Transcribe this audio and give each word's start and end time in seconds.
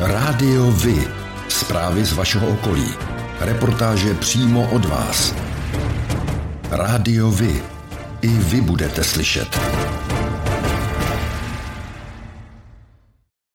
Rádio 0.00 0.70
Vy. 0.70 1.08
Zprávy 1.48 2.04
z 2.04 2.12
vašeho 2.12 2.48
okolí. 2.48 2.86
Reportáže 3.40 4.14
přímo 4.14 4.70
od 4.72 4.84
vás. 4.84 5.34
Rádio 6.70 7.30
Vy. 7.30 7.62
I 8.22 8.28
vy 8.28 8.60
budete 8.60 9.04
slyšet. 9.04 9.60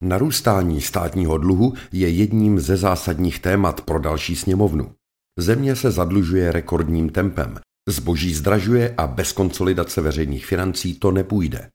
Narůstání 0.03 0.81
státního 0.81 1.37
dluhu 1.37 1.73
je 1.91 2.09
jedním 2.09 2.59
ze 2.59 2.77
zásadních 2.77 3.39
témat 3.39 3.81
pro 3.81 3.99
další 3.99 4.35
sněmovnu. 4.35 4.91
Země 5.39 5.75
se 5.75 5.91
zadlužuje 5.91 6.51
rekordním 6.51 7.09
tempem, 7.09 7.59
zboží 7.89 8.33
zdražuje 8.33 8.93
a 8.97 9.07
bez 9.07 9.31
konsolidace 9.31 10.01
veřejných 10.01 10.45
financí 10.45 10.99
to 10.99 11.11
nepůjde. 11.11 11.69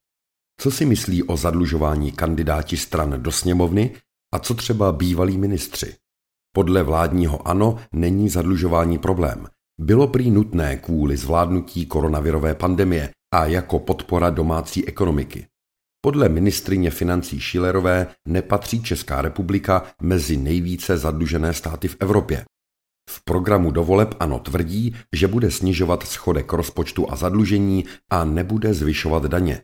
Co 0.61 0.71
si 0.71 0.85
myslí 0.85 1.23
o 1.23 1.37
zadlužování 1.37 2.13
kandidáti 2.13 2.77
stran 2.77 3.23
do 3.23 3.33
sněmovny 3.33 3.91
a 4.35 4.39
co 4.39 4.55
třeba 4.55 4.93
bývalí 4.93 5.39
ministři? 5.39 5.95
Podle 6.53 6.83
vládního 6.83 7.49
ANO 7.49 7.79
není 7.93 8.29
zadlužování 8.29 8.99
problém. 8.99 9.47
Bylo 9.81 10.09
prý 10.09 10.31
nutné 10.31 10.77
kvůli 10.77 11.17
zvládnutí 11.17 11.87
koronavirové 11.87 12.55
pandemie 12.55 13.11
a 13.35 13.47
jako 13.47 13.79
podpora 13.79 14.31
domácí 14.31 14.89
ekonomiky. 14.89 15.47
Podle 16.01 16.29
ministrině 16.29 16.91
financí 16.91 17.41
Šilerové 17.41 18.07
nepatří 18.29 18.83
Česká 18.83 19.23
republika 19.23 19.83
mezi 20.03 20.37
nejvíce 20.37 20.99
zadlužené 20.99 21.53
státy 21.53 21.89
v 21.89 21.97
Evropě. 22.01 22.45
V 23.11 23.25
programu 23.25 23.71
dovoleb 23.71 24.15
ANO 24.21 24.39
tvrdí, 24.39 24.97
že 25.13 25.29
bude 25.29 25.51
snižovat 25.51 26.03
schodek 26.03 26.53
rozpočtu 26.53 27.13
a 27.13 27.17
zadlužení 27.17 27.85
a 28.11 28.25
nebude 28.25 28.75
zvyšovat 28.75 29.25
daně. 29.25 29.63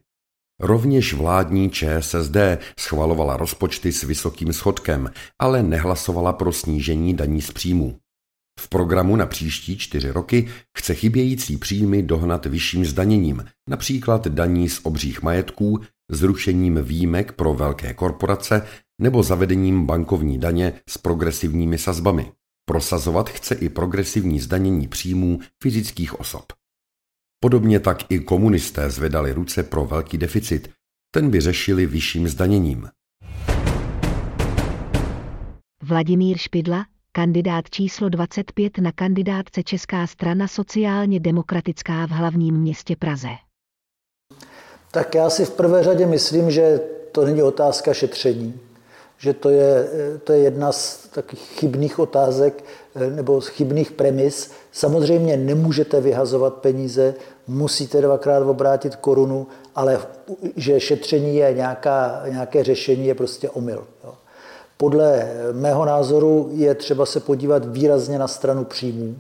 Rovněž 0.63 1.15
vládní 1.15 1.71
ČSSD 1.71 2.37
schvalovala 2.81 3.37
rozpočty 3.37 3.93
s 3.93 4.03
vysokým 4.03 4.53
schodkem, 4.53 5.11
ale 5.39 5.63
nehlasovala 5.63 6.33
pro 6.33 6.53
snížení 6.53 7.15
daní 7.15 7.43
z 7.43 7.51
příjmů. 7.51 7.99
V 8.61 8.69
programu 8.69 9.17
na 9.17 9.27
příští 9.27 9.79
čtyři 9.79 10.11
roky 10.11 10.49
chce 10.79 10.95
chybějící 10.95 11.57
příjmy 11.57 12.03
dohnat 12.03 12.47
vyšším 12.47 12.85
zdaněním, 12.85 13.45
například 13.69 14.29
daní 14.29 14.69
z 14.69 14.81
obřích 14.83 15.23
majetků, 15.23 15.81
zrušením 16.11 16.83
výjimek 16.83 17.33
pro 17.33 17.55
velké 17.55 17.95
korporace 17.95 18.67
nebo 19.01 19.23
zavedením 19.23 19.87
bankovní 19.87 20.39
daně 20.39 20.73
s 20.89 20.99
progresivními 20.99 21.79
sazbami. 21.79 22.33
Prosazovat 22.65 23.31
chce 23.31 23.55
i 23.55 23.69
progresivní 23.69 24.41
zdanění 24.41 24.89
příjmů 24.89 25.41
fyzických 25.63 26.21
osob. 26.21 26.62
Podobně 27.43 27.81
tak 27.81 27.99
i 28.09 28.21
komunisté 28.21 28.91
zvedali 28.91 29.33
ruce 29.33 29.63
pro 29.63 29.85
velký 29.85 30.19
deficit, 30.19 30.71
ten 31.15 31.31
by 31.31 31.41
řešili 31.41 31.87
vyšším 31.87 32.29
zdaněním. 32.29 32.89
Vladimír 35.83 36.39
Špidla, 36.39 36.85
kandidát 37.13 37.71
číslo 37.71 38.09
25 38.09 38.79
na 38.79 38.93
kandidátce 38.93 39.63
Česká 39.63 40.07
strana 40.07 40.49
sociálně 40.49 41.21
demokratická 41.21 42.07
v 42.07 42.11
hlavním 42.11 42.55
městě 42.55 42.97
Praze. 42.97 43.29
Tak 44.91 45.15
já 45.15 45.31
si 45.31 45.45
v 45.45 45.51
prvé 45.51 45.83
řadě 45.83 46.07
myslím, 46.07 46.51
že 46.51 46.81
to 47.13 47.25
není 47.25 47.43
otázka 47.43 47.95
šetření, 47.95 48.61
že 49.23 49.35
to 49.35 49.51
je, 49.51 49.89
to 50.25 50.33
je 50.33 50.39
jedna 50.39 50.73
z 50.73 51.09
takových 51.15 51.45
chybných 51.45 51.99
otázek 51.99 52.65
nebo 53.11 53.41
chybných 53.41 53.91
premis. 53.91 54.51
Samozřejmě 54.73 55.37
nemůžete 55.37 56.01
vyhazovat 56.01 56.55
peníze, 56.55 57.15
musíte 57.47 58.01
dvakrát 58.01 58.43
obrátit 58.43 58.97
korunu, 58.97 59.47
ale 59.75 60.01
že 60.57 60.81
šetření 60.81 61.37
je 61.37 61.55
nějaká, 61.55 62.23
nějaké 62.29 62.65
řešení, 62.65 63.07
je 63.07 63.15
prostě 63.15 63.51
omyl. 63.51 63.85
Jo. 64.05 64.15
Podle 64.77 65.33
mého 65.53 65.85
názoru 65.85 66.49
je 66.53 66.75
třeba 66.75 67.07
se 67.07 67.21
podívat 67.21 67.65
výrazně 67.65 68.19
na 68.19 68.29
stranu 68.29 68.65
příjmů. 68.65 69.17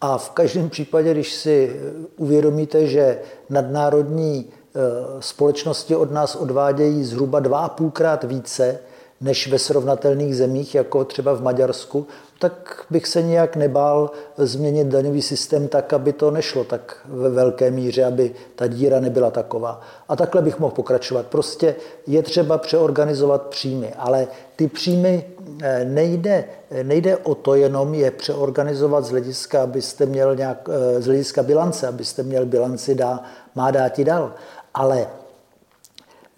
A 0.00 0.18
v 0.18 0.30
každém 0.30 0.70
případě, 0.70 1.14
když 1.14 1.34
si 1.34 1.80
uvědomíte, 2.16 2.86
že 2.86 3.18
nadnárodní 3.50 4.46
e, 4.46 4.80
společnosti 5.22 5.96
od 5.96 6.12
nás 6.12 6.36
odvádějí 6.36 7.04
zhruba 7.04 7.40
dva 7.40 7.58
a 7.58 7.68
půlkrát 7.68 8.24
více 8.24 8.78
než 9.20 9.48
ve 9.48 9.58
srovnatelných 9.58 10.36
zemích, 10.36 10.74
jako 10.74 11.04
třeba 11.04 11.32
v 11.32 11.42
Maďarsku, 11.42 12.06
tak 12.38 12.84
bych 12.90 13.06
se 13.06 13.22
nijak 13.22 13.56
nebál 13.56 14.10
změnit 14.36 14.86
daňový 14.86 15.22
systém 15.22 15.68
tak, 15.68 15.92
aby 15.92 16.12
to 16.12 16.30
nešlo 16.30 16.64
tak 16.64 17.00
ve 17.04 17.28
velké 17.28 17.70
míře, 17.70 18.04
aby 18.04 18.34
ta 18.54 18.66
díra 18.66 19.00
nebyla 19.00 19.30
taková. 19.30 19.80
A 20.08 20.16
takhle 20.16 20.42
bych 20.42 20.58
mohl 20.58 20.74
pokračovat. 20.74 21.26
Prostě 21.26 21.74
je 22.06 22.22
třeba 22.22 22.58
přeorganizovat 22.58 23.42
příjmy, 23.42 23.94
ale 23.94 24.28
ty 24.56 24.68
příjmy 24.68 25.24
eh, 25.62 25.84
nejde, 25.84 26.44
nejde 26.82 27.16
o 27.16 27.34
to 27.34 27.54
jenom 27.54 27.94
je 27.94 28.10
přeorganizovat 28.10 29.04
z 29.04 29.10
hlediska, 29.10 29.62
abyste 29.62 30.06
měl 30.06 30.36
nějak, 30.36 30.68
eh, 30.68 31.00
z 31.02 31.06
hlediska 31.06 31.42
bilance, 31.42 31.88
abyste 31.88 32.22
měl 32.22 32.46
bilanci 32.46 32.94
dá, 32.94 33.22
má 33.54 33.70
dát 33.70 33.98
i 33.98 34.04
dal. 34.04 34.34
Ale 34.74 35.06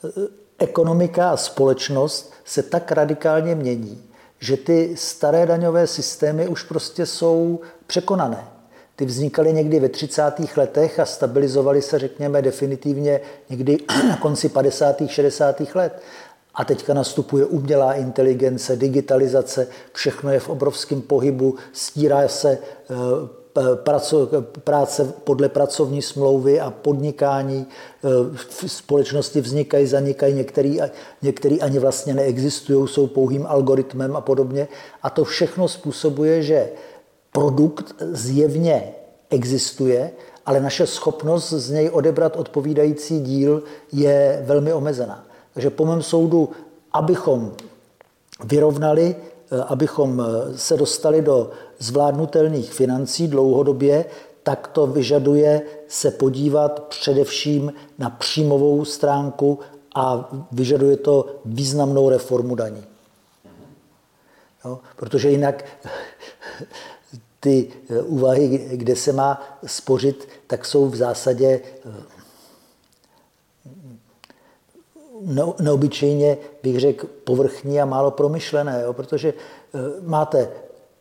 eh, 0.05 0.41
ekonomika 0.59 1.31
a 1.31 1.37
společnost 1.37 2.33
se 2.51 2.63
tak 2.63 2.93
radikálně 2.93 3.55
mění, 3.55 4.03
že 4.39 4.57
ty 4.57 4.97
staré 4.97 5.47
daňové 5.47 5.87
systémy 5.87 6.49
už 6.49 6.63
prostě 6.63 7.07
jsou 7.07 7.61
překonané. 7.87 8.45
Ty 8.97 9.05
vznikaly 9.05 9.53
někdy 9.53 9.81
ve 9.81 9.89
30. 9.89 10.23
letech 10.57 10.99
a 10.99 11.05
stabilizovaly 11.05 11.83
se, 11.83 11.99
řekněme, 11.99 12.43
definitivně 12.43 13.21
někdy 13.51 13.79
na 14.09 14.17
konci 14.17 14.49
50. 14.49 15.03
60. 15.07 15.63
let. 15.75 16.03
A 16.55 16.65
teďka 16.65 16.95
nastupuje 16.95 17.45
umělá 17.45 17.95
inteligence, 17.95 18.77
digitalizace, 18.77 19.67
všechno 19.93 20.33
je 20.33 20.41
v 20.41 20.49
obrovském 20.49 21.03
pohybu, 21.03 21.55
stírá 21.73 22.29
se 22.29 22.51
eh, 22.51 22.95
práce 24.65 25.13
podle 25.25 25.49
pracovní 25.49 26.03
smlouvy 26.03 26.61
a 26.61 26.71
podnikání. 26.71 27.67
E, 27.67 28.09
v 28.35 28.71
společnosti 28.71 29.41
vznikají, 29.41 29.87
zanikají, 29.87 30.35
některý, 30.35 30.79
některý 31.23 31.63
ani 31.63 31.79
vlastně 31.79 32.15
neexistují, 32.15 32.89
jsou 32.89 33.07
pouhým 33.07 33.47
algoritmem 33.47 34.17
a 34.17 34.21
podobně. 34.21 34.69
A 35.03 35.11
to 35.11 35.25
všechno 35.25 35.69
způsobuje, 35.69 36.43
že 36.43 36.69
produkt 37.33 37.95
zjevně 38.01 38.95
existuje, 39.31 40.11
ale 40.47 40.61
naše 40.61 40.87
schopnost 40.87 41.53
z 41.53 41.71
něj 41.71 41.91
odebrat 41.93 42.37
odpovídající 42.37 43.21
díl 43.21 43.63
je 43.93 44.43
velmi 44.47 44.73
omezená. 44.73 45.27
Takže 45.55 45.71
po 45.71 45.87
mém 45.87 46.03
soudu, 46.03 46.49
abychom 46.93 47.53
vyrovnali 48.45 49.17
abychom 49.67 50.21
eh, 50.21 50.59
se 50.59 50.77
dostali 50.77 51.23
do 51.23 51.51
zvládnutelných 51.79 52.73
financí 52.73 53.29
dlouhodobě, 53.29 54.05
tak 54.43 54.67
to 54.67 54.87
vyžaduje 54.87 55.63
se 55.89 56.11
podívat 56.11 56.81
především 56.81 57.73
na 57.99 58.11
příjmovou 58.11 58.85
stránku 58.85 59.59
a 59.95 60.31
vyžaduje 60.53 60.97
to 60.97 61.41
významnou 61.45 62.09
reformu 62.09 62.55
daní. 62.55 62.85
Jo? 64.65 64.79
Protože 64.97 65.31
jinak 65.31 65.65
ty 67.41 67.73
eh, 67.91 68.03
úvahy, 68.03 68.69
kde 68.73 68.97
se 68.97 69.13
má 69.13 69.59
spořit, 69.67 70.29
tak 70.47 70.65
jsou 70.65 70.89
v 70.89 70.97
zásadě 70.97 71.61
neobyčejně, 75.61 76.39
bych 76.63 76.81
řekl, 76.81 77.07
povrchní 77.25 77.81
a 77.81 77.85
málo 77.85 78.11
promyšlené, 78.11 78.83
jo? 78.85 78.93
protože 78.93 79.29
eh, 79.29 79.79
máte 80.03 80.49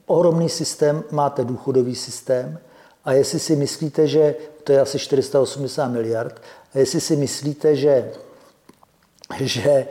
ohromný 0.06 0.50
systém, 0.50 1.03
máte 1.12 1.44
důchodový 1.44 1.96
systém 1.96 2.59
a 3.06 3.13
jestli 3.13 3.40
si 3.40 3.56
myslíte, 3.56 4.08
že 4.08 4.35
to 4.63 4.72
je 4.72 4.81
asi 4.81 5.00
480 5.00 5.88
miliard, 5.88 6.41
a 6.74 6.79
jestli 6.79 7.02
si 7.02 7.16
myslíte, 7.16 7.75
že, 7.75 8.12
že 9.40 9.69
e, 9.72 9.88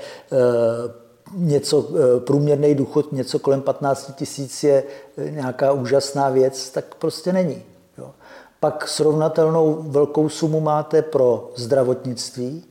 něco, 1.34 1.88
e, 1.88 2.20
průměrný 2.20 2.74
důchod 2.74 3.12
něco 3.12 3.38
kolem 3.38 3.60
15 3.62 4.12
tisíc 4.14 4.64
je 4.64 4.84
nějaká 5.30 5.72
úžasná 5.72 6.28
věc, 6.30 6.70
tak 6.70 6.94
prostě 6.94 7.32
není. 7.32 7.62
Jo. 7.98 8.10
Pak 8.60 8.88
srovnatelnou 8.88 9.82
velkou 9.82 10.28
sumu 10.28 10.60
máte 10.60 11.02
pro 11.02 11.50
zdravotnictví, 11.56 12.64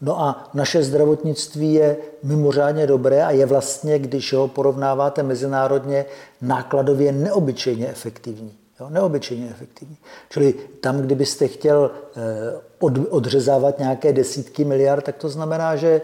No 0.00 0.20
a 0.20 0.50
naše 0.54 0.82
zdravotnictví 0.82 1.74
je 1.74 1.96
mimořádně 2.22 2.86
dobré 2.86 3.24
a 3.24 3.30
je 3.30 3.46
vlastně, 3.46 3.98
když 3.98 4.32
ho 4.32 4.48
porovnáváte 4.48 5.22
mezinárodně, 5.22 6.04
nákladově 6.42 7.12
neobyčejně 7.12 7.88
efektivní. 7.88 8.52
Jo, 8.80 8.90
neobyčejně 8.90 9.48
efektivní. 9.50 9.96
Čili 10.30 10.54
tam, 10.80 11.00
kdybyste 11.00 11.48
chtěl 11.48 11.90
eh, 12.16 13.06
odřezávat 13.10 13.78
nějaké 13.78 14.12
desítky 14.12 14.64
miliard, 14.64 15.04
tak 15.04 15.16
to 15.16 15.28
znamená, 15.28 15.76
že 15.76 16.00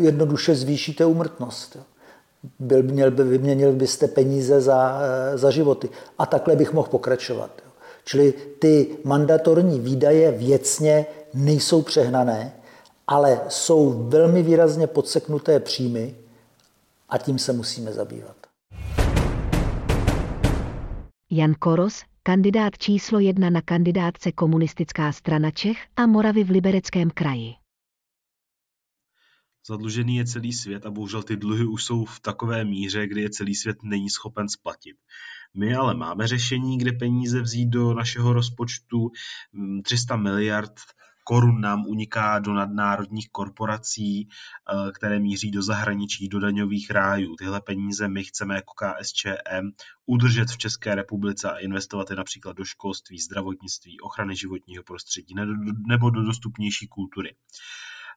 jednoduše 0.00 0.54
zvýšíte 0.54 1.04
úmrtnost. 1.04 1.76
Jo. 1.76 1.82
Byl, 2.58 2.82
měl 2.82 3.10
by, 3.10 3.24
vyměnil 3.24 3.72
byste 3.72 4.08
peníze 4.08 4.60
za, 4.60 5.00
eh, 5.02 5.38
za 5.38 5.50
životy. 5.50 5.88
A 6.18 6.26
takhle 6.26 6.56
bych 6.56 6.72
mohl 6.72 6.88
pokračovat. 6.88 7.50
Čili 8.04 8.34
ty 8.58 8.86
mandatorní 9.04 9.80
výdaje 9.80 10.32
věcně 10.32 11.06
nejsou 11.34 11.82
přehnané, 11.82 12.52
ale 13.06 13.40
jsou 13.48 14.08
velmi 14.08 14.42
výrazně 14.42 14.86
podseknuté 14.86 15.60
příjmy 15.60 16.14
A 17.08 17.18
tím 17.18 17.38
se 17.38 17.52
musíme 17.52 17.92
zabývat. 17.92 18.36
Jan 21.30 21.54
Koros, 21.58 22.02
kandidát 22.22 22.78
číslo 22.78 23.18
jedna 23.18 23.50
na 23.50 23.62
kandidátce 23.62 24.32
Komunistická 24.32 25.12
strana 25.12 25.50
Čech 25.50 25.76
a 25.96 26.06
Moravy 26.06 26.44
v 26.44 26.50
Libereckém 26.50 27.10
kraji. 27.10 27.54
Zadlužený 29.68 30.16
je 30.16 30.26
celý 30.26 30.52
svět 30.52 30.86
a 30.86 30.90
bohužel 30.90 31.22
ty 31.22 31.36
dluhy 31.36 31.64
už 31.64 31.84
jsou 31.84 32.04
v 32.04 32.20
takové 32.20 32.64
míře, 32.64 33.06
kdy 33.06 33.22
je 33.22 33.30
celý 33.30 33.54
svět 33.54 33.76
není 33.82 34.10
schopen 34.10 34.48
splatit. 34.48 34.96
My 35.54 35.74
ale 35.74 35.94
máme 35.94 36.26
řešení, 36.26 36.78
kde 36.78 36.92
peníze 36.92 37.40
vzít 37.40 37.66
do 37.66 37.94
našeho 37.94 38.32
rozpočtu 38.32 39.10
300 39.82 40.16
mm, 40.16 40.22
miliard 40.22 40.72
korun 41.24 41.60
nám 41.60 41.86
uniká 41.86 42.38
do 42.38 42.52
nadnárodních 42.52 43.28
korporací, 43.30 44.28
eh, 44.28 44.92
které 44.92 45.18
míří 45.18 45.50
do 45.50 45.62
zahraničí, 45.62 46.28
do 46.28 46.40
daňových 46.40 46.90
rájů. 46.90 47.36
Tyhle 47.36 47.60
peníze 47.60 48.08
my 48.08 48.24
chceme 48.24 48.54
jako 48.54 48.74
KSČM 48.74 49.70
udržet 50.06 50.50
v 50.50 50.58
České 50.58 50.94
republice 50.94 51.50
a 51.50 51.58
investovat 51.58 52.10
je 52.10 52.16
například 52.16 52.56
do 52.56 52.64
školství, 52.64 53.18
zdravotnictví, 53.18 54.00
ochrany 54.00 54.36
životního 54.36 54.82
prostředí 54.84 55.34
nebo 55.88 56.10
do 56.10 56.22
dostupnější 56.22 56.88
kultury. 56.88 57.34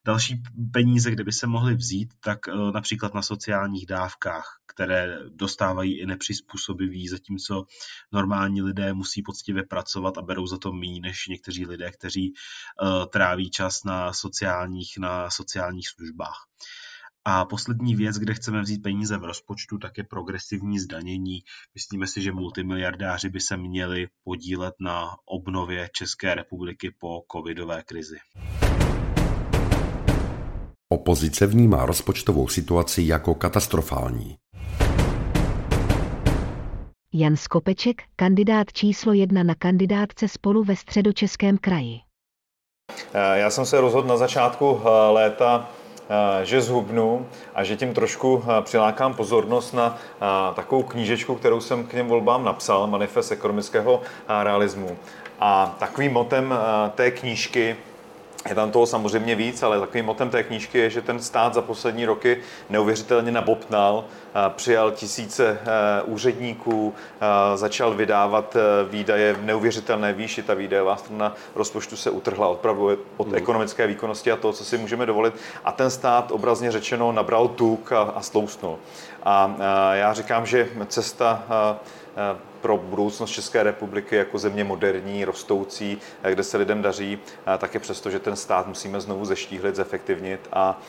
Další 0.05 0.43
peníze, 0.73 1.11
kde 1.11 1.23
by 1.23 1.31
se 1.31 1.47
mohly 1.47 1.75
vzít, 1.75 2.13
tak 2.19 2.47
eh, 2.47 2.51
například 2.73 3.13
na 3.13 3.21
sociálních 3.21 3.85
dávkách, 3.85 4.59
které 4.75 5.19
dostávají 5.29 5.99
i 5.99 6.05
nepřizpůsobiví, 6.05 7.07
zatímco 7.07 7.65
normální 8.11 8.61
lidé 8.61 8.93
musí 8.93 9.21
poctivě 9.21 9.63
pracovat 9.63 10.17
a 10.17 10.21
berou 10.21 10.47
za 10.47 10.57
to 10.57 10.71
méně 10.73 11.01
než 11.01 11.27
někteří 11.27 11.65
lidé, 11.65 11.91
kteří 11.91 12.33
uh, 12.33 13.05
tráví 13.05 13.49
čas 13.49 13.83
na 13.83 14.13
sociálních, 14.13 14.97
na 14.97 15.29
sociálních 15.29 15.89
službách. 15.89 16.45
A 17.27 17.45
poslední 17.45 17.95
věc, 17.95 18.17
kde 18.17 18.33
chceme 18.33 18.61
vzít 18.61 18.83
peníze 18.83 19.17
v 19.17 19.23
rozpočtu, 19.23 19.77
tak 19.77 19.97
je 19.97 20.03
progresivní 20.03 20.79
zdanění. 20.79 21.39
Myslíme 21.75 22.07
si, 22.07 22.21
že 22.21 22.31
multimiliardáři 22.31 23.29
by 23.29 23.39
se 23.39 23.57
měli 23.57 24.07
podílet 24.23 24.73
na 24.79 25.15
obnově 25.25 25.89
České 25.93 26.35
republiky 26.35 26.95
po 26.99 27.21
covidové 27.31 27.83
krizi. 27.83 28.17
Opozice 30.89 31.47
vnímá 31.47 31.85
rozpočtovou 31.85 32.47
situaci 32.47 33.01
jako 33.05 33.35
katastrofální. 33.35 34.35
Jan 37.13 37.35
Skopeček, 37.35 38.01
kandidát 38.15 38.73
číslo 38.73 39.13
jedna 39.13 39.43
na 39.43 39.55
kandidátce 39.55 40.27
spolu 40.27 40.63
ve 40.63 40.75
středočeském 40.75 41.57
kraji. 41.57 41.99
Eh, 43.13 43.39
já 43.39 43.49
jsem 43.49 43.65
se 43.65 43.81
rozhodl 43.81 44.07
na 44.07 44.17
začátku 44.17 44.81
eh, 44.81 44.89
léta, 45.11 45.69
eh, 46.09 46.45
že 46.45 46.61
zhubnu 46.61 47.25
a 47.55 47.63
že 47.63 47.75
tím 47.75 47.93
trošku 47.93 48.43
přilákám 48.61 49.13
pozornost 49.13 49.73
na 49.73 49.97
takovou 50.55 50.83
knížečku, 50.83 51.35
kterou 51.35 51.61
jsem 51.61 51.83
k 51.83 51.93
něm 51.93 52.07
volbám 52.07 52.45
napsal, 52.45 52.87
Manifest 52.87 53.31
ekonomického 53.31 54.01
realismu. 54.43 54.97
A 55.39 55.75
takovým 55.79 56.11
motem 56.11 56.53
té 56.95 57.11
knížky 57.11 57.75
je 58.49 58.55
tam 58.55 58.71
toho 58.71 58.85
samozřejmě 58.85 59.35
víc, 59.35 59.63
ale 59.63 59.79
takovým 59.79 60.05
motem 60.05 60.29
té 60.29 60.43
knížky 60.43 60.77
je, 60.77 60.89
že 60.89 61.01
ten 61.01 61.19
stát 61.19 61.53
za 61.53 61.61
poslední 61.61 62.05
roky 62.05 62.37
neuvěřitelně 62.69 63.31
nabopnal, 63.31 64.05
přijal 64.49 64.91
tisíce 64.91 65.47
e, 65.47 66.01
úředníků, 66.01 66.93
začal 67.55 67.93
vydávat 67.93 68.55
e, 68.55 68.59
výdaje 68.89 69.33
v 69.33 69.43
neuvěřitelné 69.43 70.13
výši. 70.13 70.43
Ta 70.43 70.53
výdajová 70.53 70.95
strana 70.95 71.33
rozpočtu 71.55 71.95
se 71.95 72.09
utrhla 72.09 72.47
opravdu 72.47 72.89
od 73.17 73.27
mm. 73.27 73.35
ekonomické 73.35 73.87
výkonnosti 73.87 74.31
a 74.31 74.35
toho, 74.35 74.53
co 74.53 74.65
si 74.65 74.77
můžeme 74.77 75.05
dovolit. 75.05 75.33
A 75.63 75.71
ten 75.71 75.89
stát 75.89 76.31
obrazně 76.31 76.71
řečeno 76.71 77.11
nabral 77.11 77.47
tuk 77.47 77.91
a, 77.91 78.01
a 78.01 78.21
slousnul. 78.21 78.77
A, 79.23 79.55
já 79.93 80.13
říkám, 80.13 80.45
že 80.45 80.69
cesta 80.87 81.43
pro 82.61 82.77
budoucnost 82.77 83.31
České 83.31 83.63
republiky 83.63 84.15
jako 84.15 84.37
země 84.37 84.63
moderní, 84.63 85.25
rostoucí, 85.25 85.97
kde 86.29 86.43
se 86.43 86.57
lidem 86.57 86.81
daří, 86.81 87.19
je 87.73 87.79
přesto, 87.79 88.09
že 88.09 88.19
ten 88.19 88.35
stát 88.35 88.67
musíme 88.67 89.01
znovu 89.01 89.25
zeštíhlit, 89.25 89.75
zefektivnit 89.75 90.47
a 90.53 90.81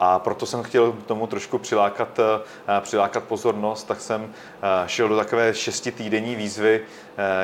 a 0.00 0.18
proto 0.18 0.46
jsem 0.46 0.62
chtěl 0.62 0.92
tomu 1.06 1.26
trošku 1.26 1.58
přilákat, 1.58 2.20
přilákat 2.80 3.24
pozornost, 3.24 3.84
tak 3.84 4.00
jsem 4.00 4.32
šel 4.86 5.08
do 5.08 5.16
takové 5.16 5.54
šestitýdenní 5.54 6.36
výzvy, 6.36 6.80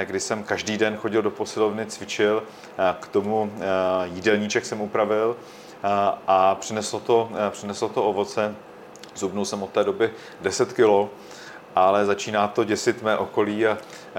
kdy 0.04 0.20
jsem 0.20 0.42
každý 0.42 0.78
den 0.78 0.96
chodil 0.96 1.22
do 1.22 1.30
posilovny, 1.30 1.86
cvičil, 1.86 2.42
k 3.00 3.08
tomu 3.08 3.52
jídelníček 4.04 4.66
jsem 4.66 4.80
upravil 4.80 5.36
a 6.26 6.54
přineslo 6.54 7.00
to, 7.00 7.30
přineslo 7.50 7.88
to 7.88 8.04
ovoce. 8.04 8.54
Zubnul 9.16 9.44
jsem 9.44 9.62
od 9.62 9.70
té 9.70 9.84
doby 9.84 10.10
10 10.40 10.72
kilo 10.72 11.10
ale 11.78 12.06
začíná 12.06 12.48
to 12.48 12.64
děsit 12.64 13.02
mé 13.02 13.16
okolí 13.16 13.66
a, 13.66 13.78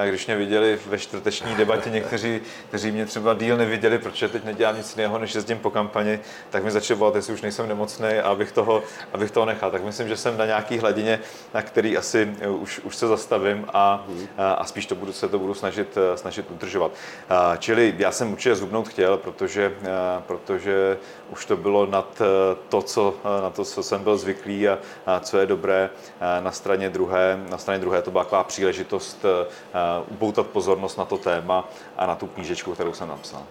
když 0.09 0.27
mě 0.27 0.35
viděli 0.35 0.79
ve 0.85 0.97
čtvrteční 0.97 1.55
debatě 1.55 1.89
někteří, 1.89 2.41
kteří 2.67 2.91
mě 2.91 3.05
třeba 3.05 3.33
díl 3.33 3.57
neviděli, 3.57 3.97
protože 3.97 4.29
teď 4.29 4.43
nedělám 4.43 4.77
nic 4.77 4.95
jiného, 4.95 5.19
než 5.19 5.35
jezdím 5.35 5.59
po 5.59 5.69
kampani, 5.69 6.19
tak 6.49 6.63
mi 6.63 6.71
začali 6.71 6.99
volat, 6.99 7.15
jestli 7.15 7.33
už 7.33 7.41
nejsem 7.41 7.67
nemocný 7.67 8.07
a 8.07 8.29
abych 8.29 8.51
toho, 8.51 8.83
abych 9.13 9.31
toho 9.31 9.45
nechal. 9.45 9.71
Tak 9.71 9.83
myslím, 9.83 10.07
že 10.07 10.17
jsem 10.17 10.37
na 10.37 10.45
nějaký 10.45 10.77
hladině, 10.77 11.19
na 11.53 11.61
který 11.61 11.97
asi 11.97 12.35
už, 12.47 12.79
už 12.79 12.95
se 12.95 13.07
zastavím 13.07 13.65
a, 13.73 14.05
a, 14.37 14.65
spíš 14.65 14.85
to 14.85 14.95
budu, 14.95 15.13
se 15.13 15.27
to 15.27 15.39
budu 15.39 15.53
snažit, 15.53 15.97
snažit 16.15 16.51
udržovat. 16.51 16.91
Čili 17.59 17.95
já 17.97 18.11
jsem 18.11 18.31
určitě 18.31 18.55
zhubnout 18.55 18.87
chtěl, 18.87 19.17
protože, 19.17 19.73
protože 20.27 20.97
už 21.29 21.45
to 21.45 21.57
bylo 21.57 21.85
nad 21.85 22.21
to, 22.69 22.81
co, 22.81 23.15
na 23.41 23.49
to, 23.49 23.65
co 23.65 23.83
jsem 23.83 24.03
byl 24.03 24.17
zvyklý 24.17 24.67
a, 24.67 24.77
a 25.05 25.19
co 25.19 25.37
je 25.37 25.45
dobré 25.45 25.89
na 26.39 26.51
straně 26.51 26.89
druhé 26.89 27.39
na 27.49 27.57
straně 27.57 27.79
druhé 27.79 28.01
to 28.01 28.11
byla 28.11 28.23
taková 28.23 28.43
příležitost 28.43 29.25
upoutat 30.09 30.47
pozornost 30.47 30.97
na 30.97 31.05
to 31.05 31.17
téma 31.17 31.69
a 31.97 32.05
na 32.05 32.15
tu 32.15 32.27
knížečku, 32.27 32.73
kterou 32.73 32.93
jsem 32.93 33.07
napsal. 33.07 33.43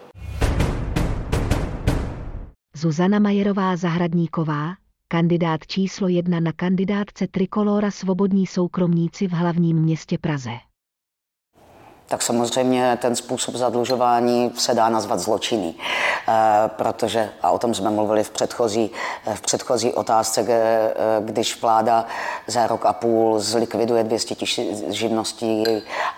Zuzana 2.76 3.19
Majerová 3.19 3.76
Zahradníková, 3.76 4.75
kandidát 5.08 5.67
číslo 5.67 6.08
jedna 6.08 6.40
na 6.40 6.52
kandidátce 6.52 7.26
Trikolora 7.26 7.90
Svobodní 7.90 8.46
soukromníci 8.46 9.26
v 9.26 9.32
hlavním 9.32 9.76
městě 9.76 10.19
Praze 10.19 10.50
tak 12.08 12.22
samozřejmě 12.22 12.99
ten 13.02 13.16
způsob 13.16 13.55
zadlužování 13.55 14.52
se 14.56 14.75
dá 14.75 14.88
nazvat 14.88 15.20
zločinný, 15.20 15.76
eh, 16.28 16.32
protože, 16.69 17.31
a 17.43 17.50
o 17.50 17.58
tom 17.58 17.75
jsme 17.75 17.90
mluvili 17.90 18.25
v 18.25 18.31
předchozí, 18.31 18.90
eh, 19.26 19.34
v 19.34 19.40
předchozí 19.40 19.93
otázce, 19.93 20.46
eh, 20.49 20.94
když 21.20 21.62
vláda 21.62 22.06
za 22.46 22.67
rok 22.67 22.86
a 22.86 22.93
půl 22.93 23.41
zlikviduje 23.41 24.05
200 24.05 24.34
tisíc 24.34 24.91
živností 24.91 25.65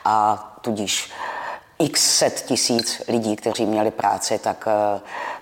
a 0.04 0.46
tudíž 0.60 1.10
x 1.78 2.16
set 2.16 2.44
tisíc 2.46 3.02
lidí, 3.08 3.36
kteří 3.36 3.66
měli 3.66 3.90
práci, 3.90 4.38
tak 4.38 4.68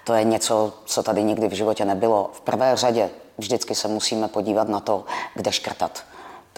to 0.04 0.14
je 0.14 0.24
něco, 0.24 0.72
co 0.84 1.02
tady 1.02 1.24
nikdy 1.24 1.48
v 1.48 1.52
životě 1.52 1.84
nebylo. 1.84 2.30
V 2.32 2.40
prvé 2.40 2.76
řadě 2.76 3.10
vždycky 3.38 3.74
se 3.74 3.88
musíme 3.88 4.28
podívat 4.28 4.68
na 4.68 4.80
to, 4.80 5.04
kde 5.34 5.52
škrtat 5.52 6.02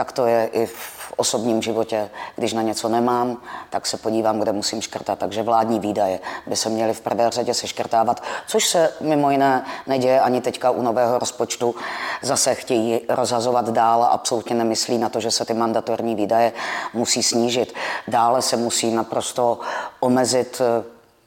tak 0.00 0.12
to 0.12 0.26
je 0.26 0.46
i 0.52 0.66
v 0.66 0.99
osobním 1.16 1.62
životě. 1.62 2.10
Když 2.36 2.52
na 2.52 2.62
něco 2.62 2.88
nemám, 2.88 3.42
tak 3.70 3.86
se 3.86 3.96
podívám, 3.96 4.40
kde 4.40 4.52
musím 4.52 4.82
škrtat. 4.82 5.18
Takže 5.18 5.42
vládní 5.42 5.80
výdaje 5.80 6.20
by 6.46 6.56
se 6.56 6.68
měly 6.68 6.94
v 6.94 7.00
prvé 7.00 7.30
řadě 7.30 7.54
seškrtávat, 7.54 8.22
což 8.46 8.68
se 8.68 8.92
mimo 9.00 9.30
jiné 9.30 9.64
neděje 9.86 10.20
ani 10.20 10.40
teďka 10.40 10.70
u 10.70 10.82
nového 10.82 11.18
rozpočtu. 11.18 11.74
Zase 12.22 12.54
chtějí 12.54 13.00
rozhazovat 13.08 13.68
dál 13.68 14.02
a 14.02 14.06
absolutně 14.06 14.54
nemyslí 14.54 14.98
na 14.98 15.08
to, 15.08 15.20
že 15.20 15.30
se 15.30 15.44
ty 15.44 15.54
mandatorní 15.54 16.14
výdaje 16.14 16.52
musí 16.94 17.22
snížit. 17.22 17.74
Dále 18.08 18.42
se 18.42 18.56
musí 18.56 18.90
naprosto 18.90 19.58
omezit 20.00 20.62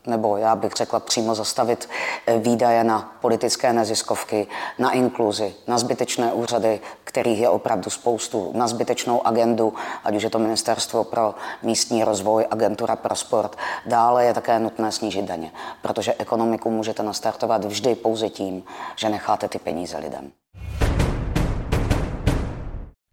nebo 0.08 0.38
já 0.38 0.56
bych 0.56 0.72
řekla 0.74 1.00
přímo 1.00 1.36
zastavit 1.36 1.90
eh, 2.26 2.40
výdaje 2.40 2.84
na 2.84 3.18
politické 3.22 3.74
neziskovky, 3.74 4.48
na 4.80 4.92
inkluzi, 4.92 5.54
na 5.68 5.78
zbytečné 5.78 6.34
úřady, 6.34 6.80
kterých 7.04 7.40
je 7.40 7.50
opravdu 7.50 7.90
spoustu, 7.90 8.52
na 8.56 8.68
zbytečnou 8.68 9.28
agendu, 9.28 9.74
ať 10.04 10.16
už 10.16 10.24
je 10.24 10.30
to 10.30 10.40
Ministerstvo 10.40 11.04
pro 11.04 11.36
místní 11.64 12.04
rozvoj, 12.04 12.46
Agentura 12.52 12.96
pro 12.96 13.16
sport. 13.16 13.56
Dále 13.86 14.26
je 14.26 14.34
také 14.34 14.60
nutné 14.60 14.92
snížit 14.92 15.26
daně, 15.26 15.52
protože 15.82 16.14
ekonomiku 16.20 16.72
můžete 16.72 17.04
nastartovat 17.04 17.66
vždy 17.66 17.96
pouze 17.96 18.30
tím, 18.30 18.64
že 18.96 19.10
necháte 19.10 19.48
ty 19.50 19.60
peníze 19.60 19.98
lidem. 19.98 20.32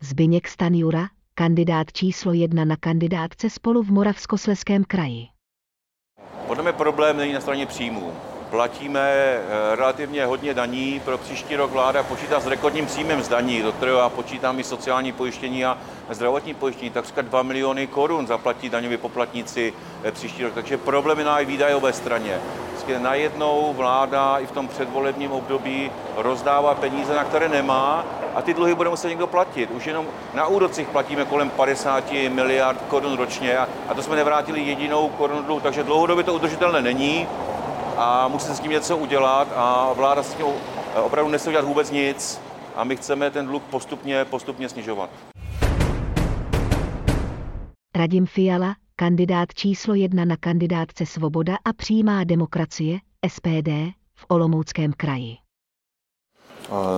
Zbyněk 0.02 0.48
Stanjura, 0.48 1.06
kandidát 1.34 1.92
číslo 1.92 2.32
jedna 2.32 2.64
na 2.64 2.76
kandidátce 2.76 3.50
spolu 3.50 3.82
v 3.82 3.90
Moravskosleském 3.90 4.84
kraji. 4.84 5.39
Podle 6.50 6.62
mě 6.62 6.72
problém 6.72 7.16
není 7.16 7.32
na 7.32 7.40
straně 7.40 7.66
příjmů. 7.66 8.12
Platíme 8.50 9.00
eh, 9.00 9.76
relativně 9.76 10.26
hodně 10.26 10.54
daní. 10.54 11.00
Pro 11.04 11.18
příští 11.18 11.56
rok 11.56 11.70
vláda 11.70 12.02
počítá 12.02 12.40
s 12.40 12.46
rekordním 12.46 12.86
příjmem 12.86 13.22
z 13.22 13.28
daní, 13.28 13.62
do 13.62 13.72
kterého 13.72 13.98
já 13.98 14.08
počítám 14.08 14.60
i 14.60 14.64
sociální 14.64 15.12
pojištění 15.12 15.64
a 15.64 15.78
zdravotní 16.10 16.54
pojištění. 16.54 16.90
Takřka 16.90 17.22
2 17.22 17.42
miliony 17.42 17.86
korun 17.86 18.26
zaplatí 18.26 18.68
daňoví 18.68 18.96
poplatníci 18.96 19.72
eh, 20.04 20.12
příští 20.12 20.44
rok. 20.44 20.54
Takže 20.54 20.78
problém 20.78 21.18
je 21.18 21.24
na 21.24 21.38
výdajové 21.38 21.92
straně. 21.92 22.38
Vždycky 22.66 22.98
najednou 22.98 23.74
vláda 23.76 24.38
i 24.38 24.46
v 24.46 24.52
tom 24.52 24.68
předvolebním 24.68 25.32
období 25.32 25.90
rozdává 26.16 26.74
peníze, 26.74 27.14
na 27.14 27.24
které 27.24 27.48
nemá 27.48 28.04
a 28.34 28.42
ty 28.42 28.54
dluhy 28.54 28.74
bude 28.74 28.90
muset 28.90 29.08
někdo 29.08 29.26
platit. 29.26 29.70
Už 29.70 29.86
jenom 29.86 30.06
na 30.34 30.46
úrocích 30.46 30.88
platíme 30.88 31.24
kolem 31.24 31.50
50 31.50 32.12
miliard 32.28 32.82
korun 32.88 33.16
ročně 33.16 33.58
a, 33.58 33.68
a 33.88 33.94
to 33.94 34.02
jsme 34.02 34.16
nevrátili 34.16 34.60
jedinou 34.60 35.08
korunu 35.08 35.42
dluhu, 35.42 35.60
takže 35.60 35.82
dlouhodobě 35.82 36.24
to 36.24 36.34
udržitelné 36.34 36.82
není 36.82 37.26
a 38.00 38.28
musí 38.28 38.46
se 38.46 38.54
s 38.54 38.60
tím 38.60 38.70
něco 38.70 38.98
udělat 38.98 39.48
a 39.56 39.92
vláda 39.92 40.22
s 40.22 40.34
tím 40.34 40.46
opravdu 41.02 41.30
nechce 41.30 41.48
udělat 41.48 41.64
vůbec 41.64 41.90
nic 41.90 42.40
a 42.76 42.84
my 42.84 42.96
chceme 42.96 43.30
ten 43.30 43.46
dluh 43.46 43.62
postupně, 43.70 44.24
postupně 44.24 44.68
snižovat. 44.68 45.10
Radim 47.96 48.26
Fiala, 48.26 48.74
kandidát 48.96 49.54
číslo 49.54 49.94
jedna 49.94 50.24
na 50.24 50.36
kandidátce 50.36 51.06
Svoboda 51.06 51.56
a 51.64 51.72
přímá 51.72 52.24
demokracie, 52.24 52.98
SPD, 53.28 53.68
v 54.14 54.24
Olomouckém 54.28 54.92
kraji. 54.96 55.36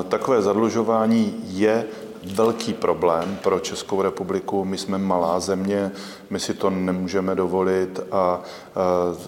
Takové 0.09 0.43
zadlužování 0.43 1.41
je 1.45 1.87
velký 2.25 2.73
problém 2.73 3.39
pro 3.43 3.61
Českou 3.61 4.03
republiku. 4.03 4.65
My 4.65 4.79
jsme 4.79 4.99
malá 4.99 5.41
země, 5.41 5.91
my 6.31 6.41
si 6.41 6.55
to 6.55 6.71
nemůžeme 6.71 7.35
dovolit 7.35 8.01
a 8.13 8.41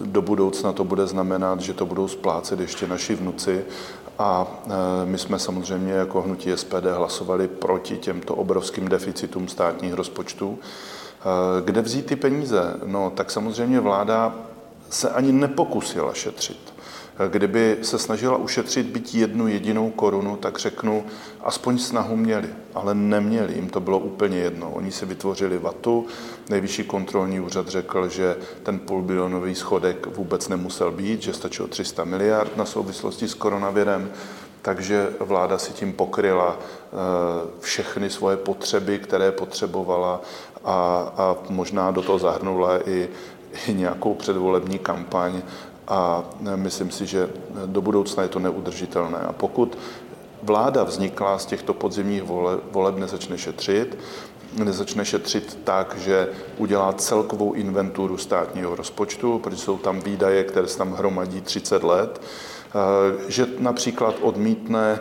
do 0.01 0.21
budoucna 0.21 0.73
to 0.73 0.83
bude 0.83 1.07
znamenat, 1.07 1.59
že 1.61 1.73
to 1.73 1.85
budou 1.85 2.07
splácet 2.07 2.59
ještě 2.59 2.87
naši 2.87 3.15
vnuci. 3.15 3.65
A 4.19 4.47
my 5.05 5.17
jsme 5.17 5.39
samozřejmě 5.39 5.93
jako 5.93 6.21
hnutí 6.21 6.51
SPD 6.55 6.85
hlasovali 6.97 7.47
proti 7.47 7.97
těmto 7.97 8.35
obrovským 8.35 8.87
deficitům 8.87 9.47
státních 9.47 9.93
rozpočtů. 9.93 10.59
Kde 11.65 11.81
vzít 11.81 12.05
ty 12.05 12.15
peníze? 12.15 12.79
No, 12.85 13.11
tak 13.15 13.31
samozřejmě 13.31 13.79
vláda 13.79 14.35
se 14.89 15.09
ani 15.09 15.31
nepokusila 15.31 16.13
šetřit. 16.13 16.74
Kdyby 17.29 17.77
se 17.81 17.99
snažila 17.99 18.37
ušetřit 18.37 18.85
byť 18.85 19.15
jednu 19.15 19.47
jedinou 19.47 19.89
korunu, 19.89 20.37
tak 20.37 20.59
řeknu, 20.59 21.05
aspoň 21.43 21.77
snahu 21.77 22.15
měli, 22.15 22.49
ale 22.73 22.95
neměli, 22.95 23.53
jim 23.53 23.69
to 23.69 23.79
bylo 23.79 23.99
úplně 23.99 24.37
jedno. 24.37 24.71
Oni 24.71 24.91
si 24.91 25.05
vytvořili 25.05 25.57
vatu, 25.57 26.07
nejvyšší 26.49 26.83
kontrolní 26.83 27.39
úřad 27.39 27.67
řekl, 27.67 28.09
že 28.09 28.35
ten 28.63 28.79
půlbilionový 28.79 29.55
schodek 29.55 30.07
vůbec 30.07 30.47
nemusel 30.47 30.91
být, 30.91 31.21
že 31.21 31.33
stačilo 31.33 31.67
300 31.67 32.03
miliard 32.03 32.57
na 32.57 32.65
souvislosti 32.65 33.27
s 33.27 33.33
koronavirem, 33.33 34.11
takže 34.61 35.09
vláda 35.19 35.57
si 35.57 35.73
tím 35.73 35.93
pokryla 35.93 36.57
eh, 36.59 36.95
všechny 37.59 38.09
svoje 38.09 38.37
potřeby, 38.37 38.99
které 38.99 39.31
potřebovala 39.31 40.21
a, 40.63 40.75
a 41.17 41.35
možná 41.49 41.91
do 41.91 42.01
toho 42.01 42.19
zahrnula 42.19 42.89
i, 42.89 43.09
i 43.67 43.73
nějakou 43.73 44.13
předvolební 44.13 44.79
kampaň 44.79 45.41
a 45.87 46.23
myslím 46.55 46.91
si, 46.91 47.05
že 47.05 47.29
do 47.65 47.81
budoucna 47.81 48.23
je 48.23 48.29
to 48.29 48.39
neudržitelné. 48.39 49.17
A 49.17 49.33
pokud 49.33 49.77
vláda 50.43 50.83
vznikla 50.83 51.37
z 51.37 51.45
těchto 51.45 51.73
podzimních 51.73 52.23
voleb, 52.71 52.97
nezačne 52.97 53.37
šetřit, 53.37 53.97
nezačne 54.63 55.05
šetřit 55.05 55.59
tak, 55.63 55.97
že 55.97 56.29
udělá 56.57 56.93
celkovou 56.93 57.53
inventuru 57.53 58.17
státního 58.17 58.75
rozpočtu, 58.75 59.39
protože 59.39 59.61
jsou 59.61 59.77
tam 59.77 59.99
výdaje, 59.99 60.43
které 60.43 60.67
se 60.67 60.77
tam 60.77 60.93
hromadí 60.93 61.41
30 61.41 61.83
let, 61.83 62.21
eh, 62.21 63.31
že 63.31 63.47
například 63.59 64.15
odmítne 64.21 64.99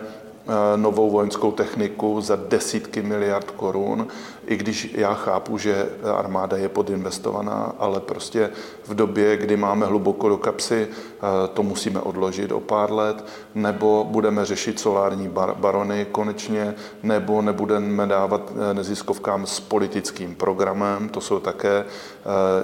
Eh, 0.49 0.77
novou 0.77 1.11
vojenskou 1.11 1.53
techniku 1.53 2.21
za 2.21 2.37
desítky 2.37 3.03
miliard 3.03 3.51
korun, 3.51 4.07
i 4.47 4.57
když 4.57 4.95
já 4.95 5.15
chápu, 5.15 5.59
že 5.59 5.89
armáda 6.17 6.57
je 6.57 6.69
podinvestovaná, 6.69 7.75
ale 7.79 8.01
prostě 8.01 8.51
v 8.85 8.95
době, 8.95 9.37
kdy 9.37 9.57
máme 9.57 9.87
hluboko 9.87 10.29
do 10.29 10.37
kapsy, 10.37 10.89
eh, 10.89 11.21
to 11.55 11.63
musíme 11.63 12.01
odložit 12.01 12.53
o 12.53 12.61
pár 12.61 12.93
let, 12.93 13.25
nebo 13.55 14.07
budeme 14.11 14.45
řešit 14.45 14.81
solární 14.81 15.31
barony 15.55 16.07
konečně, 16.13 16.75
nebo 17.03 17.43
nebudeme 17.43 18.07
dávat 18.07 18.53
eh, 18.71 18.75
neziskovkám 18.75 19.47
s 19.47 19.61
politickým 19.61 20.35
programem, 20.35 21.09
to 21.09 21.21
jsou 21.21 21.41
také 21.41 21.85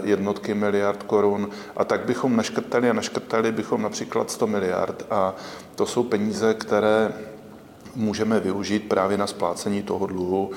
jednotky 0.04 0.54
miliard 0.54 1.02
korun, 1.02 1.48
a 1.76 1.84
tak 1.84 2.04
bychom 2.04 2.36
naškrtali 2.36 2.90
a 2.90 2.92
naškrtali 2.92 3.52
bychom 3.52 3.82
například 3.82 4.30
100 4.30 4.46
miliard. 4.46 5.06
A 5.10 5.34
to 5.74 5.86
jsou 5.86 6.02
peníze, 6.02 6.54
které 6.54 7.12
můžeme 7.94 8.40
využít 8.40 8.88
právě 8.88 9.18
na 9.18 9.26
splácení 9.26 9.82
toho 9.82 10.06
dluhu 10.06 10.50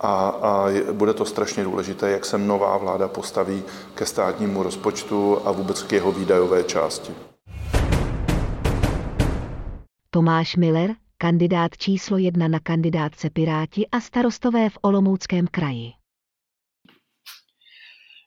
a, 0.00 0.28
a 0.28 0.68
bude 0.92 1.14
to 1.14 1.24
strašně 1.24 1.64
důležité, 1.64 2.10
jak 2.10 2.24
se 2.24 2.38
nová 2.38 2.76
vláda 2.76 3.08
postaví 3.08 3.62
ke 3.94 4.06
státnímu 4.06 4.62
rozpočtu 4.62 5.46
a 5.46 5.52
vůbec 5.52 5.82
k 5.82 5.92
jeho 5.92 6.12
výdajové 6.12 6.64
části. 6.64 7.12
Tomáš 10.10 10.56
Miller, 10.56 10.90
kandidát 11.18 11.76
číslo 11.76 12.18
jedna 12.18 12.48
na 12.48 12.60
kandidátce 12.60 13.30
Piráti 13.30 13.86
a 13.92 14.00
starostové 14.00 14.70
v 14.70 14.78
Olomouckém 14.82 15.46
kraji. 15.46 15.92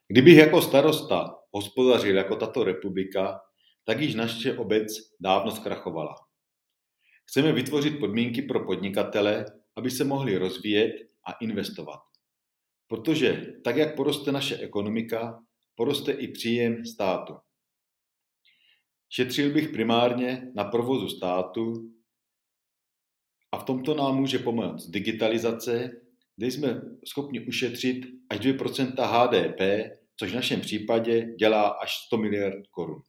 Kdybych 0.08 0.38
jako 0.38 0.62
starosta 0.62 1.36
hospodařil 1.52 2.16
jako 2.16 2.36
tato 2.36 2.64
republika, 2.64 3.40
tak 3.86 4.00
již 4.00 4.16
naše 4.16 4.58
obec 4.58 4.88
dávno 5.20 5.52
zkrachovala. 5.52 6.16
Chceme 7.26 7.52
vytvořit 7.52 8.00
podmínky 8.00 8.42
pro 8.42 8.66
podnikatele, 8.66 9.46
aby 9.76 9.92
se 9.92 10.04
mohli 10.04 10.38
rozvíjet 10.38 10.92
a 11.26 11.32
investovat. 11.32 12.00
Protože 12.88 13.54
tak, 13.64 13.76
jak 13.76 13.96
poroste 13.96 14.32
naše 14.32 14.58
ekonomika, 14.58 15.40
poroste 15.76 16.12
i 16.12 16.28
příjem 16.28 16.86
státu. 16.86 17.34
Šetřil 19.10 19.54
bych 19.54 19.70
primárně 19.70 20.52
na 20.56 20.64
provozu 20.64 21.10
státu 21.10 21.94
a 23.52 23.58
v 23.58 23.64
tomto 23.64 23.94
nám 23.94 24.16
může 24.16 24.40
pomoct 24.40 24.90
digitalizace, 24.90 25.92
kde 26.36 26.48
jsme 26.48 26.82
schopni 27.08 27.48
ušetřit 27.48 28.06
až 28.30 28.40
2% 28.40 28.94
HDP, 28.98 29.92
což 30.20 30.32
v 30.32 30.36
našem 30.36 30.62
případě 30.62 31.36
dělá 31.40 31.70
až 31.70 31.98
100 32.06 32.18
miliard 32.18 32.68
korun. 32.72 33.02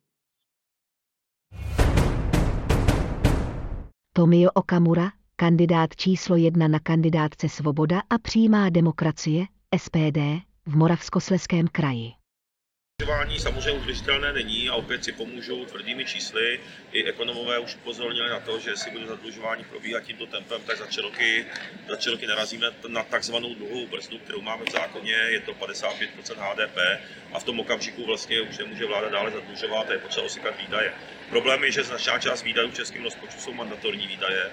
Tomio 4.12 4.50
Okamura, 4.54 5.10
kandidát 5.36 5.96
číslo 5.96 6.36
jedna 6.36 6.68
na 6.68 6.78
kandidátce 6.78 7.48
Svoboda 7.48 8.02
a 8.10 8.18
přímá 8.18 8.70
demokracie, 8.70 9.44
SPD, 9.76 10.18
v 10.66 10.76
Moravskosleském 10.76 11.66
kraji. 11.72 12.12
Zadlužování 13.00 13.40
samozřejmě 13.40 13.80
udržitelné 13.80 14.32
není 14.32 14.68
a 14.68 14.74
opět 14.74 15.04
si 15.04 15.12
pomůžou 15.12 15.64
tvrdými 15.64 16.04
čísly. 16.04 16.60
I 16.92 17.04
ekonomové 17.04 17.58
už 17.58 17.74
upozornili 17.74 18.30
na 18.30 18.40
to, 18.40 18.58
že 18.58 18.70
jestli 18.70 18.90
bude 18.90 19.06
zadlužování 19.06 19.64
probíhat 19.64 20.02
tímto 20.02 20.26
tempem, 20.26 20.62
tak 20.66 20.78
za 20.78 20.86
tři 20.86 21.00
roky, 21.00 21.46
za 21.88 21.96
tři 21.96 22.10
roky 22.10 22.26
narazíme 22.26 22.66
na 22.88 23.02
takzvanou 23.02 23.54
dluhovou 23.54 23.86
brzdu, 23.86 24.18
kterou 24.18 24.40
máme 24.40 24.64
v 24.64 24.72
zákoně, 24.72 25.12
je 25.12 25.40
to 25.40 25.52
55% 25.54 25.96
HDP 26.38 26.78
a 27.32 27.38
v 27.38 27.44
tom 27.44 27.60
okamžiku 27.60 28.06
vlastně 28.06 28.40
už 28.40 28.58
nemůže 28.58 28.86
vláda 28.86 29.08
dále 29.08 29.30
zadlužovat 29.30 29.90
a 29.90 29.92
je 29.92 29.98
potřeba 29.98 30.26
osykat 30.26 30.54
výdaje. 30.60 30.92
Problém 31.30 31.64
je, 31.64 31.72
že 31.72 31.84
značná 31.84 32.18
část 32.18 32.42
výdajů 32.42 32.70
v 32.70 32.74
českém 32.74 33.04
rozpočtu 33.04 33.40
jsou 33.40 33.52
mandatorní 33.52 34.06
výdaje, 34.06 34.50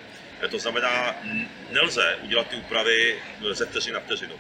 to 0.50 0.60
znamená, 0.60 1.16
nelze 1.70 2.18
udělat 2.22 2.48
ty 2.48 2.56
úpravy 2.56 3.24
ze 3.52 3.66
vteřiny 3.66 3.94
na 3.94 4.00
vteřinu. 4.00 4.40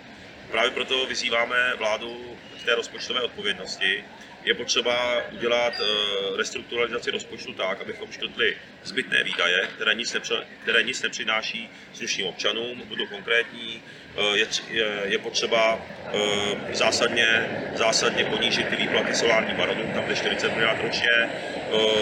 Právě 0.51 0.71
proto 0.71 1.05
vyzýváme 1.05 1.73
vládu 1.77 2.37
k 2.61 2.65
té 2.65 2.75
rozpočtové 2.75 3.21
odpovědnosti. 3.21 4.03
Je 4.43 4.53
potřeba 4.53 5.21
udělat 5.31 5.73
eh, 5.79 6.37
restrukturalizaci 6.37 7.11
rozpočtu 7.11 7.53
tak, 7.53 7.81
abychom 7.81 8.11
škrtli 8.11 8.57
zbytné 8.83 9.23
výdaje, 9.23 9.67
které 9.75 9.93
nic, 9.93 10.13
nepře, 10.13 10.35
které 10.63 10.83
nic 10.83 11.01
nepřináší 11.01 11.69
slušným 11.93 12.27
občanům. 12.27 12.81
Budu 12.85 13.07
konkrétní, 13.07 13.81
eh, 14.17 14.37
je, 14.37 14.47
je, 14.69 15.01
je 15.03 15.17
potřeba 15.19 15.79
eh, 16.13 16.75
zásadně, 16.75 17.49
zásadně 17.73 18.25
ponížit 18.25 18.67
ty 18.67 18.75
výplaty 18.75 19.13
solární 19.13 19.53
baronům, 19.53 19.93
tam 19.93 20.07
jde 20.07 20.15
40 20.15 20.53
miliard 20.53 20.81
ročně. 20.81 21.29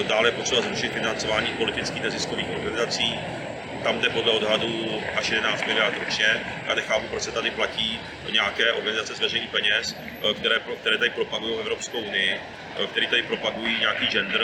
Dále 0.07 0.27
je 0.27 0.31
potřeba 0.31 0.61
zrušit 0.61 0.93
financování 0.93 1.47
politických 1.53 2.03
neziskových 2.03 2.49
organizací, 2.49 3.19
tam 3.83 3.99
jde 3.99 4.09
podle 4.09 4.31
odhadů 4.31 5.01
až 5.15 5.31
11 5.31 5.67
miliard 5.67 5.97
ročně. 5.97 6.29
Já 6.67 6.75
nechápu, 6.75 7.07
proč 7.07 7.23
se 7.23 7.31
tady 7.31 7.51
platí 7.51 8.01
nějaké 8.31 8.71
organizace 8.73 9.15
z 9.15 9.19
veřejných 9.19 9.51
peněz, 9.51 9.85
eh, 9.95 10.33
které, 10.33 10.59
které 10.81 10.97
tady 10.97 11.09
propagují 11.09 11.59
Evropskou 11.59 11.99
unii, 11.99 12.39
eh, 12.83 12.87
které 12.87 13.07
tady 13.07 13.23
propagují 13.23 13.79
nějaký 13.79 14.05
gender 14.07 14.41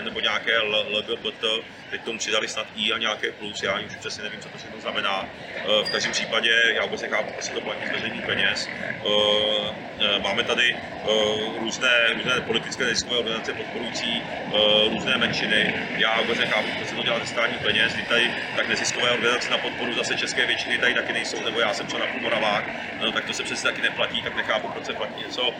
nebo 0.00 0.20
nějaké 0.20 0.58
LGBT, 0.58 1.44
teď 1.90 2.00
tomu 2.02 2.18
přidali 2.18 2.48
snad 2.48 2.66
I 2.76 2.92
a 2.92 2.98
nějaké 2.98 3.32
plus, 3.32 3.62
já 3.62 3.78
už 3.78 3.96
přesně 3.96 4.24
nevím, 4.24 4.40
co 4.40 4.48
to 4.48 4.58
všechno 4.58 4.80
znamená. 4.80 5.28
Eh, 5.56 5.84
v 5.84 5.90
každém 5.90 6.12
případě 6.12 6.52
já 6.74 6.84
vůbec 6.84 7.02
nechápu, 7.02 7.32
jestli 7.36 7.54
to 7.54 7.60
platí 7.60 7.86
z 7.86 7.90
veřejných 7.90 8.26
peněz. 8.26 8.68
Máme 10.22 10.44
tady 10.44 10.76
různé, 11.58 11.90
různé 12.14 12.40
politické 12.40 12.84
neziskové 12.84 13.18
organizace 13.18 13.52
podporující 13.52 14.22
různé 14.90 15.16
menšiny. 15.18 15.74
Já 15.98 16.20
vůbec 16.20 16.38
nechápu, 16.38 16.68
proč 16.76 16.88
se 16.88 16.94
to 16.94 17.02
dělá 17.02 17.18
ze 17.18 17.26
státních 17.26 17.60
peněz, 17.60 17.92
kdy 17.92 18.02
tady 18.02 18.30
tak 18.56 18.68
neziskové 18.68 19.10
organizace 19.10 19.50
na 19.50 19.58
podporu 19.58 19.94
zase 19.94 20.16
české 20.16 20.46
většiny 20.46 20.78
tady 20.78 20.94
taky 20.94 21.12
nejsou, 21.12 21.44
nebo 21.44 21.60
já 21.60 21.74
jsem 21.74 21.86
třeba 21.86 22.06
na 22.06 22.12
Moravák, 22.20 22.64
no, 23.00 23.12
tak 23.12 23.24
to 23.24 23.32
se 23.32 23.42
přece 23.42 23.62
taky 23.62 23.82
neplatí, 23.82 24.22
tak 24.22 24.36
nechápu, 24.36 24.68
proč 24.68 24.86
se 24.86 24.92
platí 24.92 25.22
něco 25.26 25.54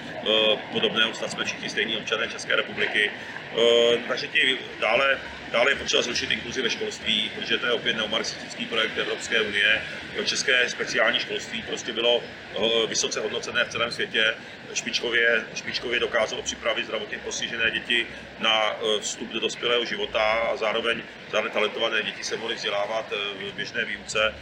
podobného, 0.73 1.15
snad 1.15 1.31
jsme 1.31 1.45
všichni 1.45 1.69
stejní 1.69 1.97
občané 2.17 2.33
České 2.33 2.57
republiky. 2.57 3.11
Takže 4.09 4.27
ti 4.27 4.59
dále 4.81 5.19
Dále 5.53 5.71
je 5.71 5.77
potřeba 5.77 6.03
zrušit 6.03 6.31
inkluzi 6.31 6.63
ve 6.63 6.71
školství, 6.71 7.31
protože 7.35 7.59
to 7.59 7.67
je 7.67 7.73
opět 7.73 7.97
neomarxistický 7.97 8.67
projekt 8.67 8.99
Evropské 8.99 9.41
unie. 9.41 9.83
České 10.25 10.69
speciální 10.69 11.19
školství 11.19 11.63
prostě 11.63 11.93
bylo 11.93 12.23
eh, 12.23 12.87
vysoce 12.87 13.21
hodnocené 13.21 13.65
v 13.65 13.69
celém 13.69 13.93
světě. 13.93 14.35
Špičkově, 14.75 15.45
špičkově 15.55 16.01
dokázalo 16.01 16.43
připravit 16.43 16.85
zdravotně 16.85 17.19
postižené 17.19 17.71
děti 17.71 18.07
na 18.39 18.73
eh, 18.73 19.01
vstup 19.01 19.29
do 19.29 19.41
dospělého 19.41 19.85
života 19.85 20.23
a 20.23 20.57
zároveň, 20.57 21.03
zároveň 21.31 21.53
talentované 21.53 22.03
děti 22.03 22.25
se 22.25 22.37
mohly 22.37 22.55
vzdělávat 22.55 23.13
eh, 23.13 23.51
v 23.51 23.55
běžné 23.55 23.85
výuce. 23.85 24.35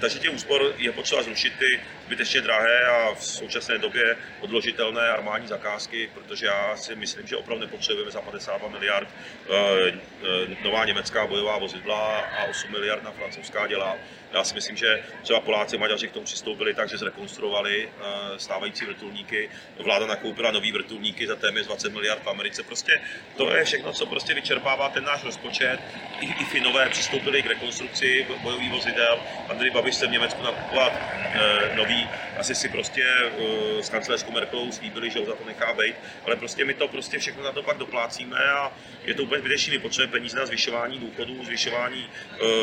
Takže 0.00 0.18
těch 0.18 0.34
úspor 0.34 0.74
je 0.78 0.92
potřeba 0.92 1.22
zrušit 1.22 1.52
ty 1.58 1.80
zbytečně 2.06 2.40
drahé 2.40 2.86
a 2.86 3.14
v 3.14 3.24
současné 3.24 3.78
době 3.78 4.16
odložitelné 4.40 5.08
armádní 5.08 5.48
zakázky, 5.48 6.10
protože 6.14 6.46
já 6.46 6.76
si 6.76 6.94
myslím, 6.96 7.26
že 7.26 7.36
opravdu 7.36 7.64
nepotřebujeme 7.64 8.10
za 8.10 8.20
52 8.20 8.68
miliard 8.68 9.08
eh, 9.08 9.52
eh, 9.88 10.56
nová 10.62 10.84
německá 10.84 11.26
bojová 11.26 11.58
vozidla 11.58 12.18
a 12.20 12.44
8 12.44 12.70
miliard 12.70 13.02
na 13.02 13.10
francouzská 13.10 13.66
děla. 13.66 13.96
Já 14.32 14.44
si 14.44 14.54
myslím, 14.54 14.76
že 14.76 15.02
třeba 15.22 15.40
Poláci 15.40 15.78
Maďaři 15.78 16.08
k 16.08 16.12
tomu 16.12 16.24
přistoupili 16.24 16.74
tak, 16.74 16.88
že 16.88 16.98
zrekonstruovali 16.98 17.88
eh, 17.88 18.38
stávající 18.38 18.84
vrtulníky. 18.84 19.48
Vláda 19.84 20.06
nakoupila 20.06 20.50
nový 20.50 20.72
vrtulníky 20.72 21.26
za 21.26 21.36
téměř 21.36 21.66
20 21.66 21.92
miliard 21.92 22.22
v 22.22 22.28
Americe. 22.28 22.62
Prostě 22.62 23.00
to 23.36 23.54
je 23.54 23.64
všechno, 23.64 23.92
co 23.92 24.06
prostě 24.06 24.34
vyčerpává 24.34 24.88
ten 24.88 25.04
náš 25.04 25.24
rozpočet. 25.24 25.78
I, 26.20 26.26
i 26.26 26.44
Finové 26.44 26.88
přistoupili 26.88 27.42
k 27.42 27.46
rekonstrukci 27.46 28.26
bojových 28.42 28.70
vozidel. 28.70 29.18
Andrej 29.48 29.70
Babiš 29.70 29.94
se 29.94 30.06
v 30.06 30.10
Německu 30.10 30.42
nakupovat 30.42 30.92
eh, 31.34 31.74
nový. 31.74 32.10
Asi 32.42 32.54
si 32.54 32.68
prostě 32.68 33.04
eh, 33.06 33.82
s 33.82 33.88
kancelářskou 33.88 34.32
Merkelovou 34.32 34.72
slíbili, 34.72 35.10
že 35.10 35.18
ho 35.18 35.24
za 35.24 35.34
to 35.34 35.44
nechá 35.44 35.72
být. 35.72 35.94
Ale 36.26 36.36
prostě 36.36 36.64
my 36.64 36.74
to 36.74 36.88
prostě 36.88 37.18
všechno 37.18 37.42
na 37.42 37.52
to 37.52 37.62
pak 37.62 37.76
doplácíme 37.78 38.36
a 38.36 38.72
je 39.04 39.14
to 39.14 39.22
úplně 39.22 39.40
zbytečný. 39.40 39.72
My 39.72 39.78
potřebujeme 39.78 40.12
peníze 40.12 40.38
na 40.38 40.46
zvyšování 40.46 40.98
důchodů, 40.98 41.44
zvyšování, 41.44 42.10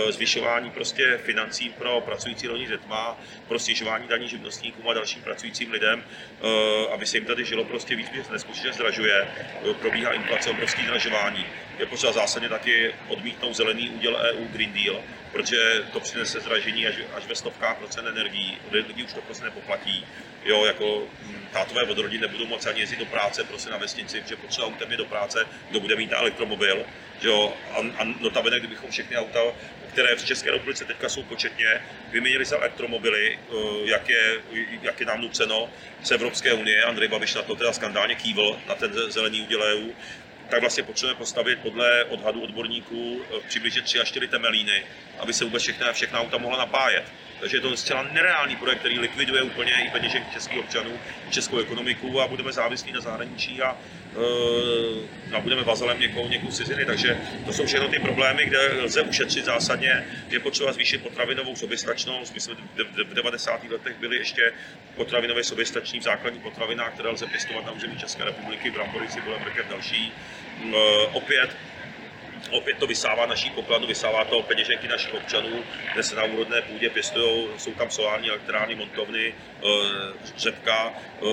zvyšování 0.09 0.71
prostě 0.71 1.17
financí 1.17 1.69
pro 1.69 2.01
pracující 2.01 2.47
rodiny 2.47 2.67
s 2.67 2.69
dětma, 2.69 3.17
pro 3.47 3.59
snižování 3.59 4.07
daní 4.07 4.27
živnostníkům 4.27 4.89
a 4.89 4.93
dalším 4.93 5.21
pracujícím 5.21 5.71
lidem, 5.71 6.03
eh, 6.03 6.93
aby 6.93 7.05
se 7.05 7.17
jim 7.17 7.25
tady 7.25 7.45
žilo 7.45 7.65
prostě 7.65 7.95
víc, 7.95 8.09
protože 8.09 8.31
neskutečně 8.31 8.73
zdražuje, 8.73 9.27
eh, 9.69 9.73
probíhá 9.73 10.11
inflace, 10.11 10.49
obrovský 10.49 10.83
zdražování. 10.83 11.45
Je 11.79 11.85
potřeba 11.85 12.11
zásadně 12.11 12.49
taky 12.49 12.95
odmítnout 13.07 13.53
zelený 13.53 13.89
úděl 13.89 14.15
EU 14.15 14.45
Green 14.47 14.73
Deal, 14.73 15.03
protože 15.31 15.83
to 15.93 15.99
přinese 15.99 16.39
zdražení 16.39 16.87
až, 16.87 16.95
až 17.13 17.25
ve 17.25 17.35
stovkách 17.35 17.77
procent 17.77 18.07
energií, 18.07 18.57
lidi 18.71 19.03
už 19.03 19.13
to 19.13 19.21
prostě 19.21 19.43
nepoplatí. 19.43 20.05
Jo, 20.45 20.65
jako 20.65 21.03
hm, 21.23 21.47
tátové 21.53 21.83
od 21.83 21.97
rodin 21.97 22.21
nebudou 22.21 22.45
moci 22.45 22.69
ani 22.69 22.79
jezdit 22.79 22.99
do 22.99 23.05
práce 23.05 23.43
prostě 23.43 23.69
na 23.69 23.77
vesnici, 23.77 24.21
protože 24.21 24.35
potřeba 24.35 24.67
autem 24.67 24.89
do 24.97 25.05
práce, 25.05 25.45
kdo 25.69 25.79
bude 25.79 25.95
mít 25.95 26.11
elektromobil. 26.11 26.85
Jo, 27.21 27.53
a, 27.71 27.77
a 27.77 28.03
notabene, 28.19 28.59
kdybychom 28.59 28.91
všechny 28.91 29.17
auta 29.17 29.39
které 29.91 30.15
v 30.15 30.25
České 30.25 30.51
republice 30.51 30.85
teďka 30.85 31.09
jsou 31.09 31.23
početně, 31.23 31.81
vyměnili 32.11 32.45
se 32.45 32.55
elektromobily, 32.55 33.39
eh, 33.39 33.55
jak 33.83 34.09
je, 34.09 34.41
jak 34.81 34.99
je 34.99 35.05
nám 35.05 35.21
nuceno 35.21 35.69
z 36.03 36.11
Evropské 36.11 36.53
unie. 36.53 36.83
Andrej 36.83 37.07
Babiš 37.07 37.35
na 37.35 37.41
to 37.41 37.55
teda 37.55 37.73
skandálně 37.73 38.15
kývl, 38.15 38.59
na 38.67 38.75
ten 38.75 38.93
zelený 39.11 39.41
úděl 39.41 39.63
EU 39.63 39.89
tak 40.49 40.61
vlastně 40.61 40.83
potřebujeme 40.83 41.17
postavit 41.17 41.59
podle 41.59 42.03
odhadu 42.03 42.41
odborníků 42.41 43.21
eh, 43.23 43.39
přibližně 43.47 43.81
3 43.81 43.99
až 43.99 44.07
4 44.07 44.27
temelíny, 44.27 44.83
aby 45.19 45.33
se 45.33 45.43
vůbec 45.45 45.63
všechna, 45.63 45.93
všechna 45.93 46.19
auta 46.19 46.37
mohla 46.37 46.57
napájet. 46.57 47.03
Takže 47.39 47.57
je 47.57 47.61
to 47.61 47.77
zcela 47.77 48.03
nereálný 48.03 48.55
projekt, 48.55 48.79
který 48.79 48.99
likviduje 48.99 49.41
úplně 49.41 49.71
i 49.71 49.89
peněženky 49.89 50.33
českých 50.33 50.59
občanů, 50.59 50.99
českou 51.29 51.57
ekonomiku 51.59 52.21
a 52.21 52.27
budeme 52.27 52.51
závislí 52.51 52.91
na 52.91 53.01
zahraničí 53.01 53.61
a, 53.61 53.77
a 55.31 55.39
budeme 55.41 55.63
vazalem 55.63 55.99
někoho, 55.99 56.29
někoho 56.29 56.51
ciziny. 56.51 56.85
Takže 56.85 57.17
to 57.45 57.53
jsou 57.53 57.65
všechno 57.65 57.87
ty 57.87 57.99
problémy, 57.99 58.45
kde 58.45 58.81
lze 58.81 59.01
ušetřit 59.01 59.45
zásadně. 59.45 60.03
Je 60.29 60.39
potřeba 60.39 60.73
zvýšit 60.73 61.03
potravinovou 61.03 61.55
soběstačnost. 61.55 62.33
My 62.33 62.41
jsme 62.41 62.55
v 63.09 63.13
90. 63.13 63.63
letech 63.63 63.99
byli 63.99 64.17
ještě 64.17 64.53
potravinové 64.95 65.43
soběstační 65.43 65.99
v 65.99 66.03
základních 66.03 66.43
potravinách, 66.43 66.93
které 66.93 67.09
lze 67.09 67.27
pěstovat 67.27 67.65
na 67.65 67.71
území 67.71 67.97
České 67.97 68.25
republiky, 68.25 68.71
brambory, 68.71 69.07
cibule, 69.07 69.39
mrkev, 69.39 69.67
další. 69.67 70.17
E, 70.59 71.07
opět 71.11 71.57
opět 72.51 72.77
to 72.77 72.87
vysává 72.87 73.25
naší 73.25 73.49
pokladu, 73.49 73.87
vysává 73.87 74.25
to 74.25 74.41
peněženky 74.41 74.87
našich 74.87 75.13
občanů, 75.13 75.63
kde 75.93 76.03
se 76.03 76.15
na 76.15 76.23
úrodné 76.23 76.61
půdě 76.61 76.89
pěstují, 76.89 77.47
jsou 77.57 77.73
tam 77.73 77.89
solární 77.89 78.29
elektrárny, 78.29 78.75
montovny, 78.75 79.33
eh, 79.33 79.67
řepka, 80.37 80.93
eh, 80.93 81.25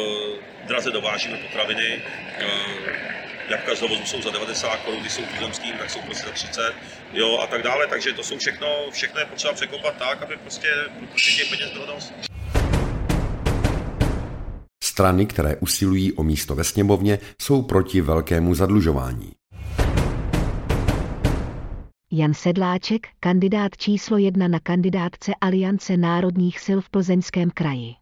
draze 0.67 0.91
dovážíme 0.91 1.37
potraviny, 1.37 2.03
eh, 2.39 3.17
jabka 3.49 3.75
z 3.75 3.81
dovozu 3.81 4.05
jsou 4.05 4.23
za 4.23 4.31
90 4.31 4.77
korun, 4.77 5.01
když 5.01 5.13
jsou 5.13 5.23
tuzemským, 5.23 5.79
tak 5.79 5.91
jsou 5.91 6.01
prostě 6.01 6.27
za 6.27 6.33
30, 6.33 6.75
jo, 7.13 7.39
a 7.39 7.47
tak 7.47 7.63
dále, 7.63 7.87
takže 7.87 8.13
to 8.13 8.23
jsou 8.23 8.39
všechno, 8.39 8.91
všechno 8.91 9.21
je 9.21 9.27
potřeba 9.27 9.55
překopat 9.55 9.97
tak, 9.97 10.23
aby 10.23 10.37
prostě, 10.37 10.69
prostě 11.11 11.31
těch 11.31 11.51
peněz 11.51 11.73
bylo 11.73 11.87
dost. 11.87 12.13
Strany, 14.85 15.27
které 15.27 15.57
usilují 15.57 16.13
o 16.13 16.23
místo 16.23 16.55
ve 16.55 16.65
sněmovně, 16.65 17.19
jsou 17.41 17.63
proti 17.63 18.01
velkému 18.01 18.55
zadlužování. 18.55 19.33
Jan 22.13 22.35
Sedláček, 22.35 23.07
kandidát 23.21 23.77
číslo 23.77 24.19
jedna 24.19 24.49
na 24.49 24.61
kandidátce 24.61 25.33
Aliance 25.41 25.97
národních 25.97 26.61
sil 26.67 26.79
v 26.81 26.91
Plzeňském 26.91 27.51
kraji. 27.51 27.95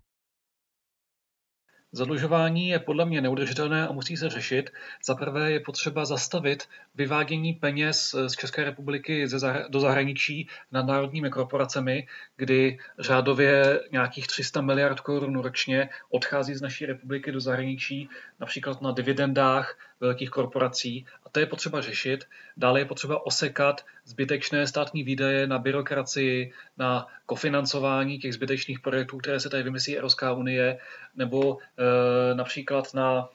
Zadlužování 1.93 2.69
je 2.69 2.79
podle 2.79 3.05
mě 3.07 3.21
neudržitelné 3.21 3.89
a 3.89 3.93
musí 3.93 4.17
se 4.17 4.29
řešit. 4.29 4.71
Za 5.05 5.15
prvé 5.15 5.53
je 5.53 5.61
potřeba 5.61 6.05
zastavit 6.05 6.69
vyvádění 6.95 7.53
peněz 7.53 8.15
z 8.27 8.33
České 8.33 8.65
republiky 8.65 9.27
do 9.69 9.81
zahraničí 9.81 10.49
nad 10.73 10.87
národními 10.87 11.31
korporacemi, 11.31 12.07
kdy 12.37 12.79
řádově 12.99 13.81
nějakých 13.93 14.27
300 14.27 14.61
miliard 14.61 15.01
korun 15.01 15.41
ročně 15.41 15.89
odchází 16.11 16.55
z 16.55 16.63
naší 16.63 16.87
republiky 16.87 17.33
do 17.33 17.41
zahraničí, 17.41 18.09
například 18.41 18.83
na 18.83 18.93
dividendách 18.93 19.79
velkých 20.01 20.31
korporací. 20.31 21.07
To 21.35 21.41
je 21.41 21.47
potřeba 21.47 21.81
řešit. 21.81 22.25
Dále 22.57 22.81
je 22.81 22.85
potřeba 22.85 23.27
osekat 23.27 23.85
zbytečné 24.05 24.67
státní 24.67 25.03
výdaje 25.03 25.47
na 25.47 25.59
byrokracii, 25.59 26.53
na 26.79 27.07
kofinancování 27.27 28.19
těch 28.19 28.35
zbytečných 28.35 28.81
projektů, 28.81 29.19
které 29.19 29.41
se 29.41 29.49
tady 29.49 29.63
vymyslí 29.63 29.97
Evropská 29.97 30.33
unie, 30.33 30.79
nebo 31.17 31.59
e, 31.59 32.35
například 32.35 32.95
na 32.95 33.29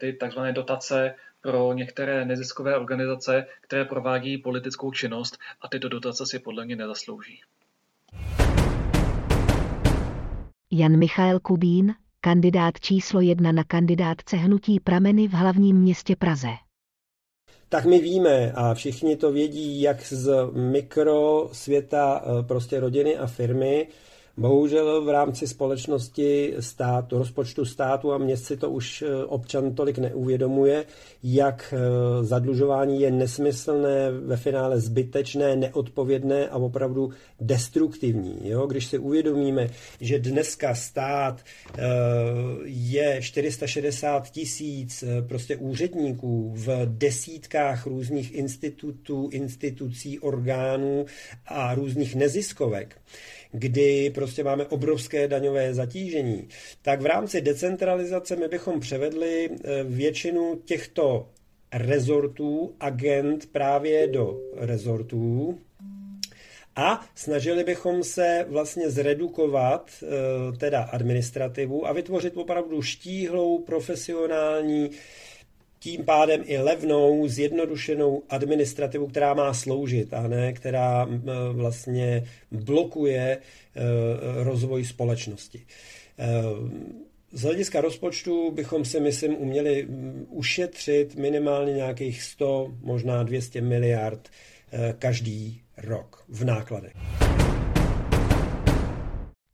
ty 0.00 0.12
takzvané 0.12 0.52
dotace 0.52 1.14
pro 1.40 1.72
některé 1.72 2.24
neziskové 2.24 2.76
organizace, 2.76 3.46
které 3.60 3.84
provádí 3.84 4.38
politickou 4.38 4.92
činnost 4.92 5.38
a 5.60 5.68
tyto 5.68 5.88
dotace 5.88 6.26
si 6.26 6.38
podle 6.38 6.64
mě 6.64 6.76
nezaslouží. 6.76 7.40
Jan 10.70 10.98
Michael 10.98 11.40
Kubín, 11.40 11.94
kandidát 12.20 12.80
číslo 12.80 13.20
jedna 13.20 13.52
na 13.52 13.64
kandidátce 13.64 14.36
hnutí 14.36 14.80
Prameny 14.80 15.28
v 15.28 15.32
hlavním 15.32 15.76
městě 15.76 16.16
Praze. 16.16 16.65
Tak 17.68 17.84
my 17.84 17.98
víme 17.98 18.52
a 18.54 18.74
všichni 18.74 19.16
to 19.16 19.32
vědí, 19.32 19.80
jak 19.80 20.06
z 20.06 20.30
mikrosvěta 20.52 22.22
eh, 22.24 22.42
prostě 22.42 22.80
rodiny 22.80 23.16
a 23.16 23.26
firmy, 23.26 23.88
Bohužel 24.38 25.04
v 25.04 25.08
rámci 25.08 25.46
společnosti 25.46 26.54
státu, 26.60 27.18
rozpočtu 27.18 27.64
státu 27.64 28.12
a 28.12 28.18
měst 28.18 28.44
si 28.44 28.56
to 28.56 28.70
už 28.70 29.02
eh, 29.02 29.24
občan 29.24 29.74
tolik 29.74 29.98
neuvědomuje, 29.98 30.84
jak 31.22 31.74
eh, 31.76 32.24
zadlužování 32.24 33.00
je 33.00 33.10
nesmyslné, 33.10 34.10
ve 34.10 34.36
finále 34.36 34.80
zbytečné, 34.80 35.56
neodpovědné 35.56 36.48
a 36.48 36.56
opravdu 36.56 37.10
destruktivní. 37.40 38.38
Jo? 38.42 38.66
Když 38.66 38.86
si 38.86 38.98
uvědomíme, 38.98 39.68
že 40.00 40.18
dneska 40.18 40.74
stát 40.74 41.40
eh, 41.40 41.82
je 42.64 43.22
460 43.22 44.30
tisíc 44.30 45.04
prostě 45.28 45.56
úředníků 45.56 46.52
v 46.56 46.68
desítkách 46.84 47.86
různých 47.86 48.34
institutů, 48.34 49.28
institucí, 49.32 50.18
orgánů 50.18 51.06
a 51.46 51.74
různých 51.74 52.14
neziskovek, 52.14 52.96
kdy 53.58 54.10
prostě 54.10 54.44
máme 54.44 54.66
obrovské 54.66 55.28
daňové 55.28 55.74
zatížení, 55.74 56.48
tak 56.82 57.00
v 57.00 57.06
rámci 57.06 57.40
decentralizace 57.40 58.36
my 58.36 58.48
bychom 58.48 58.80
převedli 58.80 59.50
eh, 59.50 59.84
většinu 59.84 60.60
těchto 60.64 61.28
rezortů, 61.72 62.74
agent 62.80 63.52
právě 63.52 64.06
do 64.06 64.40
rezortů 64.56 65.58
A 66.76 67.06
snažili 67.14 67.64
bychom 67.64 68.04
se 68.04 68.46
vlastně 68.48 68.90
zredukovat 68.90 69.90
teda 70.58 70.82
administrativu 70.82 71.86
a 71.86 71.92
vytvořit 71.92 72.36
opravdu 72.36 72.82
štíhlou, 72.82 73.58
profesionální, 73.58 74.90
tím 75.78 76.04
pádem 76.04 76.42
i 76.44 76.58
levnou, 76.58 77.28
zjednodušenou 77.28 78.22
administrativu, 78.28 79.06
která 79.06 79.34
má 79.34 79.54
sloužit 79.54 80.14
a 80.14 80.28
ne 80.28 80.52
která 80.52 81.08
vlastně 81.52 82.24
blokuje 82.50 83.38
rozvoj 84.42 84.84
společnosti. 84.84 85.62
Z 87.32 87.42
hlediska 87.42 87.80
rozpočtu 87.80 88.50
bychom 88.50 88.84
si, 88.84 89.00
myslím, 89.00 89.36
uměli 89.36 89.86
ušetřit 90.28 91.16
minimálně 91.16 91.72
nějakých 91.72 92.22
100, 92.22 92.74
možná 92.82 93.22
200 93.22 93.60
miliard 93.60 94.28
každý 94.98 95.60
rok 95.78 96.24
v 96.28 96.44
nákladech. 96.44 96.92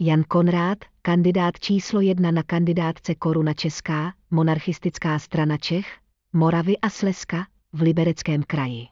Jan 0.00 0.24
Konrád, 0.28 0.78
kandidát 1.02 1.58
číslo 1.60 2.00
jedna 2.00 2.30
na 2.30 2.42
kandidátce 2.42 3.14
Koruna 3.14 3.54
Česká, 3.54 4.12
monarchistická 4.30 5.18
strana 5.18 5.56
Čech, 5.56 5.86
Moravy 6.34 6.78
a 6.78 6.90
Slezska 6.90 7.46
v 7.72 7.80
Libereckém 7.80 8.42
kraji. 8.42 8.86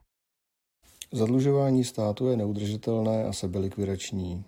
Zadlužování 1.13 1.85
státu 1.85 2.29
je 2.29 2.37
neudržitelné 2.37 3.25
a 3.25 3.33
sebelikvidační. 3.33 4.45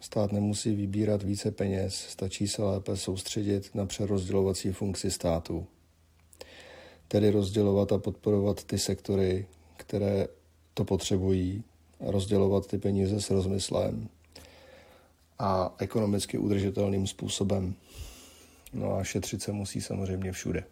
Stát 0.00 0.32
nemusí 0.32 0.74
vybírat 0.74 1.22
více 1.22 1.50
peněz, 1.50 1.94
stačí 1.94 2.48
se 2.48 2.62
lépe 2.62 2.96
soustředit 2.96 3.74
na 3.74 3.86
přerozdělovací 3.86 4.72
funkci 4.72 5.10
státu. 5.10 5.66
Tedy 7.08 7.30
rozdělovat 7.30 7.92
a 7.92 7.98
podporovat 7.98 8.64
ty 8.64 8.78
sektory, 8.78 9.46
které 9.76 10.28
to 10.74 10.84
potřebují, 10.84 11.62
rozdělovat 12.00 12.66
ty 12.66 12.78
peníze 12.78 13.20
s 13.20 13.30
rozmyslem 13.30 14.08
a 15.38 15.74
ekonomicky 15.78 16.38
udržitelným 16.38 17.06
způsobem. 17.06 17.74
No 18.72 18.96
a 18.96 19.04
šetřit 19.04 19.42
se 19.42 19.52
musí 19.52 19.80
samozřejmě 19.80 20.32
všude. 20.32 20.64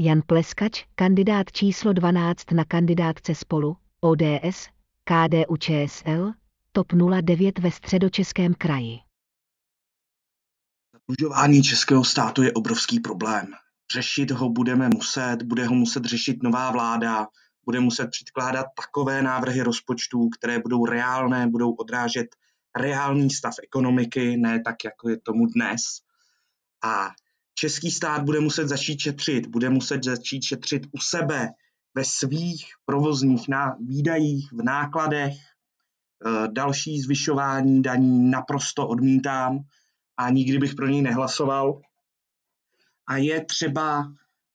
Jan 0.00 0.22
Pleskač, 0.26 0.84
kandidát 0.94 1.52
číslo 1.52 1.92
12 1.92 2.50
na 2.52 2.64
kandidátce 2.64 3.34
spolu, 3.34 3.76
ODS, 4.00 4.68
KDU 5.04 5.56
ČSL, 5.56 6.32
TOP 6.72 6.92
09 7.22 7.58
ve 7.58 7.70
středočeském 7.70 8.54
kraji. 8.54 8.98
Zadlužování 10.92 11.62
českého 11.62 12.04
státu 12.04 12.42
je 12.42 12.52
obrovský 12.52 13.00
problém. 13.00 13.46
Řešit 13.92 14.30
ho 14.30 14.48
budeme 14.48 14.88
muset, 14.88 15.42
bude 15.42 15.66
ho 15.66 15.74
muset 15.74 16.04
řešit 16.04 16.42
nová 16.42 16.70
vláda, 16.70 17.26
bude 17.64 17.80
muset 17.80 18.10
předkládat 18.10 18.66
takové 18.76 19.22
návrhy 19.22 19.62
rozpočtů, 19.62 20.28
které 20.28 20.58
budou 20.58 20.86
reálné, 20.86 21.46
budou 21.46 21.72
odrážet 21.72 22.26
reálný 22.76 23.30
stav 23.30 23.54
ekonomiky, 23.62 24.36
ne 24.36 24.60
tak, 24.60 24.84
jako 24.84 25.08
je 25.08 25.20
tomu 25.20 25.46
dnes. 25.46 25.80
A 26.84 27.10
český 27.58 27.90
stát 27.90 28.22
bude 28.22 28.40
muset 28.40 28.68
začít 28.68 29.00
šetřit, 29.00 29.46
bude 29.46 29.70
muset 29.70 30.04
začít 30.04 30.42
šetřit 30.42 30.86
u 30.92 30.98
sebe, 30.98 31.48
ve 31.94 32.04
svých 32.04 32.66
provozních 32.84 33.48
ná, 33.48 33.76
výdajích, 33.80 34.52
v 34.52 34.62
nákladech. 34.62 35.34
E, 35.34 36.48
další 36.52 37.00
zvyšování 37.00 37.82
daní 37.82 38.30
naprosto 38.30 38.88
odmítám 38.88 39.58
a 40.16 40.30
nikdy 40.30 40.58
bych 40.58 40.74
pro 40.74 40.86
něj 40.86 41.02
nehlasoval. 41.02 41.80
A 43.08 43.16
je 43.16 43.44
třeba 43.44 44.12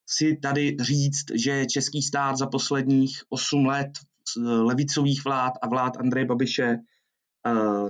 si 0.10 0.38
tady 0.42 0.78
říct, 0.80 1.26
že 1.44 1.66
český 1.66 2.02
stát 2.02 2.38
za 2.38 2.48
posledních 2.48 3.22
8 3.30 3.66
let 3.66 3.92
levicových 4.38 5.26
vlád 5.26 5.54
a 5.62 5.68
vlád 5.68 5.98
Andreje 5.98 6.26
Babiše 6.26 6.63
e, 6.63 6.80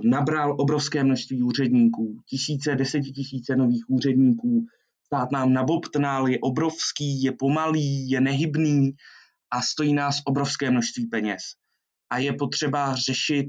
nabral 0.04 0.56
obrovské 0.58 1.04
množství 1.04 1.42
úředníků, 1.42 2.20
tisíce, 2.26 2.74
desetitisíce 2.74 3.56
nových 3.56 3.84
úředníků. 3.90 4.66
Stát 5.06 5.32
nám 5.32 5.52
nabobtnal, 5.52 6.28
je 6.28 6.38
obrovský, 6.42 7.22
je 7.22 7.32
pomalý, 7.32 8.10
je 8.10 8.20
nehybný, 8.20 8.90
a 9.52 9.62
stojí 9.62 9.94
nás 9.94 10.20
obrovské 10.26 10.70
množství 10.70 11.06
peněz. 11.06 11.42
A 12.10 12.18
je 12.18 12.32
potřeba 12.32 12.94
řešit 12.94 13.46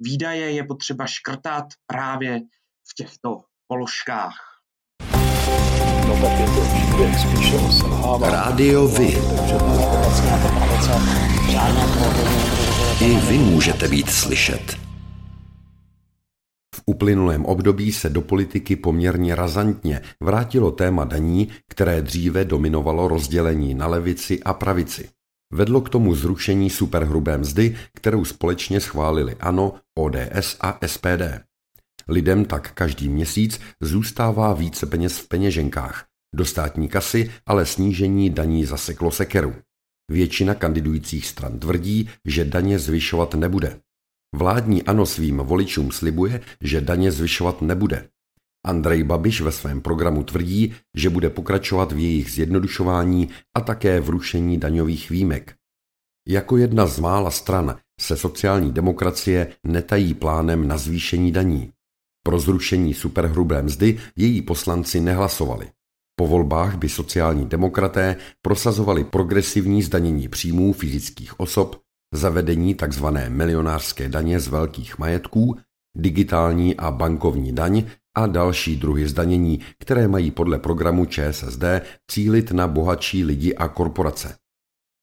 výdaje, 0.00 0.50
je 0.50 0.64
potřeba 0.64 1.06
škrtat 1.06 1.64
právě 1.86 2.40
v 2.90 2.94
těchto 2.96 3.40
položkách. 3.66 4.34
No 6.08 6.14
tak 6.22 6.40
je 6.40 6.46
to 6.46 6.64
spíš 7.18 7.52
Rádio 8.30 8.88
Vy. 8.88 9.16
I 13.00 13.16
vy 13.16 13.38
můžete 13.38 13.88
být 13.88 14.10
slyšet. 14.10 14.81
Uplynulém 16.86 17.44
období 17.44 17.92
se 17.92 18.10
do 18.10 18.20
politiky 18.20 18.76
poměrně 18.76 19.34
razantně 19.34 20.00
vrátilo 20.20 20.70
téma 20.70 21.04
daní, 21.04 21.48
které 21.68 22.02
dříve 22.02 22.44
dominovalo 22.44 23.08
rozdělení 23.08 23.74
na 23.74 23.86
levici 23.86 24.42
a 24.42 24.54
pravici. 24.54 25.08
Vedlo 25.52 25.80
k 25.80 25.88
tomu 25.88 26.14
zrušení 26.14 26.70
superhrubé 26.70 27.38
mzdy, 27.38 27.76
kterou 27.94 28.24
společně 28.24 28.80
schválili 28.80 29.36
ANO, 29.40 29.74
ODS 29.98 30.56
a 30.60 30.78
SPD. 30.86 31.22
Lidem 32.08 32.44
tak 32.44 32.72
každý 32.72 33.08
měsíc 33.08 33.60
zůstává 33.80 34.52
více 34.52 34.86
peněz 34.86 35.18
v 35.18 35.28
peněženkách, 35.28 36.06
do 36.34 36.44
státní 36.44 36.88
kasy 36.88 37.30
ale 37.46 37.66
snížení 37.66 38.30
daní 38.30 38.64
zaseklo 38.64 39.10
sekeru. 39.10 39.54
Většina 40.10 40.54
kandidujících 40.54 41.26
stran 41.26 41.58
tvrdí, 41.58 42.08
že 42.24 42.44
daně 42.44 42.78
zvyšovat 42.78 43.34
nebude. 43.34 43.80
Vládní 44.34 44.82
ANO 44.82 45.06
svým 45.06 45.38
voličům 45.38 45.92
slibuje, 45.92 46.40
že 46.60 46.80
daně 46.80 47.12
zvyšovat 47.12 47.62
nebude. 47.62 48.08
Andrej 48.66 49.02
Babiš 49.02 49.40
ve 49.40 49.52
svém 49.52 49.80
programu 49.80 50.22
tvrdí, 50.22 50.74
že 50.94 51.10
bude 51.10 51.30
pokračovat 51.30 51.92
v 51.92 51.98
jejich 51.98 52.30
zjednodušování 52.30 53.28
a 53.54 53.60
také 53.60 54.00
v 54.00 54.08
rušení 54.08 54.58
daňových 54.58 55.10
výjimek. 55.10 55.54
Jako 56.28 56.56
jedna 56.56 56.86
z 56.86 56.98
mála 56.98 57.30
stran 57.30 57.76
se 58.00 58.16
sociální 58.16 58.72
demokracie 58.72 59.52
netají 59.64 60.14
plánem 60.14 60.68
na 60.68 60.76
zvýšení 60.76 61.32
daní. 61.32 61.72
Pro 62.24 62.38
zrušení 62.38 62.94
superhrubé 62.94 63.62
mzdy 63.62 63.98
její 64.16 64.42
poslanci 64.42 65.00
nehlasovali. 65.00 65.68
Po 66.16 66.26
volbách 66.26 66.76
by 66.76 66.88
sociální 66.88 67.46
demokraté 67.46 68.16
prosazovali 68.42 69.04
progresivní 69.04 69.82
zdanění 69.82 70.28
příjmů 70.28 70.72
fyzických 70.72 71.40
osob, 71.40 71.80
zavedení 72.12 72.74
tzv. 72.74 73.06
milionářské 73.28 74.08
daně 74.08 74.40
z 74.40 74.48
velkých 74.48 74.98
majetků, 74.98 75.56
digitální 75.96 76.76
a 76.76 76.90
bankovní 76.90 77.52
daň 77.52 77.84
a 78.16 78.26
další 78.26 78.76
druhy 78.76 79.08
zdanění, 79.08 79.60
které 79.78 80.08
mají 80.08 80.30
podle 80.30 80.58
programu 80.58 81.04
ČSSD 81.04 81.64
cílit 82.10 82.50
na 82.50 82.68
bohatší 82.68 83.24
lidi 83.24 83.54
a 83.54 83.68
korporace. 83.68 84.36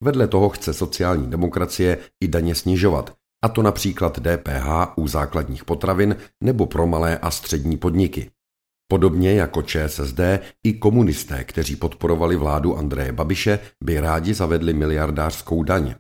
Vedle 0.04 0.28
toho 0.28 0.50
chce 0.50 0.74
sociální 0.74 1.28
demokracie 1.28 1.98
i 2.24 2.28
daně 2.28 2.56
snižovat, 2.56 3.14
a 3.44 3.50
to 3.50 3.62
například 3.62 4.20
DPH 4.20 4.68
u 4.96 5.08
základních 5.08 5.66
potravin 5.66 6.16
nebo 6.44 6.66
pro 6.66 6.88
malé 6.88 7.18
a 7.18 7.32
střední 7.32 7.78
podniky. 7.78 8.32
Podobně 8.92 9.34
jako 9.34 9.62
ČSSD, 9.62 10.20
i 10.64 10.74
komunisté, 10.74 11.44
kteří 11.44 11.76
podporovali 11.76 12.36
vládu 12.36 12.78
Andreje 12.78 13.12
Babiše, 13.12 13.60
by 13.84 14.00
rádi 14.00 14.34
zavedli 14.34 14.74
miliardářskou 14.74 15.64
daň. 15.64 15.96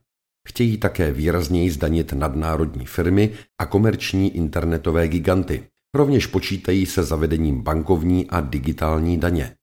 Chtějí 0.47 0.77
také 0.77 1.11
výrazněji 1.11 1.71
zdanit 1.71 2.13
nadnárodní 2.13 2.85
firmy 2.85 3.31
a 3.61 3.65
komerční 3.65 4.35
internetové 4.35 5.07
giganty, 5.07 5.63
Rovněž 5.95 6.27
počítají 6.27 6.85
se 6.85 7.03
zavedením 7.03 7.61
bankovní 7.61 8.29
a 8.29 8.41
digitální 8.41 9.17
daně. 9.17 9.55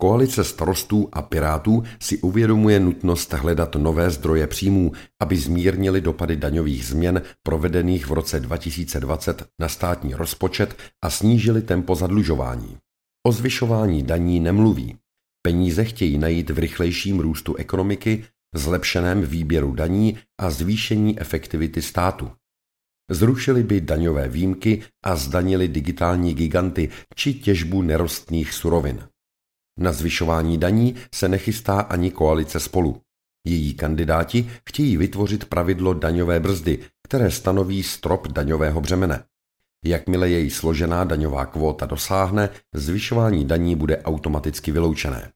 Koalice 0.00 0.44
starostů 0.44 1.08
a 1.12 1.22
pirátů 1.22 1.82
si 2.00 2.18
uvědomuje 2.18 2.80
nutnost 2.80 3.32
hledat 3.32 3.74
nové 3.74 4.10
zdroje 4.10 4.46
příjmů, 4.46 4.92
aby 5.20 5.36
zmírnili 5.36 6.00
dopady 6.00 6.36
daňových 6.36 6.86
změn 6.86 7.22
provedených 7.42 8.06
v 8.06 8.12
roce 8.12 8.40
2020 8.40 9.46
na 9.60 9.68
státní 9.68 10.14
rozpočet 10.14 10.76
a 11.04 11.10
snížili 11.10 11.62
tempo 11.62 11.94
zadlužování. 11.94 12.76
O 13.26 13.32
zvyšování 13.32 14.02
daní 14.02 14.40
nemluví. 14.40 14.96
Peníze 15.42 15.84
chtějí 15.84 16.18
najít 16.18 16.50
v 16.50 16.58
rychlejším 16.58 17.20
růstu 17.20 17.54
ekonomiky, 17.56 18.24
zlepšeném 18.54 19.22
výběru 19.22 19.72
daní 19.74 20.18
a 20.40 20.50
zvýšení 20.50 21.20
efektivity 21.20 21.82
státu. 21.82 22.30
Zrušili 23.10 23.62
by 23.62 23.80
daňové 23.80 24.28
výjimky 24.28 24.82
a 25.04 25.16
zdanili 25.16 25.68
digitální 25.68 26.34
giganty 26.34 26.88
či 27.14 27.34
těžbu 27.34 27.82
nerostných 27.82 28.52
surovin. 28.52 29.08
Na 29.78 29.92
zvyšování 29.92 30.58
daní 30.58 30.94
se 31.14 31.28
nechystá 31.28 31.80
ani 31.80 32.10
koalice 32.10 32.60
spolu. 32.60 33.00
Její 33.46 33.74
kandidáti 33.74 34.50
chtějí 34.68 34.96
vytvořit 34.96 35.44
pravidlo 35.44 35.94
daňové 35.94 36.40
brzdy, 36.40 36.78
které 37.02 37.30
stanoví 37.30 37.82
strop 37.82 38.28
daňového 38.28 38.80
břemene. 38.80 39.24
Jakmile 39.84 40.28
její 40.28 40.50
složená 40.50 41.04
daňová 41.04 41.46
kvóta 41.46 41.86
dosáhne, 41.86 42.50
zvyšování 42.74 43.44
daní 43.44 43.76
bude 43.76 44.02
automaticky 44.02 44.72
vyloučené. 44.72 45.32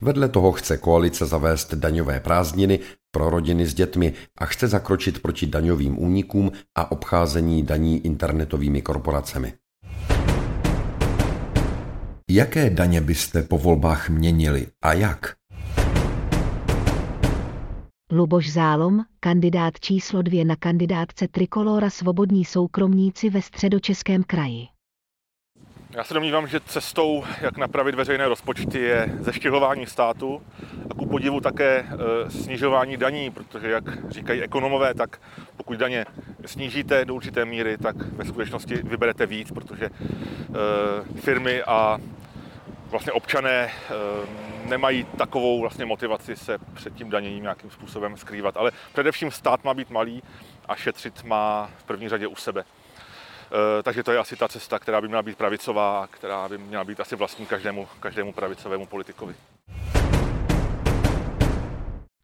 Vedle 0.00 0.28
toho 0.28 0.52
chce 0.52 0.76
koalice 0.76 1.26
zavést 1.26 1.74
daňové 1.74 2.20
prázdniny 2.20 2.78
pro 3.10 3.30
rodiny 3.30 3.66
s 3.66 3.74
dětmi 3.74 4.12
a 4.38 4.46
chce 4.46 4.68
zakročit 4.68 5.22
proti 5.22 5.46
daňovým 5.46 6.02
únikům 6.02 6.52
a 6.74 6.92
obcházení 6.92 7.62
daní 7.62 8.06
internetovými 8.06 8.82
korporacemi. 8.82 9.52
Jaké 12.30 12.70
daně 12.70 13.00
byste 13.00 13.42
po 13.42 13.58
volbách 13.58 14.08
měnili 14.08 14.66
a 14.82 14.92
jak? 14.92 15.34
Luboš 18.12 18.52
Zálom, 18.52 19.04
kandidát 19.20 19.80
číslo 19.80 20.22
dvě 20.22 20.44
na 20.44 20.56
kandidátce 20.56 21.28
Trikolora 21.28 21.90
Svobodní 21.90 22.44
soukromníci 22.44 23.30
ve 23.30 23.42
středočeském 23.42 24.22
kraji. 24.22 24.66
Já 25.92 26.04
se 26.04 26.14
domnívám, 26.14 26.46
že 26.46 26.60
cestou, 26.60 27.24
jak 27.40 27.56
napravit 27.56 27.94
veřejné 27.94 28.28
rozpočty, 28.28 28.78
je 28.78 29.08
zeštihování 29.20 29.86
státu 29.86 30.42
a 30.90 30.94
ku 30.94 31.06
podivu 31.06 31.40
také 31.40 31.78
e, 31.78 32.30
snižování 32.30 32.96
daní, 32.96 33.30
protože, 33.30 33.70
jak 33.70 34.10
říkají 34.10 34.42
ekonomové, 34.42 34.94
tak 34.94 35.20
pokud 35.56 35.78
daně 35.78 36.06
snížíte 36.46 37.04
do 37.04 37.14
určité 37.14 37.44
míry, 37.44 37.78
tak 37.78 37.96
ve 37.96 38.24
skutečnosti 38.24 38.74
vyberete 38.74 39.26
víc, 39.26 39.50
protože 39.50 39.86
e, 39.86 39.90
firmy 41.20 41.62
a 41.62 41.98
vlastně 42.90 43.12
občané 43.12 43.52
e, 43.52 43.70
nemají 44.68 45.04
takovou 45.04 45.60
vlastně 45.60 45.84
motivaci 45.84 46.36
se 46.36 46.58
před 46.74 46.94
tím 46.94 47.10
daněním 47.10 47.42
nějakým 47.42 47.70
způsobem 47.70 48.16
skrývat. 48.16 48.56
Ale 48.56 48.72
především 48.92 49.30
stát 49.30 49.64
má 49.64 49.74
být 49.74 49.90
malý 49.90 50.22
a 50.68 50.76
šetřit 50.76 51.22
má 51.24 51.70
v 51.78 51.84
první 51.84 52.08
řadě 52.08 52.26
u 52.26 52.36
sebe. 52.36 52.64
Eh, 53.52 53.82
takže 53.82 54.02
to 54.02 54.12
je 54.12 54.18
asi 54.18 54.36
ta 54.36 54.48
cesta, 54.48 54.78
která 54.78 55.00
by 55.00 55.08
měla 55.08 55.22
být 55.22 55.38
pravicová, 55.38 56.06
která 56.10 56.48
by 56.48 56.58
měla 56.58 56.84
být 56.84 57.00
asi 57.00 57.16
vlastní 57.16 57.46
každému, 57.46 57.88
každému 58.00 58.32
pravicovému 58.32 58.86
politikovi. 58.86 59.34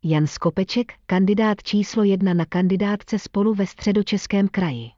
Jan 0.03 0.27
Skopeček, 0.27 0.93
kandidát 1.07 1.63
číslo 1.63 2.03
jedna 2.03 2.35
na 2.35 2.45
kandidátce 2.49 3.19
spolu 3.19 3.55
ve 3.55 3.67
středočeském 3.67 4.49
kraji. 4.49 4.91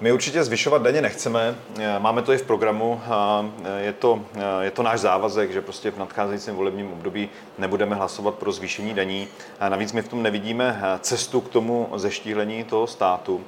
My 0.00 0.12
určitě 0.12 0.44
zvyšovat 0.44 0.82
daně 0.82 1.02
nechceme, 1.02 1.54
eh, 1.78 1.98
máme 1.98 2.22
to 2.22 2.32
i 2.32 2.38
v 2.38 2.42
programu, 2.42 3.00
eh, 3.04 3.80
je 3.80 3.92
to, 3.92 4.24
je 4.60 4.70
to 4.70 4.82
náš 4.82 5.00
závazek, 5.00 5.52
že 5.52 5.60
prostě 5.60 5.90
v 5.90 5.98
nadcházejícím 5.98 6.54
volebním 6.54 6.92
období 6.92 7.28
nebudeme 7.58 7.96
hlasovat 7.96 8.34
pro 8.34 8.52
zvýšení 8.52 8.94
daní. 8.94 9.28
Navíc 9.68 9.92
my 9.92 10.02
v 10.02 10.08
tom 10.08 10.22
nevidíme 10.22 10.80
cestu 11.00 11.40
k 11.40 11.48
tomu 11.48 11.92
zeštíhlení 11.94 12.64
toho 12.64 12.86
státu, 12.86 13.44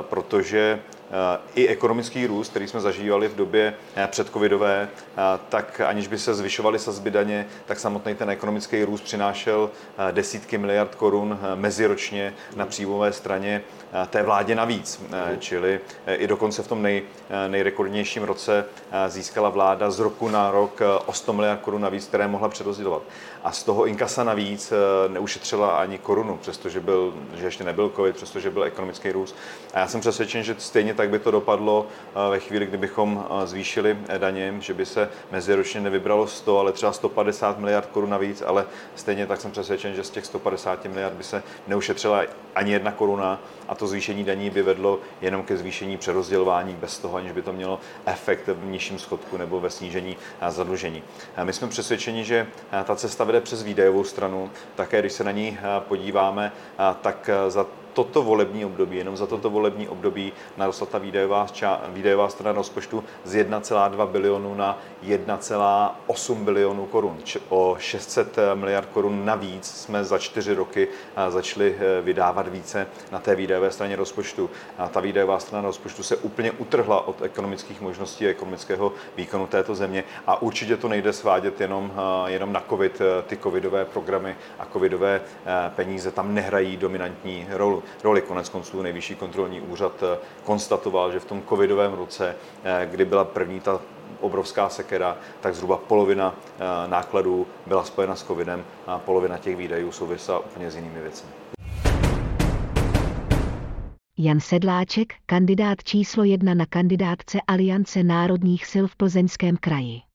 protože 0.00 0.80
i 1.54 1.68
ekonomický 1.68 2.26
růst, 2.26 2.50
který 2.50 2.68
jsme 2.68 2.80
zažívali 2.80 3.28
v 3.28 3.36
době 3.36 3.74
eh, 3.96 4.06
předcovidové, 4.06 4.88
eh, 4.92 5.20
tak 5.48 5.80
aniž 5.80 6.06
by 6.08 6.18
se 6.18 6.34
zvyšovaly 6.34 6.78
sazby 6.78 7.10
daně, 7.10 7.46
tak 7.66 7.78
samotný 7.78 8.14
ten 8.14 8.30
ekonomický 8.30 8.84
růst 8.84 9.00
přinášel 9.00 9.70
eh, 10.08 10.12
desítky 10.12 10.58
miliard 10.58 10.94
korun 10.94 11.38
meziročně 11.54 12.34
na 12.56 12.66
příjmové 12.66 13.12
straně 13.12 13.62
té 14.10 14.22
vládě 14.22 14.54
navíc. 14.54 15.02
Čili 15.38 15.80
i 16.06 16.26
dokonce 16.26 16.62
v 16.62 16.68
tom 16.68 16.82
nej, 16.82 17.02
nejrekordnějším 17.48 18.22
roce 18.22 18.64
získala 19.08 19.48
vláda 19.48 19.90
z 19.90 19.98
roku 19.98 20.28
na 20.28 20.50
rok 20.50 20.80
o 21.06 21.12
100 21.12 21.32
miliard 21.32 21.60
korun 21.60 21.82
navíc, 21.82 22.06
které 22.06 22.28
mohla 22.28 22.48
přerozdělovat. 22.48 23.02
A 23.44 23.52
z 23.52 23.62
toho 23.62 23.86
inkasa 23.86 24.24
navíc 24.24 24.72
neušetřila 25.08 25.78
ani 25.78 25.98
korunu, 25.98 26.36
přestože 26.36 26.80
byl, 26.80 27.14
že 27.34 27.46
ještě 27.46 27.64
nebyl 27.64 27.92
covid, 27.96 28.16
přestože 28.16 28.50
byl 28.50 28.64
ekonomický 28.64 29.12
růst. 29.12 29.36
A 29.74 29.78
já 29.78 29.88
jsem 29.88 30.00
přesvědčen, 30.00 30.42
že 30.42 30.54
stejně 30.58 30.94
tak 30.94 31.10
by 31.10 31.18
to 31.18 31.30
dopadlo 31.30 31.86
eh, 31.86 32.30
ve 32.30 32.40
chvíli, 32.40 32.66
kdybychom 32.66 33.24
eh, 33.24 33.46
zvýšili 33.46 33.98
eh, 34.08 34.18
daně, 34.18 34.54
že 34.60 34.74
by 34.74 34.86
se 34.86 35.08
meziročně 35.32 35.80
nevybralo 35.80 36.26
100, 36.26 36.58
ale 36.58 36.72
třeba 36.72 36.92
150 36.92 37.58
miliard 37.58 37.88
korun 37.92 38.10
navíc, 38.10 38.42
ale 38.46 38.66
stejně 38.94 39.26
tak 39.26 39.40
jsem 39.40 39.50
přesvědčen, 39.50 39.94
že 39.94 40.04
z 40.04 40.10
těch 40.10 40.26
150 40.26 40.84
miliard 40.84 41.14
by 41.14 41.24
se 41.24 41.42
neušetřila 41.66 42.22
ani 42.54 42.72
jedna 42.72 42.92
koruna 42.92 43.40
a 43.68 43.74
to 43.74 43.86
zvýšení 43.86 44.24
daní 44.24 44.50
by 44.50 44.62
vedlo 44.62 44.98
jenom 45.20 45.42
ke 45.42 45.56
zvýšení 45.56 45.96
přerozdělování 45.96 46.74
bez 46.74 46.98
toho, 46.98 47.16
aniž 47.16 47.32
by 47.32 47.42
to 47.42 47.52
mělo 47.52 47.80
efekt 48.06 48.48
v 48.48 48.64
nižším 48.64 48.98
schodku 48.98 49.36
nebo 49.36 49.60
ve 49.60 49.70
snížení 49.70 50.16
zadlužení. 50.48 51.02
My 51.44 51.52
jsme 51.52 51.68
přesvědčeni, 51.68 52.24
že 52.24 52.46
ta 52.84 52.96
cesta 52.96 53.24
vede 53.24 53.40
přes 53.40 53.62
výdajovou 53.62 54.04
stranu. 54.04 54.50
Také 54.74 55.00
když 55.00 55.12
se 55.12 55.24
na 55.24 55.30
ní 55.30 55.58
podíváme, 55.78 56.52
tak 57.00 57.30
za 57.48 57.66
toto 57.98 58.22
volební 58.22 58.64
období, 58.64 58.96
jenom 58.96 59.16
za 59.16 59.26
toto 59.26 59.50
volební 59.50 59.88
období 59.88 60.32
narostla 60.56 60.86
ta 60.86 60.98
výdajová, 60.98 61.46
výdajová 61.88 62.28
strana 62.28 62.56
rozpočtu 62.56 63.04
z 63.24 63.34
1,2 63.34 64.06
bilionu 64.06 64.54
na 64.54 64.78
1,8 65.02 66.34
bilionu 66.34 66.86
korun. 66.86 67.18
O 67.48 67.76
600 67.78 68.36
miliard 68.54 68.88
korun 68.92 69.24
navíc 69.24 69.66
jsme 69.66 70.04
za 70.04 70.18
čtyři 70.18 70.54
roky 70.54 70.88
začali 71.28 71.76
e, 71.78 72.02
vydávat 72.02 72.48
více 72.48 72.86
na 73.12 73.18
té 73.18 73.34
výdajové 73.34 73.70
straně 73.70 73.96
rozpočtu. 73.96 74.50
A 74.78 74.88
ta 74.88 75.00
výdajová 75.00 75.38
strana 75.38 75.66
rozpočtu 75.66 76.02
se 76.02 76.16
úplně 76.16 76.52
utrhla 76.52 77.08
od 77.08 77.22
ekonomických 77.22 77.80
možností 77.80 78.26
a 78.26 78.30
ekonomického 78.30 78.92
výkonu 79.16 79.46
této 79.46 79.74
země 79.74 80.04
a 80.26 80.42
určitě 80.42 80.76
to 80.76 80.88
nejde 80.88 81.12
svádět 81.12 81.60
jenom, 81.60 81.92
jenom 82.26 82.52
na 82.52 82.62
COVID. 82.68 83.00
E, 83.00 83.22
ty 83.22 83.36
covidové 83.36 83.84
programy 83.84 84.36
a 84.58 84.66
covidové 84.72 85.20
e, 85.20 85.70
peníze 85.70 86.10
tam 86.10 86.34
nehrají 86.34 86.76
dominantní 86.76 87.46
roli 87.50 87.87
roli. 88.04 88.22
Konec 88.22 88.48
konců 88.48 88.82
nejvyšší 88.82 89.14
kontrolní 89.14 89.60
úřad 89.60 90.02
eh, 90.02 90.18
konstatoval, 90.44 91.12
že 91.12 91.20
v 91.20 91.24
tom 91.24 91.42
covidovém 91.48 91.92
roce, 91.92 92.36
eh, 92.64 92.88
kdy 92.90 93.04
byla 93.04 93.24
první 93.24 93.60
ta 93.60 93.80
obrovská 94.20 94.68
sekera, 94.68 95.16
tak 95.40 95.54
zhruba 95.54 95.76
polovina 95.76 96.34
eh, 96.34 96.88
nákladů 96.88 97.46
byla 97.66 97.84
spojena 97.84 98.16
s 98.16 98.24
covidem 98.24 98.64
a 98.86 98.98
polovina 98.98 99.38
těch 99.38 99.56
výdajů 99.56 99.92
souvisela 99.92 100.38
úplně 100.38 100.70
s 100.70 100.76
jinými 100.76 101.00
věcmi. 101.00 101.30
Jan 104.20 104.40
Sedláček, 104.40 105.14
kandidát 105.26 105.84
číslo 105.84 106.24
jedna 106.24 106.54
na 106.54 106.66
kandidátce 106.66 107.38
Aliance 107.46 108.02
národních 108.02 108.66
sil 108.72 108.84
v 108.86 108.96
Plzeňském 108.96 109.56
kraji. 109.56 110.07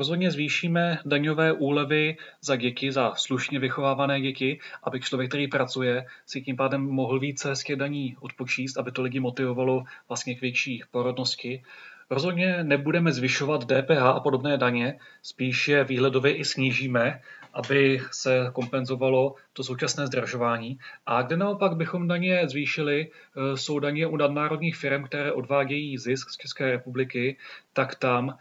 Rozhodně 0.00 0.30
zvýšíme 0.30 0.98
daňové 1.04 1.52
úlevy 1.52 2.16
za 2.40 2.56
děti, 2.56 2.92
za 2.92 3.14
slušně 3.14 3.58
vychovávané 3.58 4.20
děti, 4.20 4.60
aby 4.82 5.00
člověk, 5.00 5.30
který 5.30 5.48
pracuje, 5.48 6.06
si 6.26 6.40
tím 6.40 6.56
pádem 6.56 6.80
mohl 6.80 7.18
více 7.18 7.56
z 7.56 7.62
těch 7.62 7.76
daní 7.76 8.16
odpočíst, 8.20 8.78
aby 8.78 8.92
to 8.92 9.02
lidi 9.02 9.20
motivovalo 9.20 9.84
vlastně 10.08 10.34
k 10.34 10.40
větší 10.40 10.82
porodnosti. 10.90 11.62
Rozhodně 12.10 12.64
nebudeme 12.64 13.12
zvyšovat 13.12 13.64
DPH 13.64 14.02
a 14.02 14.20
podobné 14.20 14.56
daně, 14.56 14.98
spíše 15.22 15.84
výhledově 15.84 16.36
i 16.36 16.44
snížíme, 16.44 17.20
aby 17.54 18.00
se 18.10 18.50
kompenzovalo 18.52 19.34
to 19.52 19.64
současné 19.64 20.06
zdražování. 20.06 20.78
A 21.06 21.22
kde 21.22 21.36
naopak 21.36 21.76
bychom 21.76 22.08
daně 22.08 22.48
zvýšili, 22.48 23.10
e, 23.10 23.56
jsou 23.56 23.78
daně 23.78 24.06
u 24.06 24.16
nadnárodních 24.16 24.76
firm, 24.76 25.04
které 25.04 25.32
odvádějí 25.32 25.98
zisk 25.98 26.30
z 26.30 26.36
České 26.36 26.70
republiky, 26.70 27.36
tak 27.72 27.94
tam 27.94 28.30
e, 28.30 28.34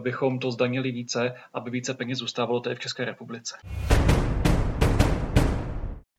bychom 0.00 0.38
to 0.38 0.50
zdanili 0.50 0.90
více, 0.90 1.34
aby 1.54 1.70
více 1.70 1.94
peněz 1.94 2.18
zůstávalo 2.18 2.60
tady 2.60 2.76
v 2.76 2.80
České 2.80 3.04
republice. 3.04 3.56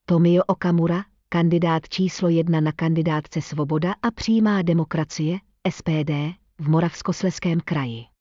Tomio 0.05 0.43
Okamura, 0.47 1.03
kandidát 1.29 1.89
číslo 1.89 2.29
jedna 2.29 2.61
na 2.61 2.71
kandidátce 2.71 3.41
Svoboda 3.41 3.93
a 4.01 4.11
přímá 4.11 4.61
demokracie, 4.61 5.37
SPD, 5.69 6.11
v 6.59 6.69
Moravskosleském 6.69 7.59
kraji. 7.59 8.12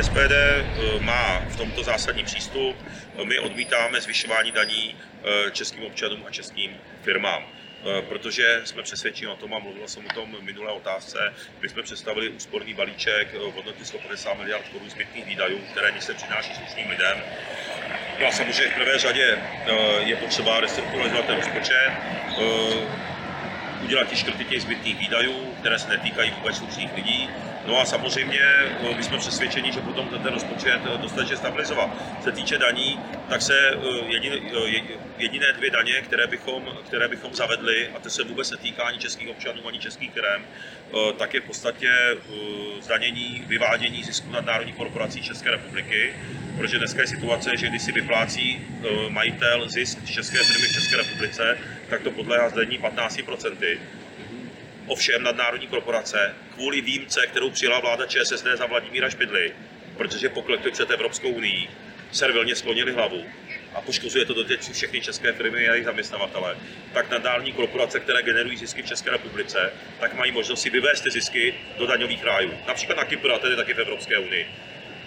SPD 0.00 0.32
eh, 0.32 1.00
má 1.00 1.40
v 1.48 1.56
tomto 1.56 1.84
zásadní 1.84 2.24
přístup. 2.24 2.76
My 3.24 3.38
odmítáme 3.38 4.00
zvyšování 4.00 4.52
daní 4.52 4.96
eh, 4.96 5.50
českým 5.50 5.84
občanům 5.84 6.24
a 6.26 6.30
českým 6.30 6.76
firmám 7.02 7.42
eh, 7.44 8.02
protože 8.02 8.60
jsme 8.64 8.82
přesvědčeni 8.82 9.26
o 9.28 9.36
tom, 9.36 9.54
a 9.54 9.58
mluvil 9.58 9.88
jsem 9.88 10.06
o 10.06 10.14
tom 10.14 10.36
minulé 10.40 10.72
otázce, 10.72 11.34
my 11.62 11.68
jsme 11.68 11.82
představili 11.82 12.28
úsporný 12.28 12.74
balíček 12.74 13.34
v 13.34 13.52
hodnotě 13.54 13.84
150 13.84 14.34
miliard 14.34 14.68
korun 14.68 14.90
zbytných 14.90 15.26
výdajů, 15.26 15.58
které 15.58 16.00
se 16.00 16.14
přináší 16.14 16.54
slušným 16.54 16.90
lidem. 16.90 17.22
No 18.20 18.26
a 18.26 18.30
samozřejmě 18.30 18.68
v 18.68 18.74
prvé 18.74 18.98
řadě 18.98 19.38
je 19.98 20.16
potřeba 20.16 20.60
restrukturalizovat 20.60 21.26
ten 21.26 21.36
rozpočet, 21.36 21.92
udělat 23.84 24.08
ty 24.08 24.16
škrty 24.16 24.44
těch 24.44 24.62
zbytných 24.62 24.98
výdajů, 24.98 25.54
které 25.60 25.78
se 25.78 25.88
netýkají 25.88 26.30
vůbec 26.30 26.56
slušných 26.56 26.94
lidí, 26.94 27.28
No 27.66 27.80
a 27.80 27.84
samozřejmě 27.84 28.40
no, 28.82 28.94
my 28.94 29.02
jsme 29.02 29.18
přesvědčeni, 29.18 29.72
že 29.72 29.80
potom 29.80 30.08
ten 30.08 30.32
rozpočet 30.32 30.80
eh, 30.84 30.98
dostatečně 30.98 31.36
stabilizovat. 31.36 31.90
Co 32.18 32.24
se 32.24 32.32
týče 32.32 32.58
daní, 32.58 32.98
tak 33.28 33.42
se 33.42 33.54
eh, 33.70 33.76
jediné, 34.06 34.36
jediné 35.18 35.52
dvě 35.52 35.70
daně, 35.70 36.02
které 36.02 36.26
bychom, 36.26 36.78
které 36.86 37.08
bychom 37.08 37.34
zavedli, 37.34 37.88
a 37.88 38.00
to 38.00 38.10
se 38.10 38.24
vůbec 38.24 38.50
netýká 38.50 38.82
ani 38.82 38.98
českých 38.98 39.28
občanů, 39.28 39.68
ani 39.68 39.78
českých 39.78 40.12
firm, 40.12 40.44
tak 41.18 41.34
je 41.34 41.40
v 41.40 41.44
podstatě 41.44 41.88
zdanění, 42.80 43.44
vyvádění 43.48 44.04
zisku 44.04 44.32
národní 44.46 44.72
korporací 44.72 45.22
České 45.22 45.50
republiky, 45.50 46.14
protože 46.56 46.78
dneska 46.78 47.00
je 47.00 47.06
situace, 47.06 47.50
že 47.56 47.68
když 47.68 47.82
si 47.82 47.92
vyplácí 47.92 48.60
majitel 49.08 49.68
zisk 49.68 50.04
české 50.04 50.38
firmy 50.38 50.68
v 50.68 50.72
České 50.72 50.96
republice, 50.96 51.58
tak 51.90 52.02
to 52.02 52.10
podléhá 52.10 52.48
zdanění 52.48 52.78
15%. 52.78 53.78
Ovšem 54.86 55.22
nadnárodní 55.22 55.66
korporace 55.66 56.34
kvůli 56.54 56.80
výjimce, 56.80 57.26
kterou 57.26 57.50
přijala 57.50 57.80
vláda 57.80 58.06
ČSSD 58.06 58.46
za 58.54 58.66
Vladimíra 58.66 59.10
Špidly, 59.10 59.52
protože 59.96 60.28
poklekli 60.28 60.70
před 60.70 60.90
Evropskou 60.90 61.28
unii, 61.28 61.68
servilně 62.12 62.54
sklonili 62.54 62.92
hlavu 62.92 63.24
a 63.74 63.80
poškozuje 63.80 64.24
to 64.24 64.34
doteď 64.34 64.72
všechny 64.72 65.00
české 65.00 65.32
firmy 65.32 65.68
a 65.68 65.72
jejich 65.72 65.84
zaměstnavatele, 65.84 66.56
tak 66.92 67.10
nadnárodní 67.10 67.52
korporace, 67.52 68.00
které 68.00 68.22
generují 68.22 68.56
zisky 68.56 68.82
v 68.82 68.86
České 68.86 69.10
republice, 69.10 69.72
tak 70.00 70.14
mají 70.14 70.32
možnost 70.32 70.62
si 70.62 70.70
vyvést 70.70 71.04
ty 71.04 71.10
zisky 71.10 71.54
do 71.78 71.86
daňových 71.86 72.24
rájů. 72.24 72.52
Například 72.66 72.96
na 72.96 73.04
Kypr 73.04 73.30
a 73.32 73.38
tedy 73.38 73.56
taky 73.56 73.74
v 73.74 73.78
Evropské 73.78 74.18
unii. 74.18 74.46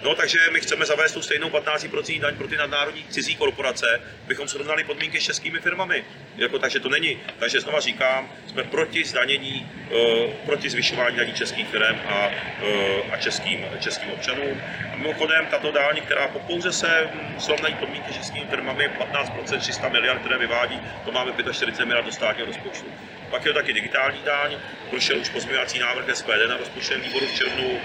No, 0.06 0.14
takže 0.14 0.38
my 0.52 0.60
chceme 0.60 0.86
zavést 0.86 1.12
tu 1.12 1.22
stejnou 1.22 1.48
15% 1.48 2.20
daň 2.20 2.36
pro 2.36 2.48
ty 2.48 2.56
nadnárodní 2.56 3.04
cizí 3.04 3.36
korporace, 3.36 4.00
bychom 4.26 4.48
srovnali 4.48 4.84
podmínky 4.84 5.20
s 5.20 5.24
českými 5.24 5.60
firmami. 5.60 6.04
Jako, 6.36 6.58
takže 6.58 6.80
to 6.80 6.88
není. 6.88 7.18
Takže 7.38 7.60
znova 7.60 7.80
říkám, 7.80 8.30
jsme 8.46 8.64
proti 8.64 9.04
zdanění, 9.04 9.66
uh, 9.90 10.32
proti 10.44 10.70
zvyšování 10.70 11.16
daní 11.16 11.32
českých 11.32 11.68
firm 11.68 11.98
a, 12.06 12.28
uh, 12.28 13.14
a 13.14 13.16
českým, 13.16 13.66
českým 13.78 14.10
občanům. 14.10 14.62
A 14.92 14.96
mimochodem, 14.96 15.46
tato 15.46 15.72
daň, 15.72 16.00
která 16.02 16.28
pouze 16.28 16.72
se 16.72 17.10
srovnají 17.38 17.74
podmínky 17.74 18.12
s 18.12 18.16
českými 18.16 18.46
firmami, 18.46 18.88
15%, 18.88 19.58
300 19.58 19.88
miliard, 19.88 20.20
které 20.20 20.38
vyvádí, 20.38 20.80
to 21.04 21.12
máme 21.12 21.32
45 21.52 21.86
miliard 21.86 22.06
do 22.06 22.12
státního 22.12 22.46
rozpočtu. 22.46 22.86
Pak 23.30 23.44
je 23.44 23.52
to 23.52 23.58
taky 23.58 23.72
digitální 23.72 24.22
daň, 24.22 24.56
prošel 24.90 25.18
už 25.18 25.28
pozměňovací 25.28 25.78
návrh 25.78 26.16
SPD 26.16 26.48
na 26.48 26.56
rozpočtovém 26.56 27.02
výboru 27.02 27.26
v 27.26 27.32
červnu, 27.32 27.80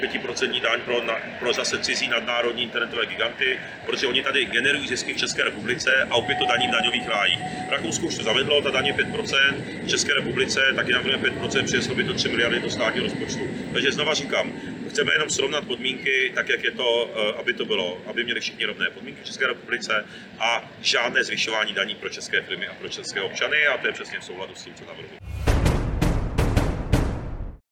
5% 0.00 0.60
daň 0.60 0.80
pro, 0.82 1.02
na, 1.02 1.14
pro 1.38 1.52
zase 1.52 1.78
cizí 1.78 2.08
nadnárodní 2.08 2.62
internetové 2.62 3.06
giganty, 3.06 3.58
protože 3.86 4.06
oni 4.06 4.22
tady 4.22 4.44
generují 4.44 4.88
zisky 4.88 5.14
v 5.14 5.16
České 5.16 5.44
republice 5.44 5.90
a 6.10 6.14
opět 6.14 6.38
to 6.38 6.46
daní 6.46 6.68
v 6.68 6.70
daňových 6.70 7.08
rájích. 7.08 7.38
V 7.68 7.72
Rakousku 7.72 8.06
už 8.06 8.16
to 8.16 8.22
zavedlo, 8.22 8.62
ta 8.62 8.70
daň 8.70 8.86
je 8.86 8.92
5%, 8.92 9.60
v 9.84 9.88
České 9.88 10.14
republice 10.14 10.60
taky 10.76 10.92
navrhujeme 10.92 11.28
5%, 11.28 11.64
přineslo 11.64 11.94
by 11.94 12.04
to 12.04 12.14
3 12.14 12.28
miliardy 12.28 12.60
do 12.60 12.70
státního 12.70 13.04
rozpočtu. 13.04 13.48
Takže 13.72 13.92
znova 13.92 14.14
říkám, 14.14 14.52
chceme 14.96 15.12
jenom 15.12 15.30
srovnat 15.30 15.64
podmínky 15.64 16.32
tak, 16.34 16.48
jak 16.48 16.64
je 16.64 16.70
to, 16.70 17.10
eh, 17.14 17.32
aby 17.32 17.52
to 17.54 17.64
bylo, 17.64 17.98
aby 18.06 18.24
měli 18.24 18.40
všichni 18.40 18.64
rovné 18.64 18.90
podmínky 18.90 19.20
v 19.22 19.24
České 19.24 19.46
republice 19.46 20.04
a 20.38 20.70
žádné 20.80 21.24
zvyšování 21.24 21.74
daní 21.74 21.94
pro 21.94 22.08
české 22.08 22.42
firmy 22.42 22.68
a 22.68 22.74
pro 22.74 22.88
české 22.88 23.22
občany 23.22 23.66
a 23.66 23.78
to 23.78 23.86
je 23.86 23.92
přesně 23.92 24.18
v 24.20 24.24
souladu 24.24 24.54
s 24.54 24.64
tím, 24.64 24.74
co 24.74 24.84
navrhuji. 24.84 25.18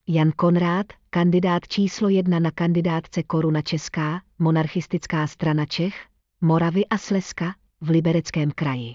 Jan 0.08 0.32
Konrád, 0.36 0.86
kandidát 1.10 1.68
číslo 1.68 2.08
jedna 2.08 2.38
na 2.38 2.50
kandidátce 2.50 3.22
Koruna 3.22 3.62
Česká, 3.62 4.20
monarchistická 4.38 5.26
strana 5.26 5.66
Čech, 5.66 5.94
Moravy 6.40 6.86
a 6.86 6.98
Slezska 6.98 7.54
v 7.80 7.90
Libereckém 7.90 8.50
kraji. 8.50 8.94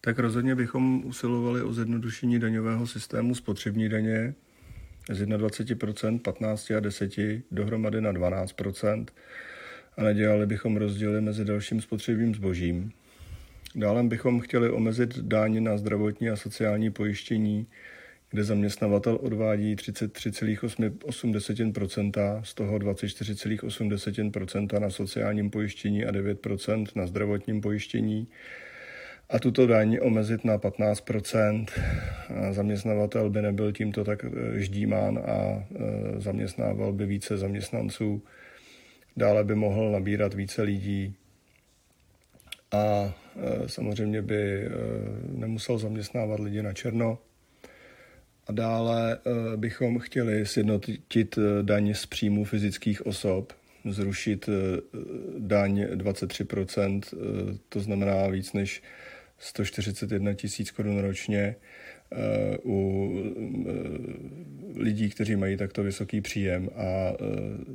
Tak 0.00 0.18
rozhodně 0.18 0.54
bychom 0.54 1.04
usilovali 1.04 1.62
o 1.62 1.72
zjednodušení 1.72 2.38
daňového 2.38 2.86
systému 2.86 3.34
spotřební 3.34 3.88
daně 3.88 4.34
z 5.10 5.26
21%, 5.26 6.18
15 6.18 6.70
a 6.70 6.80
10 6.80 7.12
dohromady 7.50 8.00
na 8.00 8.12
12% 8.12 9.06
a 9.96 10.02
nedělali 10.02 10.46
bychom 10.46 10.76
rozdíly 10.76 11.20
mezi 11.20 11.44
dalším 11.44 11.80
spotřebním 11.80 12.34
zbožím. 12.34 12.92
Dále 13.74 14.02
bychom 14.02 14.40
chtěli 14.40 14.70
omezit 14.70 15.18
dáň 15.18 15.62
na 15.62 15.76
zdravotní 15.76 16.30
a 16.30 16.36
sociální 16.36 16.90
pojištění 16.90 17.66
kde 18.32 18.44
zaměstnavatel 18.44 19.18
odvádí 19.22 19.76
33,8%, 19.76 22.42
z 22.42 22.54
toho 22.54 22.78
24,8% 22.78 24.80
na 24.80 24.90
sociálním 24.90 25.50
pojištění 25.50 26.04
a 26.04 26.12
9% 26.12 26.86
na 26.94 27.06
zdravotním 27.06 27.60
pojištění 27.60 28.28
a 29.32 29.38
tuto 29.38 29.66
daň 29.66 29.98
omezit 30.02 30.44
na 30.44 30.58
15%. 30.58 31.66
Zaměstnavatel 32.50 33.30
by 33.30 33.42
nebyl 33.42 33.72
tímto 33.72 34.04
tak 34.04 34.24
eh, 34.24 34.60
ždímán 34.60 35.18
a 35.18 35.32
eh, 35.32 36.20
zaměstnával 36.20 36.92
by 36.92 37.06
více 37.06 37.36
zaměstnanců. 37.36 38.22
Dále 39.16 39.44
by 39.44 39.54
mohl 39.54 39.92
nabírat 39.92 40.34
více 40.34 40.62
lidí 40.62 41.14
a 42.72 43.14
eh, 43.36 43.68
samozřejmě 43.68 44.22
by 44.22 44.68
nemusel 45.28 45.78
zaměstnávat 45.78 46.40
lidi 46.40 46.62
na 46.62 46.72
černo. 46.72 47.18
A 48.46 48.52
dále 48.52 49.18
bychom 49.56 49.98
chtěli 49.98 50.46
sjednotit 50.46 51.38
daň 51.62 51.94
z 51.94 52.06
příjmu 52.06 52.44
fyzických 52.44 53.06
osob, 53.06 53.52
zrušit 53.84 54.48
daň 55.38 55.82
23%, 55.82 57.02
to 57.68 57.80
znamená 57.80 58.26
víc 58.28 58.52
než 58.52 58.82
141 59.44 60.34
tisíc 60.34 60.70
korun 60.70 60.98
ročně 60.98 61.56
u 62.64 63.12
lidí, 64.76 65.10
kteří 65.10 65.36
mají 65.36 65.56
takto 65.56 65.82
vysoký 65.82 66.20
příjem 66.20 66.70
a 66.76 67.12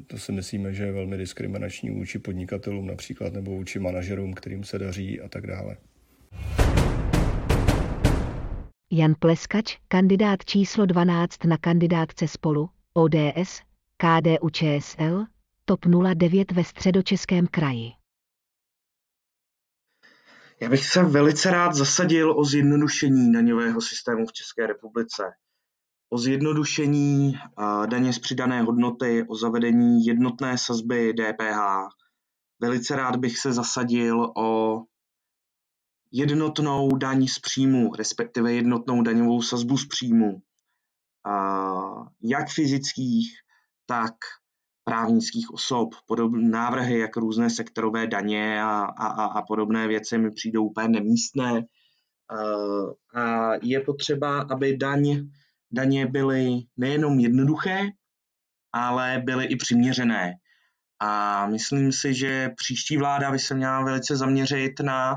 to 0.07 0.17
si 0.17 0.31
myslíme, 0.31 0.73
že 0.73 0.83
je 0.83 0.91
velmi 0.91 1.17
diskriminační 1.17 1.89
vůči 1.89 2.19
podnikatelům 2.19 2.87
například 2.87 3.33
nebo 3.33 3.51
vůči 3.51 3.79
manažerům, 3.79 4.33
kterým 4.33 4.63
se 4.63 4.79
daří 4.79 5.21
a 5.21 5.27
tak 5.27 5.47
dále. 5.47 5.77
Jan 8.91 9.15
Pleskač, 9.19 9.77
kandidát 9.87 10.45
číslo 10.45 10.85
12 10.85 11.45
na 11.45 11.57
kandidátce 11.57 12.27
spolu, 12.27 12.69
ODS, 12.93 13.61
KDU 13.97 14.49
ČSL, 14.49 15.25
TOP 15.65 15.85
09 16.13 16.51
ve 16.51 16.63
středočeském 16.63 17.47
kraji. 17.51 17.96
Já 20.59 20.69
bych 20.69 20.85
se 20.85 21.03
velice 21.03 21.51
rád 21.51 21.73
zasadil 21.73 22.39
o 22.39 22.45
zjednodušení 22.45 23.31
daňového 23.31 23.81
systému 23.81 24.25
v 24.25 24.33
České 24.33 24.67
republice. 24.67 25.23
O 26.09 26.17
zjednodušení 26.17 27.39
daně 27.85 28.13
z 28.13 28.19
přidané 28.19 28.61
hodnoty, 28.61 29.25
o 29.29 29.35
zavedení 29.35 30.05
jednotné 30.05 30.57
sazby 30.57 31.13
DPH. 31.13 31.59
Velice 32.59 32.95
rád 32.95 33.15
bych 33.15 33.37
se 33.37 33.53
zasadil 33.53 34.33
o 34.37 34.81
jednotnou 36.11 36.97
daň 36.97 37.27
z 37.27 37.39
příjmu, 37.39 37.95
respektive 37.95 38.53
jednotnou 38.53 39.01
daňovou 39.01 39.41
sazbu 39.41 39.77
z 39.77 39.87
příjmu, 39.87 40.41
jak 42.21 42.49
fyzických, 42.49 43.39
tak 43.85 44.13
právnických 44.87 45.53
osob. 45.53 45.89
Podobné 46.05 46.49
návrhy, 46.49 46.99
jak 46.99 47.17
různé 47.17 47.49
sektorové 47.49 48.07
daně 48.07 48.63
a, 48.63 48.81
a, 48.97 49.25
a 49.25 49.41
podobné 49.41 49.87
věci 49.87 50.17
mi 50.17 50.31
přijdou 50.31 50.65
úplně 50.65 50.87
nemístné. 50.87 51.61
A 53.15 53.49
je 53.61 53.81
potřeba, 53.81 54.41
aby 54.41 54.77
daň, 54.77 55.27
daně 55.71 56.05
byly 56.05 56.59
nejenom 56.77 57.19
jednoduché, 57.19 57.89
ale 58.73 59.21
byly 59.25 59.45
i 59.45 59.55
přiměřené. 59.55 60.33
A 60.99 61.45
myslím 61.47 61.91
si, 61.91 62.13
že 62.13 62.49
příští 62.55 62.97
vláda 62.97 63.31
by 63.31 63.39
se 63.39 63.55
měla 63.55 63.83
velice 63.83 64.15
zaměřit 64.15 64.79
na 64.79 65.15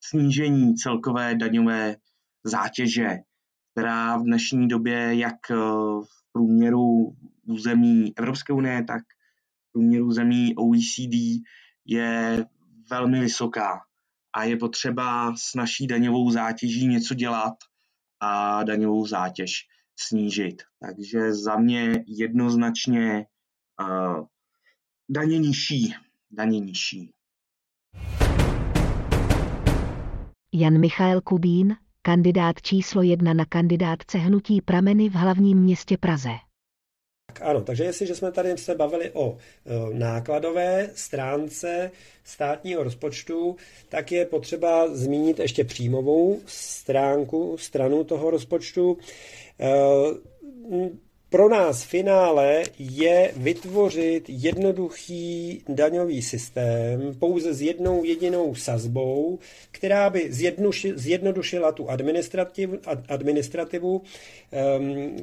snížení 0.00 0.74
celkové 0.74 1.34
daňové 1.34 1.96
zátěže, 2.44 3.08
která 3.72 4.16
v 4.16 4.22
dnešní 4.22 4.68
době 4.68 5.18
jak 5.18 5.50
eh, 5.50 5.54
v 5.54 6.32
průměru 6.32 7.16
území 7.48 8.12
Evropské 8.16 8.52
unie, 8.52 8.84
tak 8.84 9.02
průměru 9.72 10.12
zemí 10.12 10.54
OECD 10.56 11.42
je 11.84 12.44
velmi 12.90 13.20
vysoká 13.20 13.80
a 14.32 14.44
je 14.44 14.56
potřeba 14.56 15.34
s 15.36 15.54
naší 15.54 15.86
daňovou 15.86 16.30
zátěží 16.30 16.86
něco 16.86 17.14
dělat 17.14 17.54
a 18.20 18.62
daňovou 18.64 19.06
zátěž 19.06 19.52
snížit. 19.96 20.62
Takže 20.80 21.34
za 21.34 21.56
mě 21.56 22.04
jednoznačně 22.06 23.26
uh, 23.80 24.26
daně 25.08 25.38
nižší, 25.38 25.94
daně 26.30 26.60
nižší. 26.60 27.12
Jan 30.54 30.80
Michael 30.80 31.20
Kubín, 31.20 31.76
kandidát 32.02 32.62
číslo 32.62 33.02
jedna 33.02 33.34
na 33.34 33.44
kandidátce 33.44 34.18
hnutí 34.18 34.60
Prameny 34.60 35.08
v 35.08 35.14
hlavním 35.14 35.58
městě 35.58 35.96
Praze. 35.96 36.47
Ano, 37.42 37.60
takže 37.60 37.84
jestliže 37.84 38.14
jsme 38.14 38.32
tady 38.32 38.58
se 38.58 38.74
bavili 38.74 39.10
o 39.10 39.36
e, 39.36 39.94
nákladové 39.98 40.90
stránce 40.94 41.90
státního 42.24 42.82
rozpočtu, 42.82 43.56
tak 43.88 44.12
je 44.12 44.26
potřeba 44.26 44.94
zmínit 44.94 45.38
ještě 45.38 45.64
příjmovou 45.64 46.40
stránku, 46.46 47.56
stranu 47.58 48.04
toho 48.04 48.30
rozpočtu. 48.30 48.98
E, 51.28 51.30
pro 51.30 51.48
nás 51.48 51.82
finále 51.82 52.62
je 52.78 53.32
vytvořit 53.36 54.24
jednoduchý 54.28 55.62
daňový 55.68 56.22
systém 56.22 57.14
pouze 57.18 57.54
s 57.54 57.62
jednou 57.62 58.04
jedinou 58.04 58.54
sazbou, 58.54 59.38
která 59.70 60.10
by 60.10 60.28
zjednodušila 60.94 61.72
tu 61.72 61.90
administrativu, 61.90 62.78
administrativu 63.08 64.02
um, 64.78 65.16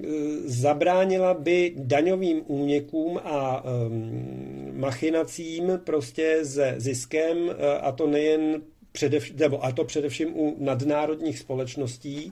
zabránila 0.45 1.33
by 1.33 1.73
daňovým 1.77 2.41
únikům 2.47 3.19
a 3.23 3.63
um, 3.63 4.71
machinacím 4.73 5.81
prostě 5.83 6.39
se 6.45 6.75
ziskem, 6.77 7.37
a 7.81 7.91
to 7.91 8.07
nejen 8.07 8.61
předev, 8.91 9.31
a 9.61 9.71
to 9.71 9.83
především 9.83 10.39
u 10.39 10.55
nadnárodních 10.59 11.39
společností, 11.39 12.31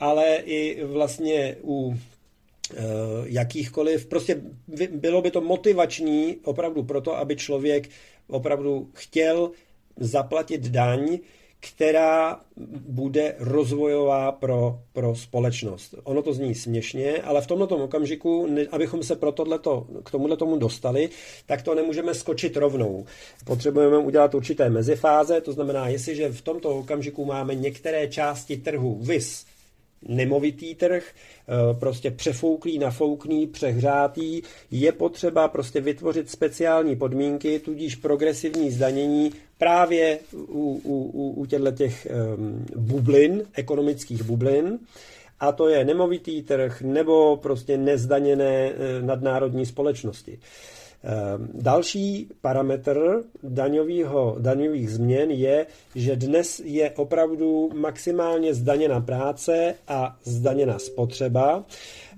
ale 0.00 0.36
i 0.36 0.84
vlastně 0.84 1.56
u 1.64 1.94
jakýchkoliv, 3.24 4.06
prostě 4.06 4.42
bylo 4.90 5.22
by 5.22 5.30
to 5.30 5.40
motivační 5.40 6.36
opravdu 6.44 6.82
proto, 6.82 7.16
aby 7.16 7.36
člověk 7.36 7.88
opravdu 8.28 8.88
chtěl 8.94 9.50
zaplatit 9.96 10.66
daň, 10.66 11.18
která 11.60 12.40
bude 12.88 13.34
rozvojová 13.38 14.32
pro, 14.32 14.78
pro 14.92 15.14
společnost. 15.14 15.94
Ono 16.04 16.22
to 16.22 16.32
zní 16.32 16.54
směšně, 16.54 17.22
ale 17.22 17.40
v 17.40 17.46
tomto 17.46 17.76
okamžiku, 17.76 18.48
abychom 18.70 19.02
se 19.02 19.16
pro 19.16 19.32
tohleto, 19.32 19.86
k 20.04 20.10
tomuhle 20.10 20.36
tomu 20.36 20.56
dostali, 20.56 21.08
tak 21.46 21.62
to 21.62 21.74
nemůžeme 21.74 22.14
skočit 22.14 22.56
rovnou. 22.56 23.04
Potřebujeme 23.44 23.98
udělat 23.98 24.34
určité 24.34 24.70
mezifáze, 24.70 25.40
to 25.40 25.52
znamená, 25.52 25.88
jestliže 25.88 26.28
v 26.28 26.42
tomto 26.42 26.78
okamžiku 26.78 27.24
máme 27.24 27.54
některé 27.54 28.08
části 28.08 28.56
trhu 28.56 28.98
VIS, 29.02 29.44
nemovitý 30.08 30.74
trh, 30.74 31.04
eh, 31.04 31.74
prostě 31.74 32.10
přefouklý, 32.10 32.78
nafouklý, 32.78 33.46
přehřátý, 33.46 34.42
je 34.70 34.92
potřeba 34.92 35.48
prostě 35.48 35.80
vytvořit 35.80 36.30
speciální 36.30 36.96
podmínky, 36.96 37.58
tudíž 37.58 37.96
progresivní 37.96 38.70
zdanění 38.70 39.32
právě 39.58 40.18
u, 40.32 40.80
u, 40.84 41.10
u, 41.12 41.30
u 41.30 41.46
těchto 41.46 41.70
těch 41.72 42.06
um, 42.36 42.66
bublin, 42.76 43.42
ekonomických 43.54 44.22
bublin, 44.22 44.78
a 45.40 45.52
to 45.52 45.68
je 45.68 45.84
nemovitý 45.84 46.42
trh 46.42 46.82
nebo 46.82 47.36
prostě 47.36 47.76
nezdaněné 47.76 48.72
eh, 48.72 49.02
nadnárodní 49.02 49.66
společnosti. 49.66 50.38
Ehm, 51.02 51.48
další 51.54 52.28
parametr 52.40 53.22
daňového, 53.42 54.36
daňových 54.38 54.90
změn 54.90 55.30
je, 55.30 55.66
že 55.94 56.16
dnes 56.16 56.60
je 56.64 56.90
opravdu 56.90 57.70
maximálně 57.74 58.54
zdaněna 58.54 59.00
práce 59.00 59.74
a 59.88 60.16
zdaněna 60.24 60.78
spotřeba. 60.78 61.64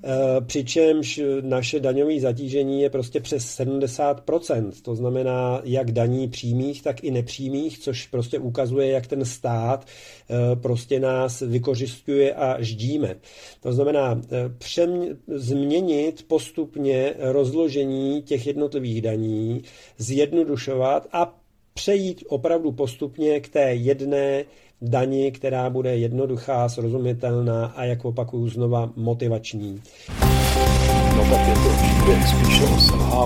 Eh, 0.04 0.40
přičemž 0.40 1.20
naše 1.40 1.80
daňové 1.80 2.20
zatížení 2.20 2.82
je 2.82 2.90
prostě 2.90 3.20
přes 3.20 3.60
70%, 3.60 4.82
to 4.82 4.94
znamená 4.94 5.60
jak 5.64 5.92
daní 5.92 6.28
přímých, 6.28 6.82
tak 6.82 7.04
i 7.04 7.10
nepřímých, 7.10 7.78
což 7.78 8.06
prostě 8.06 8.38
ukazuje, 8.38 8.88
jak 8.88 9.06
ten 9.06 9.24
stát 9.24 9.86
eh, 9.86 10.56
prostě 10.56 11.00
nás 11.00 11.40
vykořišťuje 11.40 12.34
a 12.34 12.62
ždíme. 12.62 13.16
To 13.60 13.72
znamená 13.72 14.20
eh, 14.24 14.48
přemě- 14.58 15.16
změnit 15.28 16.24
postupně 16.28 17.14
rozložení 17.18 18.22
těch 18.22 18.46
jednotlivých 18.46 19.02
daní, 19.02 19.62
zjednodušovat 19.98 21.08
a 21.12 21.38
přejít 21.74 22.24
opravdu 22.28 22.72
postupně 22.72 23.40
k 23.40 23.48
té 23.48 23.74
jedné 23.74 24.44
dani, 24.82 25.32
která 25.32 25.70
bude 25.70 25.96
jednoduchá, 25.96 26.68
srozumitelná 26.68 27.66
a 27.66 27.84
jak 27.84 28.04
opakuju 28.04 28.48
znova 28.48 28.92
motivační. 28.96 29.82
No 31.16 31.24
tak 31.30 31.48
je 31.48 31.54
to 31.54 31.70
spíše 32.28 32.64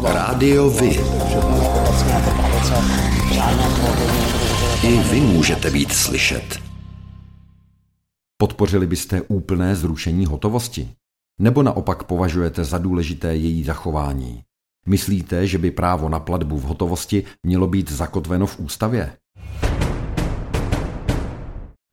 Rádio 0.02 0.70
Vy. 0.70 1.00
I 4.82 4.98
vy 4.98 5.20
můžete 5.20 5.70
být 5.70 5.92
slyšet. 5.92 6.58
Podpořili 8.38 8.86
byste 8.86 9.22
úplné 9.22 9.76
zrušení 9.76 10.26
hotovosti? 10.26 10.88
Nebo 11.40 11.62
naopak 11.62 12.04
považujete 12.04 12.64
za 12.64 12.78
důležité 12.78 13.36
její 13.36 13.64
zachování? 13.64 14.42
Myslíte, 14.88 15.46
že 15.46 15.58
by 15.58 15.70
právo 15.70 16.08
na 16.08 16.20
platbu 16.20 16.58
v 16.58 16.62
hotovosti 16.62 17.24
mělo 17.42 17.66
být 17.66 17.90
zakotveno 17.90 18.46
v 18.46 18.58
ústavě? 18.58 19.12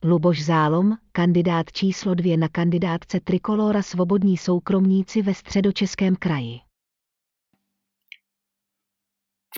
Luboš 0.06 0.44
Zálom, 0.44 0.98
kandidát 1.12 1.72
číslo 1.72 2.16
dvě 2.16 2.38
na 2.38 2.48
kandidátce 2.48 3.20
Trikolora 3.20 3.82
Svobodní 3.82 4.38
soukromníci 4.38 5.22
ve 5.22 5.34
středočeském 5.34 6.16
kraji. 6.16 6.60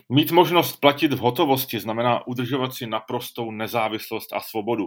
Mít 0.09 0.31
možnost 0.31 0.75
platit 0.75 1.13
v 1.13 1.17
hotovosti 1.17 1.79
znamená 1.79 2.27
udržovat 2.27 2.73
si 2.73 2.87
naprostou 2.87 3.51
nezávislost 3.51 4.33
a 4.33 4.39
svobodu. 4.39 4.85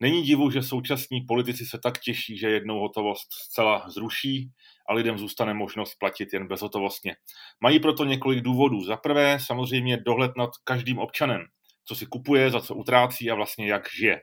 Není 0.00 0.22
divu, 0.22 0.50
že 0.50 0.62
současní 0.62 1.20
politici 1.20 1.66
se 1.66 1.78
tak 1.82 1.98
těší, 1.98 2.38
že 2.38 2.50
jednou 2.50 2.80
hotovost 2.80 3.32
zcela 3.32 3.90
zruší 3.90 4.50
a 4.88 4.94
lidem 4.94 5.18
zůstane 5.18 5.54
možnost 5.54 5.94
platit 5.94 6.32
jen 6.32 6.48
bezhotovostně. 6.48 7.16
Mají 7.60 7.80
proto 7.80 8.04
několik 8.04 8.40
důvodů. 8.40 8.84
Za 8.84 8.96
prvé 8.96 9.38
samozřejmě 9.40 9.96
dohled 9.96 10.32
nad 10.36 10.50
každým 10.64 10.98
občanem, 10.98 11.40
co 11.84 11.94
si 11.94 12.06
kupuje, 12.06 12.50
za 12.50 12.60
co 12.60 12.74
utrácí 12.74 13.30
a 13.30 13.34
vlastně 13.34 13.66
jak 13.66 13.82
žije. 13.98 14.20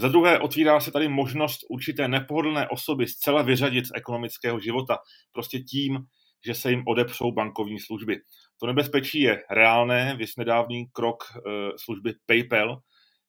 Za 0.00 0.08
druhé 0.08 0.38
otvírá 0.38 0.80
se 0.80 0.90
tady 0.90 1.08
možnost 1.08 1.60
určité 1.68 2.08
nepohodlné 2.08 2.68
osoby 2.68 3.06
zcela 3.06 3.42
vyřadit 3.42 3.86
z 3.86 3.90
ekonomického 3.94 4.60
života, 4.60 4.98
prostě 5.32 5.58
tím, 5.58 5.98
že 6.46 6.54
se 6.54 6.70
jim 6.70 6.82
odepřou 6.86 7.32
bankovní 7.32 7.80
služby. 7.80 8.16
To 8.60 8.66
nebezpečí 8.66 9.20
je 9.20 9.42
reálné, 9.50 10.16
vys 10.16 10.36
nedávný 10.36 10.86
krok 10.92 11.24
e, 11.24 11.40
služby 11.76 12.14
PayPal, 12.26 12.80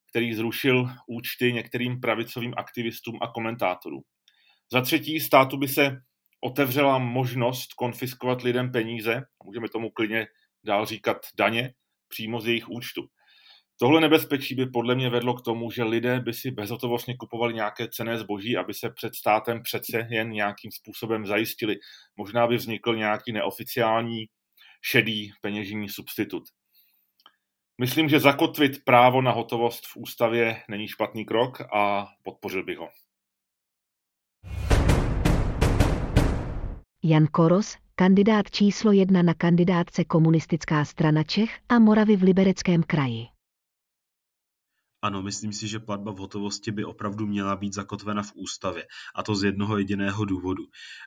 který 0.10 0.34
zrušil 0.34 0.90
účty 1.08 1.54
některým 1.54 2.00
pravicovým 2.00 2.54
aktivistům 2.58 3.20
a 3.22 3.28
komentátorům. 3.28 4.02
Za 4.74 4.82
třetí, 4.82 5.20
státu 5.20 5.58
by 5.58 5.68
se 5.68 5.98
otevřela 6.42 6.98
možnost 6.98 7.74
konfiskovat 7.74 8.42
lidem 8.42 8.72
peníze, 8.72 9.22
můžeme 9.46 9.70
tomu 9.70 9.90
klidně 9.90 10.28
dál 10.64 10.86
říkat 10.86 11.18
daně, 11.38 11.74
přímo 12.08 12.42
z 12.42 12.48
jejich 12.48 12.70
účtu. 12.70 13.08
Tohle 13.82 14.02
nebezpečí 14.02 14.56
by 14.56 14.66
podle 14.66 14.96
mě 14.96 15.10
vedlo 15.10 15.34
k 15.34 15.42
tomu, 15.42 15.72
že 15.72 15.84
lidé 15.84 16.20
by 16.20 16.34
si 16.34 16.52
bezhotovostně 16.52 17.16
kupovali 17.18 17.54
nějaké 17.54 17.88
cené 17.88 18.18
zboží, 18.18 18.58
aby 18.58 18.74
se 18.74 18.90
před 18.90 19.16
státem 19.16 19.62
přece 19.64 20.08
jen 20.10 20.30
nějakým 20.30 20.72
způsobem 20.72 21.26
zajistili. 21.26 21.76
Možná 22.18 22.48
by 22.48 22.58
vznikl 22.58 22.96
nějaký 22.96 23.32
neoficiální 23.32 24.26
šedý 24.82 25.32
peněžní 25.42 25.90
substitut. 25.90 26.44
Myslím, 27.82 28.10
že 28.10 28.20
zakotvit 28.20 28.84
právo 28.84 29.22
na 29.22 29.32
hotovost 29.32 29.88
v 29.88 29.98
ústavě 29.98 30.62
není 30.70 30.88
špatný 30.88 31.26
krok 31.26 31.62
a 31.74 32.08
podpořil 32.24 32.64
bych 32.64 32.78
ho. 32.78 32.90
Jan 37.04 37.28
Koros, 37.28 37.78
kandidát 37.96 38.52
číslo 38.52 38.92
jedna 38.92 39.22
na 39.22 39.34
kandidátce 39.34 40.06
Komunistická 40.06 40.86
strana 40.86 41.24
Čech 41.24 41.60
a 41.70 41.80
Moravy 41.80 42.16
v 42.16 42.24
Libereckém 42.24 42.84
kraji. 42.84 43.41
Ano, 45.04 45.22
myslím 45.22 45.54
si, 45.54 45.68
že 45.68 45.80
platba 45.80 46.12
v 46.12 46.18
hotovosti 46.18 46.72
by 46.72 46.86
opravdu 46.86 47.28
měla 47.28 47.56
být 47.56 47.74
zakotvena 47.74 48.24
v 48.24 48.32
ústavě, 48.36 48.88
a 49.16 49.24
to 49.24 49.36
z 49.36 49.44
jednoho 49.44 49.78
jediného 49.78 50.26
důvodu. 50.26 50.64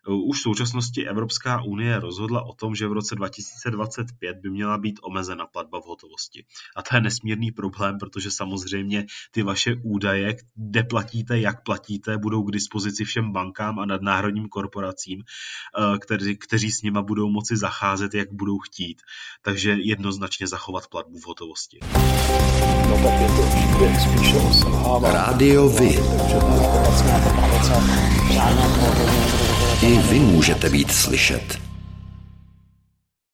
Už 0.09 0.39
v 0.39 0.43
současnosti 0.43 1.09
Evropská 1.09 1.63
unie 1.63 2.01
rozhodla 2.01 2.43
o 2.43 2.55
tom, 2.55 2.75
že 2.75 2.89
v 2.89 2.93
roce 2.93 3.15
2025 3.15 4.37
by 4.37 4.51
měla 4.51 4.79
být 4.79 5.01
omezena 5.03 5.47
platba 5.47 5.81
v 5.81 5.85
hotovosti. 5.85 6.45
A 6.77 6.83
to 6.83 6.97
je 6.97 7.01
nesmírný 7.01 7.53
problém, 7.53 7.99
protože 7.99 8.31
samozřejmě 8.31 9.07
ty 9.31 9.43
vaše 9.43 9.75
údaje, 9.83 10.37
kde 10.55 10.83
platíte, 10.83 11.41
jak 11.41 11.63
platíte, 11.63 12.19
budou 12.19 12.43
k 12.43 12.53
dispozici 12.53 13.05
všem 13.05 13.33
bankám 13.33 13.79
a 13.79 13.87
nadnárodním 13.87 14.49
korporacím, 14.49 15.23
eh, 15.23 15.99
kteří, 15.99 16.37
kteří 16.37 16.71
s 16.71 16.83
nima 16.83 17.03
budou 17.03 17.31
moci 17.31 17.57
zacházet, 17.57 18.15
jak 18.15 18.33
budou 18.33 18.59
chtít. 18.59 19.03
Takže 19.43 19.77
jednoznačně 19.79 20.47
zachovat 20.47 20.87
platbu 20.87 21.19
v 21.19 21.27
hotovosti. 21.27 21.79
No 22.89 22.97
tak 23.03 23.21
je 23.21 23.29
to 23.29 23.84
Rádio 25.03 25.69
Vy. 25.69 25.99
I 29.83 29.99
vy 29.99 30.19
můžete 30.19 30.71
být 30.71 30.91
slyšet. 30.91 31.59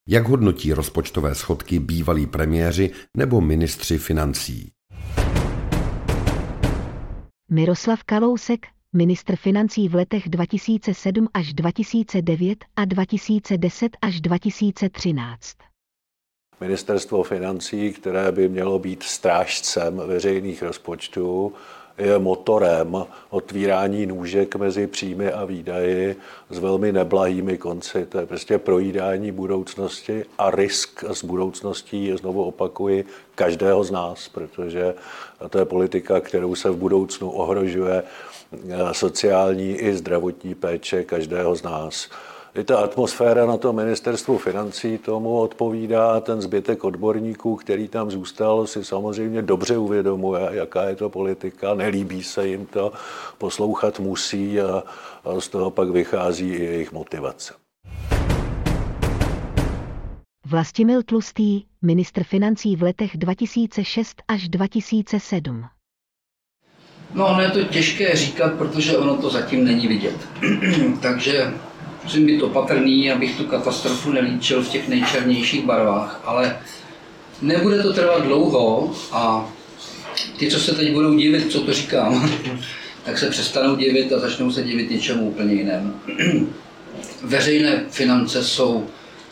Jak 0.09 0.29
hodnotí 0.29 0.73
rozpočtové 0.73 1.35
schodky 1.35 1.79
bývalí 1.79 2.27
premiéři 2.27 2.91
nebo 3.17 3.41
ministři 3.41 3.99
financí? 3.99 4.73
Miroslav 7.51 8.03
Kalousek, 8.03 8.67
ministr 8.93 9.37
financí 9.37 9.89
v 9.89 9.95
letech 9.95 10.29
2007 10.29 11.29
až 11.35 11.53
2009 11.55 12.65
a 12.77 12.85
2010 12.85 13.97
až 14.03 14.21
2013. 14.21 15.70
Ministerstvo 16.61 17.23
financí, 17.23 17.93
které 17.93 18.33
by 18.33 18.49
mělo 18.49 18.79
být 18.79 19.03
strážcem 19.03 20.03
veřejných 20.07 20.63
rozpočtů, 20.63 21.53
je 21.99 22.19
motorem 22.19 23.07
otvírání 23.31 24.07
nůžek 24.07 24.57
mezi 24.57 24.87
příjmy 24.87 25.33
a 25.33 25.45
výdaji 25.45 26.17
s 26.51 26.59
velmi 26.59 26.93
neblahými 26.93 27.59
konci. 27.59 28.07
To 28.07 28.19
je 28.19 28.27
prostě 28.27 28.59
projídání 28.59 29.33
budoucnosti 29.33 30.25
a 30.39 30.51
risk 30.51 31.05
s 31.05 31.25
budoucností, 31.25 32.13
znovu 32.17 32.45
opakuji, 32.45 33.05
každého 33.35 33.85
z 33.85 33.91
nás, 33.91 34.29
protože 34.29 34.95
to 35.51 35.59
je 35.59 35.65
politika, 35.65 36.21
kterou 36.21 36.55
se 36.55 36.71
v 36.71 36.77
budoucnu 36.77 37.31
ohrožuje 37.31 38.03
sociální 38.93 39.71
i 39.71 39.95
zdravotní 39.97 40.55
péče 40.55 41.05
každého 41.05 41.57
z 41.57 41.63
nás 41.63 42.09
i 42.55 42.65
ta 42.65 42.79
atmosféra 42.79 43.47
na 43.47 43.57
to 43.57 43.73
ministerstvu 43.73 44.39
financí 44.39 44.99
tomu 44.99 45.41
odpovídá. 45.41 46.21
Ten 46.21 46.43
zbytek 46.43 46.85
odborníků, 46.85 47.57
který 47.57 47.89
tam 47.89 48.11
zůstal, 48.11 48.67
si 48.67 48.85
samozřejmě 48.85 49.43
dobře 49.43 49.77
uvědomuje, 49.77 50.49
jaká 50.51 50.83
je 50.83 50.97
to 50.97 51.11
politika, 51.11 51.75
nelíbí 51.75 52.23
se 52.23 52.49
jim 52.49 52.67
to, 52.67 52.93
poslouchat 53.39 54.01
musí 54.01 54.61
a, 54.61 54.83
a 55.25 55.41
z 55.41 55.49
toho 55.49 55.71
pak 55.71 55.91
vychází 55.91 56.49
i 56.49 56.65
jejich 56.65 56.93
motivace. 56.93 57.55
Vlastimil 60.47 61.03
Tlustý, 61.03 61.63
ministr 61.83 62.25
financí 62.25 62.77
v 62.77 62.83
letech 62.83 63.17
2006 63.17 64.23
až 64.29 64.49
2007. 64.49 65.65
No, 67.15 67.27
ono 67.29 67.41
je 67.41 67.51
to 67.51 67.65
těžké 67.65 68.17
říkat, 68.17 68.53
protože 68.55 68.99
ono 68.99 69.17
to 69.17 69.31
zatím 69.31 69.65
není 69.65 69.89
vidět. 69.89 70.29
Takže 71.03 71.53
musím 72.05 72.27
být 72.27 72.43
opatrný, 72.43 73.13
abych 73.13 73.37
tu 73.37 73.45
katastrofu 73.45 74.13
nelíčil 74.13 74.63
v 74.63 74.69
těch 74.69 74.89
nejčernějších 74.89 75.65
barvách, 75.65 76.21
ale 76.25 76.59
nebude 77.43 77.83
to 77.83 77.93
trvat 77.93 78.25
dlouho 78.25 78.95
a 79.13 79.49
ty, 80.39 80.51
co 80.51 80.61
se 80.61 80.75
teď 80.75 80.93
budou 80.93 81.15
divit, 81.15 81.53
co 81.53 81.61
to 81.61 81.73
říkám, 81.73 82.33
tak 83.05 83.19
se 83.19 83.31
přestanou 83.31 83.77
divit 83.77 84.13
a 84.13 84.19
začnou 84.19 84.53
se 84.53 84.63
divit 84.63 84.91
něčemu 84.91 85.29
úplně 85.31 85.55
jinému. 85.55 85.95
Veřejné 87.23 87.85
finance 87.91 88.45
jsou 88.45 88.87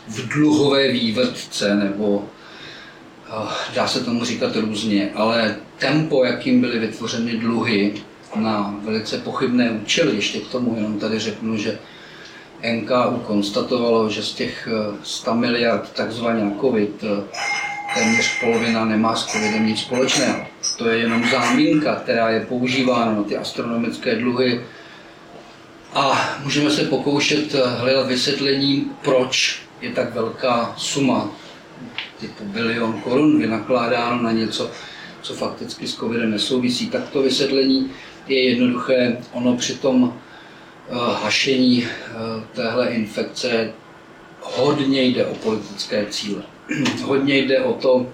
v 0.07 0.27
dluhové 0.27 0.91
vývrtce, 0.91 1.75
nebo 1.75 2.25
eh, 3.27 3.47
dá 3.75 3.87
se 3.87 4.03
tomu 4.03 4.25
říkat 4.25 4.55
různě, 4.55 5.11
ale 5.15 5.55
tempo, 5.77 6.23
jakým 6.23 6.61
byly 6.61 6.79
vytvořeny 6.79 7.37
dluhy 7.37 7.93
na 8.35 8.79
velice 8.83 9.17
pochybné 9.17 9.71
účely, 9.71 10.15
ještě 10.15 10.39
k 10.39 10.47
tomu 10.47 10.75
jenom 10.75 10.99
tady 10.99 11.19
řeknu, 11.19 11.57
že 11.57 11.79
NKU 12.63 13.19
konstatovalo, 13.27 14.09
že 14.09 14.23
z 14.23 14.33
těch 14.33 14.67
100 15.03 15.31
eh, 15.31 15.35
miliard 15.35 15.91
takzvaně 15.93 16.51
COVID 16.61 17.03
eh, 17.03 17.23
téměř 17.95 18.39
polovina 18.39 18.85
nemá 18.85 19.15
s 19.15 19.25
covidem 19.25 19.65
nic 19.65 19.79
společného. 19.79 20.45
To 20.77 20.89
je 20.89 20.99
jenom 20.99 21.29
záminka, 21.31 21.95
která 21.95 22.29
je 22.29 22.45
používána 22.45 23.11
na 23.11 23.23
ty 23.23 23.37
astronomické 23.37 24.15
dluhy. 24.15 24.61
A 25.93 26.29
můžeme 26.43 26.71
se 26.71 26.83
pokoušet 26.83 27.53
hledat 27.53 28.07
vysvětlení, 28.07 28.91
proč 29.03 29.61
je 29.81 29.89
tak 29.89 30.13
velká 30.13 30.73
suma, 30.77 31.31
typu 32.19 32.43
bilion 32.43 33.01
korun, 33.01 33.39
vynakládáno 33.39 34.23
na 34.23 34.31
něco, 34.31 34.71
co 35.21 35.33
fakticky 35.33 35.87
s 35.87 35.95
covidem 35.95 36.31
nesouvisí. 36.31 36.89
Tak 36.89 37.09
to 37.09 37.21
vysvětlení 37.21 37.91
je 38.27 38.49
jednoduché. 38.49 39.17
Ono 39.31 39.57
při 39.57 39.73
tom 39.73 40.13
eh, 40.15 40.28
hašení 40.97 41.85
eh, 41.85 42.15
téhle 42.53 42.87
infekce 42.87 43.73
hodně 44.41 45.01
jde 45.01 45.25
o 45.25 45.35
politické 45.35 46.05
cíle. 46.09 46.41
hodně 47.03 47.37
jde 47.37 47.59
o 47.59 47.73
to 47.73 48.07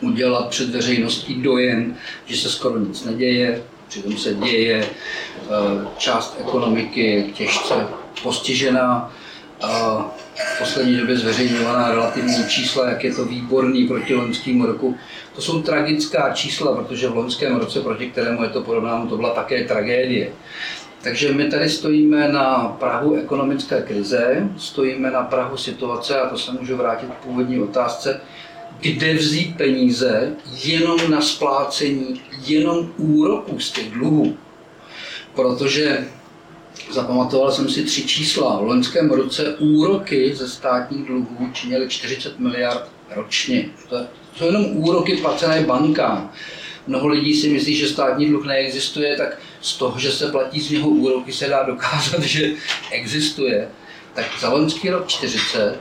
udělat 0.00 0.48
před 0.48 0.70
veřejností 0.70 1.34
dojem, 1.42 1.96
že 2.26 2.36
se 2.36 2.50
skoro 2.50 2.78
nic 2.78 3.04
neděje, 3.04 3.62
přitom 3.88 4.16
se 4.16 4.34
děje, 4.34 4.84
eh, 4.84 5.86
část 5.98 6.36
ekonomiky 6.40 7.00
je 7.00 7.22
těžce 7.22 7.86
postižená, 8.22 9.12
v 10.34 10.58
poslední 10.58 10.96
době 10.96 11.16
zveřejňovaná 11.16 11.90
relativní 11.90 12.48
čísla, 12.48 12.88
jak 12.88 13.04
je 13.04 13.14
to 13.14 13.24
výborný 13.24 13.88
proti 13.88 14.14
loňskému 14.14 14.66
roku. 14.66 14.96
To 15.34 15.42
jsou 15.42 15.62
tragická 15.62 16.32
čísla, 16.34 16.76
protože 16.76 17.08
v 17.08 17.16
loňském 17.16 17.56
roce, 17.56 17.80
proti 17.80 18.10
kterému 18.10 18.42
je 18.42 18.48
to 18.48 18.62
porovnáno, 18.62 19.06
to 19.06 19.16
byla 19.16 19.30
také 19.30 19.64
tragédie. 19.64 20.32
Takže 21.04 21.32
my 21.32 21.50
tady 21.50 21.70
stojíme 21.70 22.32
na 22.32 22.76
Prahu 22.80 23.14
ekonomické 23.14 23.82
krize, 23.82 24.48
stojíme 24.56 25.10
na 25.10 25.22
Prahu 25.22 25.56
situace, 25.56 26.20
a 26.20 26.28
to 26.28 26.38
se 26.38 26.52
můžu 26.52 26.76
vrátit 26.76 27.10
k 27.10 27.24
původní 27.24 27.60
otázce, 27.60 28.20
kde 28.80 29.14
vzít 29.14 29.56
peníze 29.56 30.32
jenom 30.64 31.10
na 31.10 31.20
splácení, 31.20 32.20
jenom 32.46 32.92
úroků 32.96 33.60
z 33.60 33.72
těch 33.72 33.90
dluhů. 33.90 34.36
Protože 35.34 36.06
zapamatoval 36.92 37.52
jsem 37.52 37.68
si 37.68 37.84
tři 37.84 38.02
čísla. 38.02 38.58
V 38.58 38.62
loňském 38.62 39.10
roce 39.10 39.54
úroky 39.54 40.34
ze 40.34 40.48
státních 40.48 41.06
dluhů 41.06 41.50
činily 41.52 41.88
40 41.88 42.38
miliard 42.38 42.88
ročně. 43.16 43.68
To 43.88 44.06
jsou 44.36 44.46
jenom 44.46 44.66
úroky 44.76 45.16
placené 45.16 45.60
bankám. 45.60 46.32
Mnoho 46.86 47.08
lidí 47.08 47.34
si 47.34 47.48
myslí, 47.48 47.76
že 47.76 47.88
státní 47.88 48.26
dluh 48.26 48.46
neexistuje, 48.46 49.16
tak 49.16 49.38
z 49.64 49.76
toho, 49.76 49.98
že 49.98 50.12
se 50.12 50.30
platí 50.30 50.60
z 50.60 50.70
něho 50.70 50.88
úroky, 50.88 51.32
se 51.32 51.48
dá 51.48 51.62
dokázat, 51.62 52.22
že 52.22 52.52
existuje. 52.90 53.68
Tak 54.14 54.26
za 54.40 54.50
loňský 54.50 54.90
rok 54.90 55.08
40, 55.08 55.80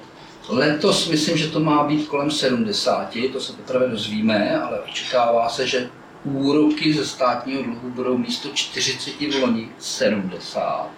letos 0.49 1.07
myslím, 1.07 1.37
že 1.37 1.47
to 1.47 1.59
má 1.59 1.83
být 1.83 2.07
kolem 2.07 2.31
70, 2.31 3.17
to 3.33 3.41
se 3.41 3.53
teprve 3.53 3.87
dozvíme, 3.87 4.61
ale 4.61 4.79
očekává 4.79 5.49
se, 5.49 5.67
že 5.67 5.89
úroky 6.23 6.93
ze 6.93 7.05
státního 7.05 7.63
dluhu 7.63 7.89
budou 7.89 8.17
místo 8.17 8.49
40 8.53 9.11
v 9.11 9.41
loni 9.41 9.69
70. 9.79 10.89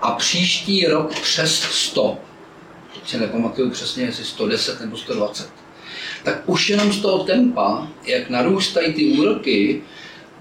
A 0.00 0.12
příští 0.12 0.86
rok 0.86 1.20
přes 1.20 1.62
100. 1.62 2.18
Teď 2.94 3.08
si 3.08 3.18
nepamatuju 3.18 3.70
přesně, 3.70 4.04
jestli 4.04 4.24
110 4.24 4.80
nebo 4.80 4.96
120. 4.96 5.50
Tak 6.24 6.42
už 6.46 6.70
jenom 6.70 6.92
z 6.92 7.00
toho 7.00 7.24
tempa, 7.24 7.88
jak 8.04 8.30
narůstají 8.30 8.94
ty 8.94 9.04
úroky, 9.06 9.82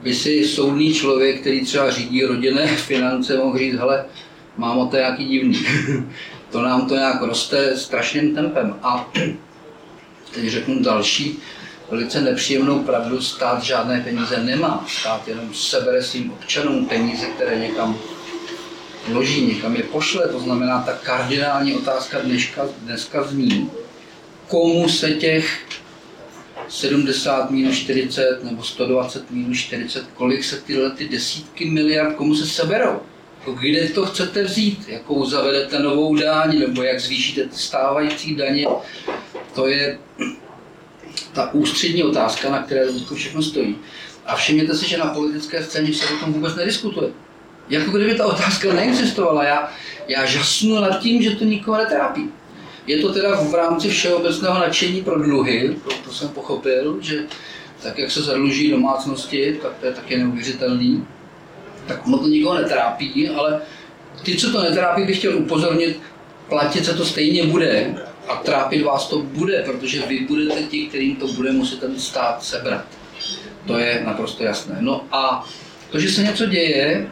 by 0.03 0.15
si 0.15 0.45
soudný 0.45 0.93
člověk, 0.93 1.41
který 1.41 1.65
třeba 1.65 1.91
řídí 1.91 2.23
rodinné 2.23 2.67
finance, 2.77 3.37
mohl 3.37 3.57
říct, 3.57 3.75
hele, 3.75 4.05
mámo, 4.57 4.85
to 4.85 4.95
je 4.95 5.01
nějaký 5.01 5.25
divný. 5.25 5.65
to 6.51 6.61
nám 6.61 6.87
to 6.87 6.95
nějak 6.95 7.21
roste 7.21 7.77
strašným 7.77 8.35
tempem. 8.35 8.75
A 8.83 9.11
teď 10.33 10.47
řeknu 10.47 10.83
další 10.83 11.39
velice 11.91 12.21
nepříjemnou 12.21 12.79
pravdu, 12.79 13.21
stát 13.21 13.63
žádné 13.63 14.01
peníze 14.01 14.43
nemá. 14.43 14.85
Stát 14.99 15.27
jenom 15.27 15.53
sebere 15.53 16.03
svým 16.03 16.31
občanům 16.31 16.85
peníze, 16.85 17.25
které 17.25 17.59
někam 17.59 17.97
vloží, 19.07 19.45
někam 19.45 19.75
je 19.75 19.83
pošle. 19.83 20.27
To 20.27 20.39
znamená, 20.39 20.81
ta 20.81 20.93
kardinální 20.93 21.73
otázka 21.73 22.19
dneška, 22.19 22.65
dneska 22.77 23.23
zní, 23.23 23.71
komu 24.47 24.89
se 24.89 25.11
těch 25.11 25.59
70 26.69 27.51
minus 27.51 27.77
40 27.77 28.43
nebo 28.43 28.63
120 28.63 29.31
minus 29.31 29.57
40, 29.57 30.05
kolik 30.13 30.43
se 30.43 30.61
tyhle 30.61 30.91
ty 30.91 31.09
desítky 31.09 31.69
miliard, 31.69 32.15
komu 32.15 32.35
se 32.35 32.45
seberou? 32.45 32.99
Kde 33.59 33.89
to 33.89 34.05
chcete 34.05 34.43
vzít? 34.43 34.85
Jakou 34.87 35.25
zavedete 35.25 35.79
novou 35.79 36.15
daň, 36.15 36.59
nebo 36.59 36.83
jak 36.83 36.99
zvýšíte 36.99 37.43
ty 37.43 37.55
stávající 37.55 38.35
daně? 38.35 38.67
To 39.55 39.67
je 39.67 39.97
ta 41.33 41.53
ústřední 41.53 42.03
otázka, 42.03 42.49
na 42.49 42.63
které 42.63 42.85
to 42.85 43.15
všechno 43.15 43.41
stojí. 43.41 43.75
A 44.25 44.35
všimněte 44.35 44.75
si, 44.75 44.89
že 44.89 44.97
na 44.97 45.05
politické 45.05 45.63
scéně 45.63 45.93
se 45.93 46.13
o 46.13 46.17
tom 46.17 46.33
vůbec 46.33 46.55
nediskutuje. 46.55 47.11
Jako 47.69 47.91
kdyby 47.91 48.15
ta 48.15 48.25
otázka 48.25 48.73
neexistovala. 48.73 49.43
Já, 49.43 49.71
já 50.07 50.25
žasnu 50.25 50.79
nad 50.79 50.99
tím, 50.99 51.21
že 51.21 51.35
to 51.35 51.43
nikoho 51.43 51.77
netrápí. 51.77 52.29
Je 52.87 52.97
to 52.97 53.13
teda 53.13 53.35
v 53.35 53.53
rámci 53.55 53.89
všeobecného 53.89 54.59
nadšení 54.59 55.01
pro 55.01 55.23
dluhy, 55.23 55.75
to, 55.83 55.89
to 56.05 56.13
jsem 56.13 56.29
pochopil, 56.29 56.97
že 57.01 57.23
tak, 57.83 57.97
jak 57.97 58.11
se 58.11 58.21
zadluží 58.21 58.71
domácnosti, 58.71 59.59
tak 59.61 59.71
to 59.79 59.85
je 59.85 59.91
taky 59.91 60.17
neuvěřitelný. 60.17 61.07
Tak 61.87 62.07
ono 62.07 62.17
to 62.17 62.27
nikoho 62.27 62.55
netrápí, 62.55 63.29
ale 63.29 63.61
ty, 64.23 64.35
co 64.35 64.51
to 64.51 64.61
netrápí, 64.61 65.03
bych 65.03 65.17
chtěl 65.17 65.37
upozornit, 65.37 65.99
platit 66.49 66.85
se 66.85 66.93
to 66.93 67.05
stejně 67.05 67.45
bude 67.45 67.95
a 68.27 68.35
trápit 68.35 68.83
vás 68.83 69.07
to 69.07 69.19
bude, 69.19 69.63
protože 69.65 70.01
vy 70.01 70.19
budete 70.19 70.63
ti, 70.63 70.85
kterým 70.87 71.15
to 71.15 71.27
bude 71.27 71.51
muset 71.51 71.79
ten 71.79 71.99
stát 71.99 72.43
sebrat. 72.43 72.85
To 73.67 73.77
je 73.77 74.03
naprosto 74.05 74.43
jasné. 74.43 74.77
No 74.79 75.05
a 75.11 75.49
to, 75.91 75.99
že 75.99 76.11
se 76.11 76.23
něco 76.23 76.45
děje, 76.45 77.11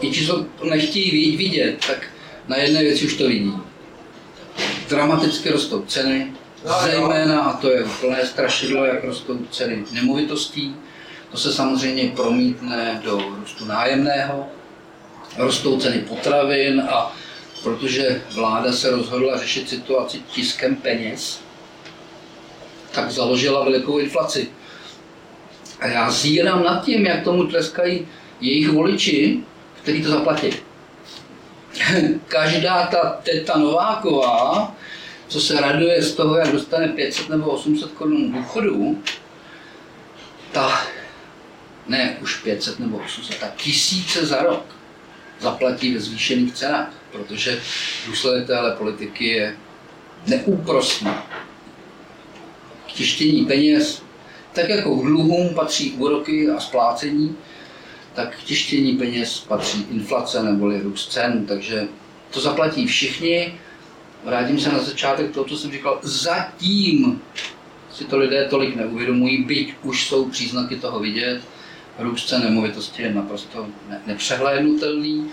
i 0.00 0.10
ti, 0.10 0.26
co 0.26 0.46
to 0.58 0.64
nechtějí 0.64 1.36
vidět, 1.36 1.84
tak 1.86 2.06
na 2.48 2.56
jedné 2.56 2.82
věci 2.82 3.06
už 3.06 3.14
to 3.14 3.28
vidí. 3.28 3.52
Dramaticky 4.92 5.50
rostou 5.50 5.82
ceny, 5.82 6.32
zejména, 6.84 7.40
a 7.40 7.56
to 7.56 7.70
je 7.70 7.84
plné 8.00 8.26
strašidlo, 8.26 8.84
jak 8.84 9.04
rostou 9.04 9.38
ceny 9.50 9.84
nemovitostí. 9.92 10.76
To 11.30 11.38
se 11.38 11.52
samozřejmě 11.52 12.12
promítne 12.16 13.00
do 13.04 13.18
růstu 13.40 13.64
nájemného, 13.64 14.46
rostou 15.36 15.80
ceny 15.80 15.98
potravin 15.98 16.88
a 16.90 17.16
protože 17.62 18.22
vláda 18.34 18.72
se 18.72 18.90
rozhodla 18.90 19.38
řešit 19.38 19.68
situaci 19.68 20.18
tiskem 20.18 20.76
peněz, 20.76 21.40
tak 22.90 23.10
založila 23.10 23.64
velikou 23.64 23.98
inflaci. 23.98 24.50
A 25.80 25.86
já 25.86 26.10
zírám 26.10 26.62
nad 26.62 26.84
tím, 26.84 27.06
jak 27.06 27.24
tomu 27.24 27.46
tleskají 27.46 28.08
jejich 28.40 28.68
voliči, 28.68 29.40
kteří 29.82 30.02
to 30.02 30.10
zaplatí. 30.10 30.50
Každá 32.28 32.86
ta 32.86 33.20
teta 33.22 33.58
Nováková, 33.58 34.74
co 35.32 35.40
se 35.40 35.60
raduje 35.60 36.02
z 36.02 36.14
toho, 36.14 36.36
jak 36.36 36.52
dostane 36.52 36.88
500 36.88 37.28
nebo 37.28 37.50
800 37.50 37.90
korun 37.92 38.32
důchodu, 38.32 39.02
ta 40.52 40.82
ne 41.88 42.16
už 42.22 42.36
500 42.36 42.80
nebo 42.80 42.98
800, 42.98 43.38
tak 43.38 43.56
tisíce 43.56 44.26
za 44.26 44.42
rok 44.42 44.64
zaplatí 45.40 45.94
ve 45.94 46.00
zvýšených 46.00 46.54
cenách, 46.54 46.94
protože 47.12 47.60
důsledek 48.06 48.46
téhle 48.46 48.76
politiky 48.76 49.26
je 49.26 49.56
neúprostný. 50.26 51.10
Tištění 52.86 53.46
peněz, 53.46 54.02
tak 54.52 54.68
jako 54.68 54.96
k 54.96 55.04
dluhům 55.04 55.54
patří 55.54 55.92
úroky 55.92 56.50
a 56.50 56.60
splácení, 56.60 57.36
tak 58.14 58.36
k 58.36 58.42
tištění 58.42 58.96
peněz 58.96 59.40
patří 59.40 59.86
inflace 59.90 60.42
neboli 60.42 60.80
růst 60.80 61.12
cen, 61.12 61.46
takže 61.46 61.88
to 62.30 62.40
zaplatí 62.40 62.86
všichni 62.86 63.58
vrátím 64.24 64.60
se 64.60 64.72
na 64.72 64.78
začátek 64.78 65.30
toho, 65.30 65.44
co 65.44 65.56
jsem 65.56 65.72
říkal, 65.72 65.98
zatím 66.02 67.20
si 67.92 68.04
to 68.04 68.18
lidé 68.18 68.46
tolik 68.50 68.76
neuvědomují, 68.76 69.44
byť 69.44 69.74
už 69.82 70.08
jsou 70.08 70.30
příznaky 70.30 70.76
toho 70.76 71.00
vidět. 71.00 71.40
Růst 71.98 72.28
cen 72.28 72.42
nemovitosti 72.42 73.02
je 73.02 73.14
naprosto 73.14 73.66
nepřehlédnutelný. 74.06 75.30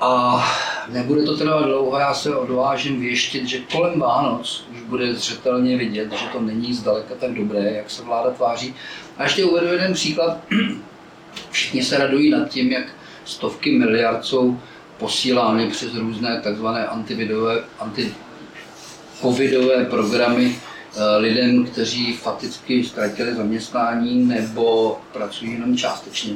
A 0.00 0.44
nebude 0.88 1.22
to 1.22 1.36
trvat 1.36 1.64
dlouho, 1.64 1.98
já 1.98 2.14
se 2.14 2.36
odvážím 2.36 3.00
věštit, 3.00 3.46
že 3.46 3.58
kolem 3.58 4.00
Vánoc 4.00 4.66
už 4.72 4.80
bude 4.80 5.14
zřetelně 5.14 5.76
vidět, 5.76 6.12
že 6.12 6.26
to 6.32 6.40
není 6.40 6.74
zdaleka 6.74 7.14
tak 7.20 7.34
dobré, 7.34 7.72
jak 7.72 7.90
se 7.90 8.02
vláda 8.02 8.30
tváří. 8.30 8.74
A 9.16 9.22
ještě 9.22 9.44
uvedu 9.44 9.66
jeden 9.66 9.92
příklad. 9.92 10.38
Všichni 11.50 11.82
se 11.82 11.98
radují 11.98 12.30
nad 12.30 12.48
tím, 12.48 12.72
jak 12.72 12.86
stovky 13.24 13.78
miliard 13.78 14.24
jsou 14.24 14.58
posílány 14.98 15.70
přes 15.70 15.94
různé 15.94 16.40
takzvané 16.40 16.86
antividové, 16.86 17.64
anti-covidové 17.78 19.84
programy 19.84 20.56
eh, 20.56 21.16
lidem, 21.16 21.66
kteří 21.66 22.12
fakticky 22.12 22.84
ztratili 22.84 23.34
zaměstnání 23.34 24.24
nebo 24.24 24.98
pracují 25.12 25.52
jenom 25.52 25.76
částečně. 25.76 26.34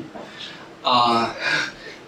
A 0.85 1.31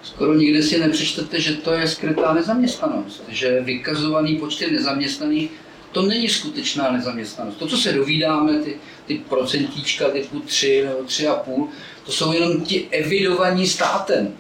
skoro 0.02 0.34
nikde 0.34 0.62
si 0.62 0.80
nepřečtete, 0.80 1.40
že 1.40 1.55
to 1.55 1.72
je 1.72 1.88
skrytá 1.88 2.32
nezaměstnanost, 2.32 3.22
že 3.28 3.61
vykazovaný 3.61 4.36
počty 4.36 4.70
nezaměstnaných 4.70 5.50
to 5.94 6.02
není 6.02 6.28
skutečná 6.28 6.92
nezaměstnanost. 6.92 7.57
To, 7.57 7.66
co 7.66 7.76
se 7.76 7.92
dovídáme, 7.92 8.59
ty, 8.59 8.76
ty 9.07 9.20
procentíčka 9.28 10.09
typu 10.09 10.40
3 10.40 10.84
nebo 10.86 10.98
3,5, 10.98 11.68
to 12.07 12.12
jsou 12.12 12.32
jenom 12.32 12.61
ti 12.61 12.88
evidovaní 12.90 13.66
státem. 13.66 14.36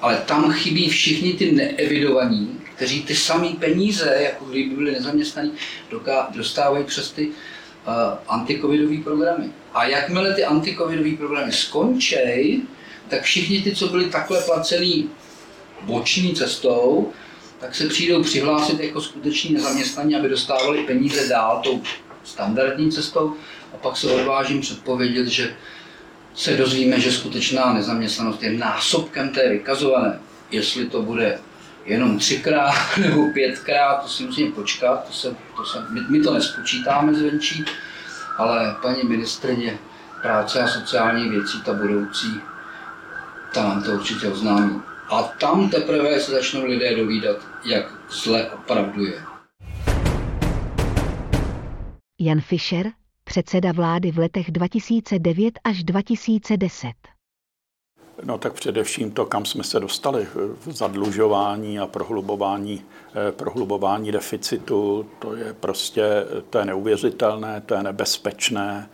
Ale 0.00 0.16
tam 0.26 0.52
chybí 0.52 0.88
všichni 0.88 1.32
ty 1.32 1.52
neevidovaní, 1.52 2.60
kteří 2.76 3.02
ty 3.02 3.16
samé 3.16 3.48
peníze, 3.48 4.18
jako 4.20 4.44
kdyby 4.44 4.74
byli 4.74 4.92
nezaměstnaní, 4.92 5.52
dostávají 6.34 6.84
přes 6.84 7.10
ty 7.10 7.26
uh, 7.26 7.32
antikovidové 8.28 8.96
programy. 9.04 9.50
A 9.74 9.84
jakmile 9.84 10.34
ty 10.34 10.44
antikovidové 10.44 11.16
programy 11.16 11.52
skončí, 11.52 12.62
tak 13.08 13.22
všichni 13.22 13.62
ty, 13.62 13.76
co 13.76 13.88
byli 13.88 14.04
takhle 14.04 14.42
placený 14.42 15.10
boční 15.82 16.34
cestou, 16.34 17.12
tak 17.60 17.74
se 17.74 17.88
přijdou 17.88 18.22
přihlásit 18.22 18.80
jako 18.80 19.00
skuteční 19.00 19.54
nezaměstnaní, 19.54 20.16
aby 20.16 20.28
dostávali 20.28 20.84
peníze 20.84 21.28
dál 21.28 21.60
tou 21.64 21.82
standardní 22.24 22.92
cestou. 22.92 23.34
A 23.74 23.76
pak 23.76 23.96
se 23.96 24.06
odvážím 24.06 24.60
předpovědět, 24.60 25.26
že 25.26 25.54
se 26.38 26.56
dozvíme, 26.56 27.00
že 27.00 27.12
skutečná 27.12 27.72
nezaměstnanost 27.72 28.42
je 28.42 28.52
násobkem 28.52 29.28
té 29.28 29.48
vykazované. 29.48 30.20
Jestli 30.50 30.86
to 30.86 31.02
bude 31.02 31.38
jenom 31.84 32.18
třikrát 32.18 32.74
nebo 32.98 33.32
pětkrát, 33.32 34.02
to 34.02 34.08
si 34.08 34.22
musíme 34.22 34.52
počkat, 34.52 35.06
to 35.06 35.12
se, 35.12 35.36
to 35.56 35.64
se, 35.64 35.78
my, 35.90 36.00
my 36.08 36.20
to 36.20 36.34
nespočítáme 36.34 37.14
zvenčí, 37.14 37.64
ale 38.36 38.76
paní 38.82 39.02
ministrině 39.02 39.78
práce 40.22 40.62
a 40.62 40.68
sociální 40.68 41.28
věcí, 41.28 41.62
ta 41.62 41.72
budoucí, 41.72 42.40
ta 43.54 43.62
nám 43.62 43.82
to 43.82 43.90
určitě 43.90 44.28
oznámí. 44.28 44.82
A 45.10 45.22
tam 45.22 45.70
teprve 45.70 46.20
se 46.20 46.32
začnou 46.32 46.66
lidé 46.66 46.96
dovídat, 46.96 47.36
jak 47.64 47.94
zle 48.10 48.50
opravdu 48.50 49.04
je. 49.04 49.22
Jan 52.20 52.40
Fischer, 52.40 52.86
předseda 53.28 53.72
vlády 53.72 54.10
v 54.10 54.18
letech 54.18 54.50
2009 54.50 55.58
až 55.64 55.84
2010. 55.84 56.92
No 58.24 58.38
tak 58.38 58.52
především 58.52 59.10
to, 59.10 59.26
kam 59.26 59.44
jsme 59.44 59.64
se 59.64 59.80
dostali, 59.80 60.26
v 60.66 60.72
zadlužování 60.72 61.78
a 61.78 61.86
prohlubování, 61.86 62.82
eh, 63.28 63.32
prohlubování 63.32 64.12
deficitu, 64.12 65.06
to 65.18 65.36
je 65.36 65.52
prostě, 65.52 66.02
to 66.50 66.58
je 66.58 66.64
neuvěřitelné, 66.64 67.62
to 67.66 67.74
je 67.74 67.82
nebezpečné, 67.82 68.90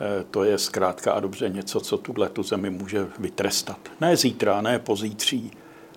eh, 0.00 0.24
to 0.30 0.44
je 0.44 0.58
zkrátka 0.58 1.12
a 1.12 1.20
dobře 1.20 1.48
něco, 1.48 1.80
co 1.80 1.98
tuhle 1.98 2.28
tu 2.28 2.42
zemi 2.42 2.70
může 2.70 3.06
vytrestat. 3.18 3.78
Ne 4.00 4.16
zítra, 4.16 4.60
ne 4.60 4.78
pozítří, 4.78 5.50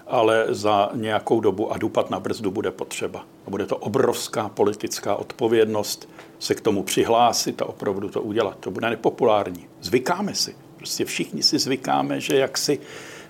ale 0.09 0.45
za 0.49 0.89
nějakou 0.93 1.39
dobu 1.39 1.73
a 1.73 1.77
dupat 1.77 2.09
na 2.09 2.19
brzdu 2.19 2.51
bude 2.51 2.71
potřeba. 2.71 3.25
A 3.47 3.49
bude 3.49 3.65
to 3.65 3.77
obrovská 3.77 4.49
politická 4.49 5.15
odpovědnost 5.15 6.09
se 6.39 6.55
k 6.55 6.61
tomu 6.61 6.83
přihlásit 6.83 7.61
a 7.61 7.65
opravdu 7.65 8.09
to 8.09 8.21
udělat. 8.21 8.57
To 8.59 8.71
bude 8.71 8.89
nepopulární. 8.89 9.67
Zvykáme 9.81 10.35
si. 10.35 10.55
Prostě 10.77 11.05
všichni 11.05 11.43
si 11.43 11.59
zvykáme, 11.59 12.21
že 12.21 12.35
jak 12.35 12.57
si 12.57 12.79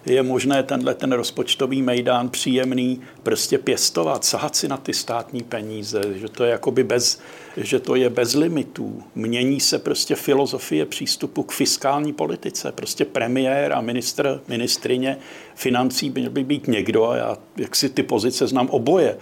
je 0.06 0.24
možné 0.24 0.64
tenhle 0.64 0.96
ten 0.96 1.12
rozpočtový 1.12 1.82
mejdán 1.82 2.30
příjemný 2.30 3.02
prostě 3.24 3.58
pěstovat, 3.58 4.26
sahat 4.26 4.56
si 4.56 4.68
na 4.68 4.78
ty 4.78 4.94
státní 4.94 5.44
peníze, 5.44 6.02
že 6.16 6.30
to 6.30 6.44
je 6.44 6.52
jakoby 6.52 6.84
bez, 6.84 7.22
že 7.58 7.80
to 7.80 7.96
je 7.96 8.10
bez 8.10 8.36
limitů. 8.36 9.04
Mění 9.16 9.60
se 9.60 9.80
prostě 9.80 10.16
filozofie 10.16 10.86
přístupu 10.86 11.44
k 11.44 11.52
fiskální 11.52 12.14
politice. 12.14 12.72
Prostě 12.72 13.06
premiér 13.06 13.74
a 13.74 13.82
ministr, 13.82 14.42
ministrině 14.48 15.18
financí 15.56 16.10
by 16.10 16.22
měl 16.22 16.32
by 16.32 16.44
být 16.44 16.68
někdo, 16.68 17.10
a 17.10 17.16
já 17.16 17.38
jak 17.58 17.76
si 17.76 17.90
ty 17.90 18.04
pozice 18.04 18.48
znám 18.48 18.70
oboje, 18.70 19.18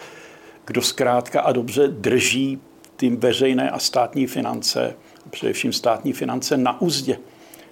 kdo 0.65 0.81
zkrátka 0.81 1.41
a 1.41 1.51
dobře 1.51 1.87
drží 1.87 2.59
ty 2.95 3.09
veřejné 3.09 3.71
a 3.71 3.79
státní 3.79 4.27
finance, 4.27 4.95
především 5.29 5.73
státní 5.73 6.13
finance 6.13 6.57
na 6.57 6.81
úzdě 6.81 7.17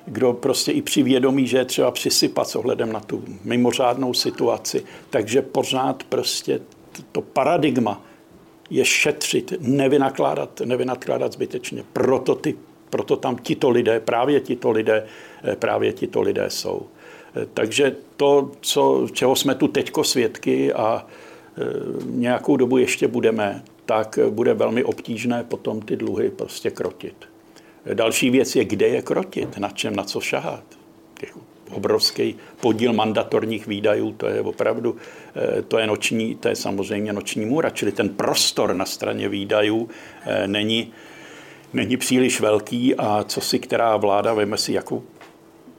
kdo 0.05 0.33
prostě 0.33 0.71
i 0.71 0.81
při 0.81 1.03
vědomí, 1.03 1.47
že 1.47 1.57
je 1.57 1.65
třeba 1.65 1.91
přisypat 1.91 2.47
s 2.47 2.55
ohledem 2.55 2.91
na 2.91 2.99
tu 2.99 3.23
mimořádnou 3.43 4.13
situaci. 4.13 4.83
Takže 5.09 5.41
pořád 5.41 6.03
prostě 6.03 6.59
to 7.11 7.21
paradigma 7.21 8.01
je 8.69 8.85
šetřit, 8.85 9.53
nevynakládat, 9.59 10.61
nevynakládat 10.65 11.33
zbytečně. 11.33 11.83
Proto, 11.93 12.35
ty, 12.35 12.55
proto 12.89 13.15
tam 13.15 13.35
tito 13.35 13.69
lidé, 13.69 13.99
právě 13.99 14.39
tito 14.39 14.71
lidé, 14.71 15.05
eh, 15.43 15.55
právě 15.55 15.93
tito 15.93 16.21
lidé 16.21 16.49
jsou. 16.49 16.81
Eh, 17.35 17.47
takže 17.53 17.95
to, 18.17 18.51
co, 18.61 19.07
čeho 19.11 19.35
jsme 19.35 19.55
tu 19.55 19.67
teďko 19.67 20.03
svědky 20.03 20.73
a 20.73 21.07
eh, 21.07 21.61
nějakou 22.05 22.57
dobu 22.57 22.77
ještě 22.77 23.07
budeme, 23.07 23.63
tak 23.85 24.19
bude 24.29 24.53
velmi 24.53 24.83
obtížné 24.83 25.43
potom 25.43 25.81
ty 25.81 25.95
dluhy 25.95 26.29
prostě 26.29 26.69
krotit. 26.71 27.15
Další 27.93 28.29
věc 28.29 28.55
je, 28.55 28.65
kde 28.65 28.87
je 28.87 29.01
krotit, 29.01 29.57
na 29.57 29.69
čem, 29.69 29.95
na 29.95 30.03
co 30.03 30.21
šahat. 30.21 30.63
Těch 31.19 31.37
obrovský 31.71 32.35
podíl 32.61 32.93
mandatorních 32.93 33.67
výdajů, 33.67 34.11
to 34.11 34.27
je 34.27 34.41
opravdu, 34.41 34.95
eh, 35.35 35.61
to 35.61 35.77
je, 35.77 35.87
noční, 35.87 36.35
to 36.35 36.47
je 36.47 36.55
samozřejmě 36.55 37.13
noční 37.13 37.45
můra, 37.45 37.69
čili 37.69 37.91
ten 37.91 38.09
prostor 38.09 38.75
na 38.75 38.85
straně 38.85 39.29
výdajů 39.29 39.89
eh, 40.25 40.47
není, 40.47 40.93
není 41.73 41.97
příliš 41.97 42.41
velký 42.41 42.95
a 42.95 43.23
co 43.23 43.41
si 43.41 43.59
která 43.59 43.97
vláda 43.97 44.33
veme 44.33 44.57
si 44.57 44.73
jakou 44.73 45.03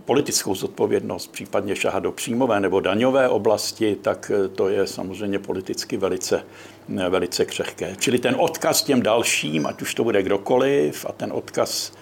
politickou 0.07 0.55
zodpovědnost, 0.55 1.27
případně 1.27 1.77
šahat 1.77 2.03
do 2.03 2.13
příjmové 2.13 2.61
nebo 2.61 2.81
daňové 2.81 3.29
oblasti, 3.29 3.97
tak 4.03 4.31
eh, 4.35 4.49
to 4.49 4.69
je 4.69 4.87
samozřejmě 4.87 5.39
politicky 5.39 5.97
velice, 5.97 6.45
velice 6.89 7.45
křehké. 7.45 7.97
Čili 7.99 8.19
ten 8.19 8.37
odkaz 8.39 8.83
těm 8.83 9.03
dalším, 9.03 9.67
ať 9.67 9.83
už 9.83 9.95
to 9.95 10.05
bude 10.05 10.23
kdokoliv, 10.23 11.07
a 11.09 11.13
ten 11.13 11.33
odkaz 11.33 11.93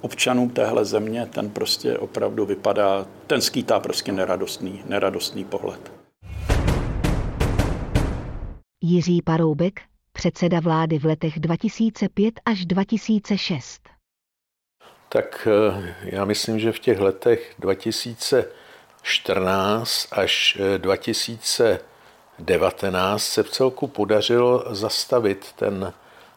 občanům 0.00 0.50
téhle 0.50 0.84
země, 0.84 1.26
ten 1.26 1.50
prostě 1.50 1.98
opravdu 1.98 2.46
vypadá, 2.46 3.06
ten 3.26 3.40
skýtá 3.40 3.80
prostě 3.80 4.12
neradostný, 4.12 4.82
neradostný 4.86 5.44
pohled. 5.44 5.92
Jiří 8.82 9.22
Paroubek, 9.22 9.80
předseda 10.12 10.60
vlády 10.60 10.98
v 10.98 11.04
letech 11.04 11.40
2005 11.40 12.34
až 12.44 12.66
2006. 12.66 13.97
Tak 15.08 15.48
eh, 15.50 15.94
já 16.02 16.24
myslím, 16.24 16.58
že 16.58 16.72
v 16.72 16.78
těch 16.78 17.00
letech 17.00 17.54
2014 17.58 20.08
až 20.12 20.58
2019 20.76 23.22
se 23.22 23.42
v 23.42 23.50
celku 23.50 23.86
podařilo 23.86 24.74
zastavit 24.74 25.52
ten 25.56 25.92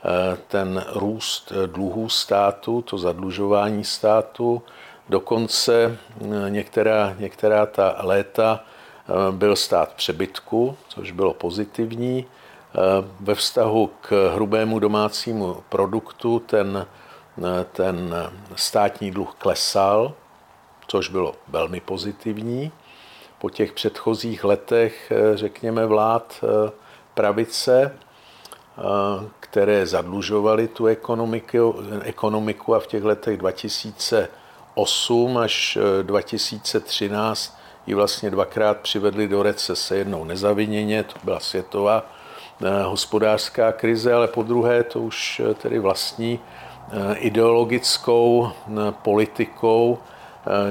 Eh, 0.05 0.37
ten 0.47 0.85
růst 0.93 1.53
dluhů 1.65 2.09
státu, 2.09 2.81
to 2.81 2.97
zadlužování 2.97 3.83
státu. 3.83 4.61
Dokonce 5.09 5.97
eh, 6.21 6.49
některá, 6.49 7.15
některá 7.19 7.65
ta 7.65 7.95
léta 7.99 8.63
eh, 8.63 9.11
byl 9.31 9.55
stát 9.55 9.93
přebytku, 9.93 10.77
což 10.87 11.11
bylo 11.11 11.33
pozitivní. 11.33 12.25
Ve 13.19 13.35
vztahu 13.35 13.89
k 14.01 14.31
hrubému 14.33 14.79
domácímu 14.79 15.63
produktu 15.69 16.39
ten, 16.39 16.87
ten 17.71 18.15
státní 18.55 19.11
dluh 19.11 19.35
klesal, 19.37 20.13
což 20.87 21.09
bylo 21.09 21.35
velmi 21.47 21.79
pozitivní. 21.79 22.71
Po 23.39 23.49
těch 23.49 23.73
předchozích 23.73 24.43
letech, 24.43 25.11
řekněme, 25.33 25.85
vlád 25.85 26.43
pravice, 27.13 27.97
které 29.39 29.87
zadlužovaly 29.87 30.67
tu 30.67 30.85
ekonomiku, 30.85 31.75
ekonomiku 32.03 32.75
a 32.75 32.79
v 32.79 32.87
těch 32.87 33.03
letech 33.03 33.37
2008 33.37 35.37
až 35.37 35.77
2013 36.01 37.57
ji 37.87 37.93
vlastně 37.93 38.31
dvakrát 38.31 38.77
přivedli 38.77 39.27
do 39.27 39.43
recese, 39.43 39.97
jednou 39.97 40.23
nezaviněně, 40.23 41.03
to 41.03 41.15
byla 41.23 41.39
světová 41.39 42.05
hospodářská 42.83 43.71
krize, 43.71 44.13
ale 44.13 44.27
po 44.27 44.43
druhé 44.43 44.83
to 44.83 44.99
už 44.99 45.41
tedy 45.55 45.79
vlastní 45.79 46.39
ideologickou 47.15 48.51
politikou, 48.91 49.97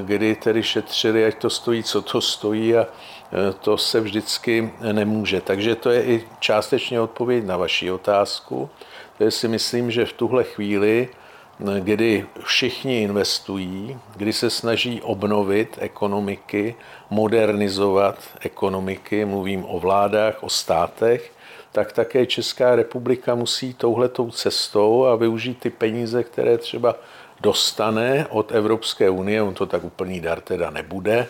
kdy 0.01 0.35
tedy 0.35 0.63
šetřili, 0.63 1.25
ať 1.25 1.35
to 1.35 1.49
stojí, 1.49 1.83
co 1.83 2.01
to 2.01 2.21
stojí 2.21 2.75
a 2.75 2.87
to 3.61 3.77
se 3.77 3.99
vždycky 3.99 4.71
nemůže. 4.91 5.41
Takže 5.41 5.75
to 5.75 5.89
je 5.89 6.03
i 6.03 6.23
částečně 6.39 7.01
odpověď 7.01 7.45
na 7.45 7.57
vaši 7.57 7.91
otázku. 7.91 8.69
To 9.17 9.31
si 9.31 9.47
myslím, 9.47 9.91
že 9.91 10.05
v 10.05 10.13
tuhle 10.13 10.43
chvíli, 10.43 11.09
kdy 11.79 12.25
všichni 12.43 13.01
investují, 13.01 13.97
kdy 14.15 14.33
se 14.33 14.49
snaží 14.49 15.01
obnovit 15.01 15.77
ekonomiky, 15.81 16.75
modernizovat 17.09 18.17
ekonomiky, 18.39 19.25
mluvím 19.25 19.65
o 19.67 19.79
vládách, 19.79 20.43
o 20.43 20.49
státech, 20.49 21.31
tak 21.71 21.91
také 21.91 22.25
Česká 22.25 22.75
republika 22.75 23.35
musí 23.35 23.73
touhletou 23.73 24.31
cestou 24.31 25.05
a 25.05 25.15
využít 25.15 25.59
ty 25.59 25.69
peníze, 25.69 26.23
které 26.23 26.57
třeba 26.57 26.95
dostane 27.41 28.27
od 28.29 28.51
Evropské 28.51 29.09
unie, 29.09 29.41
on 29.41 29.53
to 29.53 29.65
tak 29.65 29.83
úplný 29.83 30.19
dar 30.19 30.41
teda 30.41 30.69
nebude, 30.69 31.27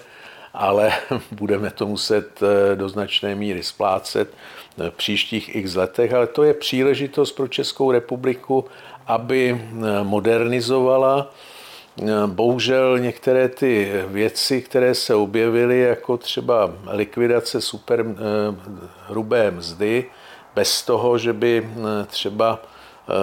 ale 0.54 0.92
budeme 1.32 1.72
to 1.72 1.88
muset 1.88 2.40
eh, 2.44 2.76
do 2.76 2.90
značné 2.90 3.36
míry 3.36 3.64
splácet 3.64 4.34
v 4.78 4.90
příštích 4.90 5.56
x 5.56 5.76
letech, 5.76 6.14
ale 6.14 6.28
to 6.28 6.44
je 6.44 6.54
příležitost 6.54 7.32
pro 7.32 7.48
Českou 7.48 7.92
republiku, 7.92 8.66
aby 9.08 9.62
eh, 9.62 10.04
modernizovala. 10.04 11.34
Eh, 12.00 12.28
bohužel 12.28 13.00
některé 13.00 13.50
ty 13.50 13.92
věci, 14.08 14.62
které 14.62 14.96
se 14.96 15.16
objevily, 15.16 15.80
jako 15.80 16.18
třeba 16.18 16.72
likvidace 16.88 17.62
super 17.62 18.06
hrubé 19.08 19.52
mzdy, 19.52 20.06
bez 20.56 20.84
toho, 20.84 21.18
že 21.18 21.34
by 21.34 21.70
třeba 22.08 22.60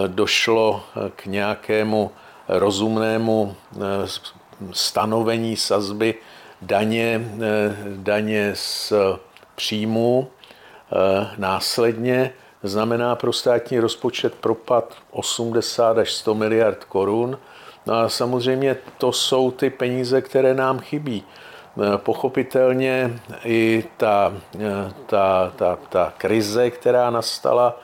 došlo 0.07 0.83
k 1.17 1.27
nějakému 1.27 2.11
rozumnému 2.49 3.57
stanovení 4.73 5.57
sazby 5.57 6.15
daně, 6.63 7.21
eh, 7.43 7.77
daně 7.97 8.51
z 8.55 8.93
příjmu 9.55 10.31
eh, 10.93 11.29
následně 11.37 12.33
znamená 12.63 13.17
pro 13.17 13.33
státní 13.33 13.79
rozpočet 13.79 14.35
propad 14.35 14.95
80 15.11 15.99
až 15.99 16.13
100 16.13 16.35
miliard 16.35 16.85
korun. 16.85 17.39
No 17.89 17.95
a 17.95 18.09
samozřejmě 18.09 18.77
to 18.99 19.13
jsou 19.13 19.51
ty 19.51 19.71
peníze, 19.71 20.21
které 20.21 20.55
nám 20.55 20.79
chybí. 20.79 21.25
Eh, 21.25 21.99
pochopitelně 21.99 23.21
i 23.45 23.85
ta, 23.97 24.33
ta, 25.07 25.53
ta, 25.57 25.79
ta 25.89 26.13
krize, 26.19 26.71
která 26.71 27.11
nastala 27.11 27.81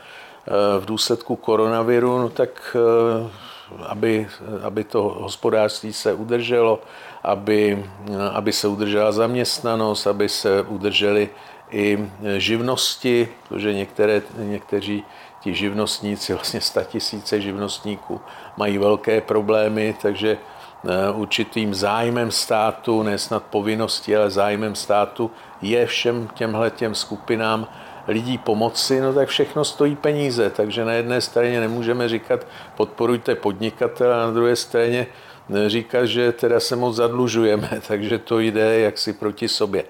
v 0.79 0.85
důsledku 0.85 1.37
koronaviru, 1.37 2.19
no 2.19 2.29
tak 2.29 2.77
aby, 3.87 4.29
aby 4.63 4.85
to 4.85 5.03
hospodářství 5.03 5.93
se 5.93 6.13
udrželo, 6.13 6.81
aby, 7.23 7.85
aby 8.33 8.53
se 8.53 8.69
udržela 8.69 9.13
zaměstnanost, 9.13 10.07
aby 10.07 10.29
se 10.29 10.63
udržely 10.63 11.31
i 11.71 12.11
živnosti, 12.37 13.29
protože 13.49 13.75
některé, 13.75 14.23
někteří 14.39 15.05
ti 15.45 15.55
živnostníci, 15.55 16.33
vlastně 16.33 16.61
tisíce 16.85 17.41
živnostníků, 17.41 18.21
mají 18.57 18.79
velké 18.79 19.21
problémy, 19.21 19.97
takže 20.03 20.39
eh, 20.39 21.13
určitým 21.13 21.75
zájmem 21.75 22.31
státu, 22.31 23.03
ne 23.03 23.19
snad 23.19 23.43
povinností, 23.43 24.17
ale 24.17 24.31
zájmem 24.31 24.75
státu 24.75 25.31
je 25.63 25.87
všem 25.87 26.29
těmhle 26.35 26.71
těm 26.71 26.95
skupinám 26.95 27.69
lidí 28.09 28.39
pomoci, 28.39 29.01
no 29.01 29.13
tak 29.13 29.29
všechno 29.29 29.65
stojí 29.65 29.97
peníze. 29.97 30.51
Takže 30.51 30.85
na 30.85 30.93
jedné 30.93 31.21
straně 31.21 31.61
nemůžeme 31.61 32.09
říkat 32.09 32.47
podporujte 32.77 33.35
podnikatele, 33.35 34.15
a 34.15 34.27
na 34.27 34.31
druhé 34.31 34.57
straně 34.57 35.07
říkat, 35.67 36.05
že 36.05 36.33
teda 36.33 36.61
se 36.61 36.77
moc 36.77 36.97
zadlužujeme, 36.97 37.71
takže 37.89 38.19
to 38.19 38.41
jde 38.41 38.81
jaksi 38.81 39.13
proti 39.13 39.49
sobě. 39.49 39.85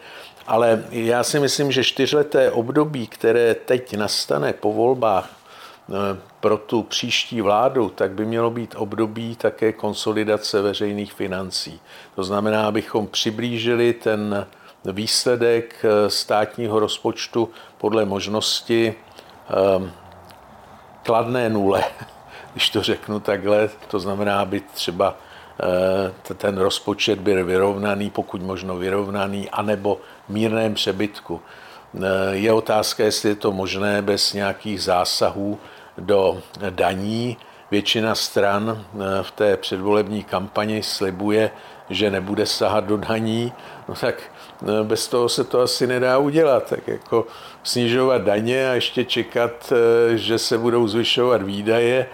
Ale 0.46 0.84
já 0.90 1.22
si 1.22 1.40
myslím, 1.40 1.72
že 1.72 1.84
čtyřleté 1.84 2.50
období, 2.50 3.06
které 3.06 3.54
teď 3.54 3.96
nastane 3.96 4.52
po 4.52 4.72
volbách 4.72 5.30
eh, 5.30 5.43
pro 6.40 6.56
tu 6.56 6.82
příští 6.82 7.40
vládu, 7.40 7.88
tak 7.88 8.10
by 8.10 8.24
mělo 8.24 8.50
být 8.50 8.74
období 8.78 9.36
také 9.36 9.72
konsolidace 9.72 10.62
veřejných 10.62 11.12
financí. 11.12 11.80
To 12.14 12.24
znamená, 12.24 12.66
abychom 12.66 13.06
přiblížili 13.06 13.92
ten 13.92 14.46
výsledek 14.84 15.84
eh, 15.84 16.10
státního 16.10 16.80
rozpočtu 16.80 17.50
podle 17.78 18.04
možnosti 18.04 18.94
eh, 18.94 19.90
kladné 21.02 21.50
nule, 21.50 21.84
když 22.52 22.70
to 22.70 22.82
řeknu 22.82 23.20
takhle. 23.20 23.70
To 23.88 23.98
znamená, 23.98 24.40
aby 24.40 24.60
třeba 24.60 25.16
eh, 26.28 26.34
ten 26.34 26.58
rozpočet 26.58 27.18
byl 27.18 27.44
vyrovnaný, 27.44 28.10
pokud 28.10 28.42
možno 28.42 28.76
vyrovnaný, 28.76 29.50
anebo 29.50 30.00
v 30.28 30.32
mírném 30.32 30.74
přebytku. 30.74 31.40
Je 32.30 32.52
otázka, 32.52 33.04
jestli 33.04 33.28
je 33.28 33.34
to 33.34 33.52
možné 33.52 34.02
bez 34.02 34.32
nějakých 34.32 34.82
zásahů 34.82 35.58
do 35.98 36.42
daní. 36.70 37.36
Většina 37.70 38.14
stran 38.14 38.84
v 39.22 39.30
té 39.30 39.56
předvolební 39.56 40.24
kampani 40.24 40.82
slibuje, 40.82 41.50
že 41.90 42.10
nebude 42.10 42.46
sahat 42.46 42.84
do 42.84 42.96
daní, 42.96 43.52
no 43.88 43.94
tak 43.94 44.14
No, 44.62 44.84
bez 44.84 45.08
toho 45.08 45.28
se 45.28 45.44
to 45.44 45.60
asi 45.60 45.86
nedá 45.86 46.18
udělat. 46.18 46.66
Tak 46.70 46.88
jako 46.88 47.26
snižovat 47.62 48.22
daně 48.22 48.70
a 48.70 48.74
ještě 48.74 49.04
čekat, 49.04 49.72
eh, 49.72 50.16
že 50.16 50.38
se 50.38 50.58
budou 50.58 50.88
zvyšovat 50.88 51.42
výdaje, 51.42 52.06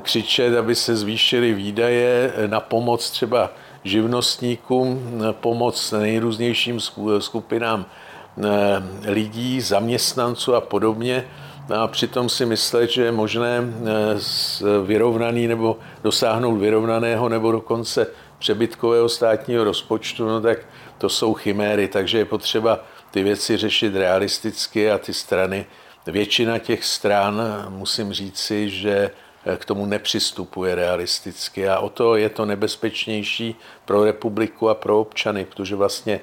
křičet, 0.00 0.56
aby 0.56 0.74
se 0.74 0.96
zvýšily 0.96 1.54
výdaje 1.54 2.32
na 2.46 2.60
pomoc 2.60 3.10
třeba 3.10 3.50
živnostníkům, 3.84 5.20
pomoc 5.32 5.92
nejrůznějším 5.92 6.80
skupinám 7.18 7.84
eh, 7.84 9.10
lidí, 9.10 9.60
zaměstnanců 9.60 10.54
a 10.54 10.60
podobně. 10.60 11.24
No 11.68 11.76
a 11.76 11.88
přitom 11.88 12.28
si 12.28 12.46
myslet, 12.46 12.90
že 12.90 13.04
je 13.04 13.12
možné 13.12 13.58
eh, 13.58 14.86
vyrovnaný 14.86 15.48
nebo 15.48 15.78
dosáhnout 16.02 16.56
vyrovnaného 16.56 17.28
nebo 17.28 17.52
dokonce 17.52 18.06
přebytkového 18.38 19.08
státního 19.08 19.64
rozpočtu, 19.64 20.28
no 20.28 20.40
tak 20.40 20.58
to 20.98 21.08
jsou 21.08 21.34
chiméry, 21.34 21.88
takže 21.88 22.18
je 22.18 22.24
potřeba 22.24 22.84
ty 23.10 23.22
věci 23.22 23.56
řešit 23.56 23.94
realisticky 23.94 24.90
a 24.90 24.98
ty 24.98 25.14
strany, 25.14 25.66
většina 26.06 26.58
těch 26.58 26.84
stran, 26.84 27.42
musím 27.68 28.12
říci, 28.12 28.70
že 28.70 29.10
k 29.56 29.64
tomu 29.64 29.86
nepřistupuje 29.86 30.74
realisticky. 30.74 31.68
A 31.68 31.78
o 31.78 31.88
to 31.88 32.16
je 32.16 32.28
to 32.28 32.46
nebezpečnější 32.46 33.56
pro 33.84 34.04
republiku 34.04 34.68
a 34.68 34.74
pro 34.74 35.00
občany, 35.00 35.44
protože 35.44 35.76
vlastně 35.76 36.20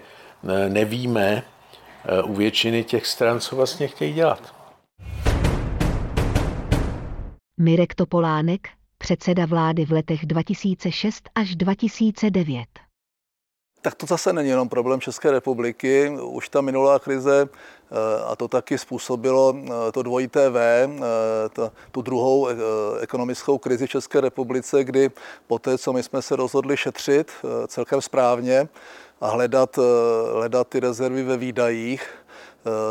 nevíme 0.68 1.44
u 2.24 2.34
většiny 2.34 2.84
těch 2.84 3.08
stran, 3.08 3.40
co 3.40 3.56
vlastně 3.56 3.88
chtějí 3.88 4.14
dělat. 4.14 4.59
Mirek 7.62 7.96
Topolánek, 7.96 8.68
předseda 8.98 9.46
vlády 9.46 9.86
v 9.86 9.92
letech 9.92 10.26
2006 10.26 11.30
až 11.36 11.56
2009. 11.56 12.66
Tak 13.82 13.96
to 13.96 14.06
zase 14.06 14.34
není 14.34 14.50
jenom 14.50 14.70
problém 14.70 15.02
České 15.02 15.32
republiky. 15.32 16.10
Už 16.22 16.50
ta 16.50 16.62
minulá 16.62 17.00
krize, 17.00 17.50
eh, 17.52 17.96
a 18.28 18.36
to 18.36 18.48
taky 18.48 18.78
způsobilo 18.78 19.56
eh, 19.58 19.92
to 19.92 20.04
dvojité 20.04 20.50
V, 20.50 20.58
eh, 20.60 21.70
tu 21.92 22.02
druhou 22.02 22.48
ekonomickou 23.00 23.58
krizi 23.58 23.88
v 23.88 23.90
České 23.90 24.22
republice, 24.22 24.84
kdy 24.84 25.12
poté, 25.48 25.78
co 25.78 25.94
my 25.94 26.04
jsme 26.04 26.22
se 26.22 26.36
rozhodli 26.36 26.78
šetřit 26.78 27.32
celkem 27.68 28.02
správně 28.02 28.68
a 29.22 29.30
hledat, 29.30 29.80
hledat 30.34 30.68
ty 30.68 30.80
rezervy 30.80 31.24
ve 31.24 31.38
výdajích, 31.38 32.10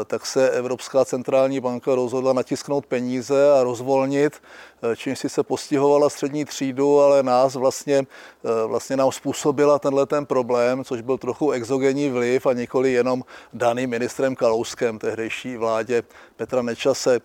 tak 0.04 0.26
se 0.26 0.50
Evropská 0.50 1.04
centrální 1.04 1.60
banka 1.60 1.94
rozhodla 1.94 2.32
natisknout 2.32 2.86
peníze 2.86 3.52
a 3.52 3.62
rozvolnit, 3.62 4.42
eh, 4.82 4.96
čímž 4.96 5.18
si 5.18 5.28
se 5.28 5.42
postihovala 5.42 6.10
střední 6.10 6.44
třídu, 6.44 7.00
ale 7.00 7.22
nás 7.22 7.54
vlastně, 7.54 7.98
eh, 8.44 8.66
vlastně 8.66 8.96
nám 8.96 9.12
způsobila 9.12 9.78
tenhle 9.78 10.06
ten 10.06 10.26
problém, 10.26 10.84
což 10.84 11.00
byl 11.00 11.18
trochu 11.18 11.50
exogenní 11.50 12.10
vliv 12.10 12.46
a 12.46 12.52
nikoli 12.52 12.92
jenom 12.92 13.24
daný 13.52 13.86
ministrem 13.86 14.36
Kalouskem 14.36 14.98
tehdejší 14.98 15.56
vládě 15.56 16.02
Petra 16.36 16.62
Nečase. 16.62 17.20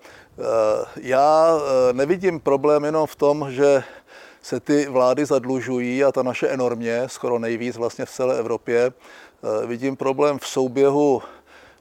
Já 0.96 1.60
nevidím 1.92 2.40
problém 2.40 2.84
jenom 2.84 3.08
v 3.08 3.16
tom, 3.16 3.52
že 3.52 3.84
se 4.42 4.60
ty 4.60 4.88
vlády 4.90 5.26
zadlužují 5.26 6.04
a 6.04 6.12
ta 6.12 6.24
naše 6.24 6.48
enormně, 6.48 7.04
skoro 7.08 7.40
nejvíc 7.40 7.78
vlastně 7.78 8.06
v 8.06 8.12
celé 8.12 8.40
Evropě. 8.40 8.94
Vidím 9.66 9.96
problém 9.96 10.40
v 10.40 10.48
souběhu 10.48 11.22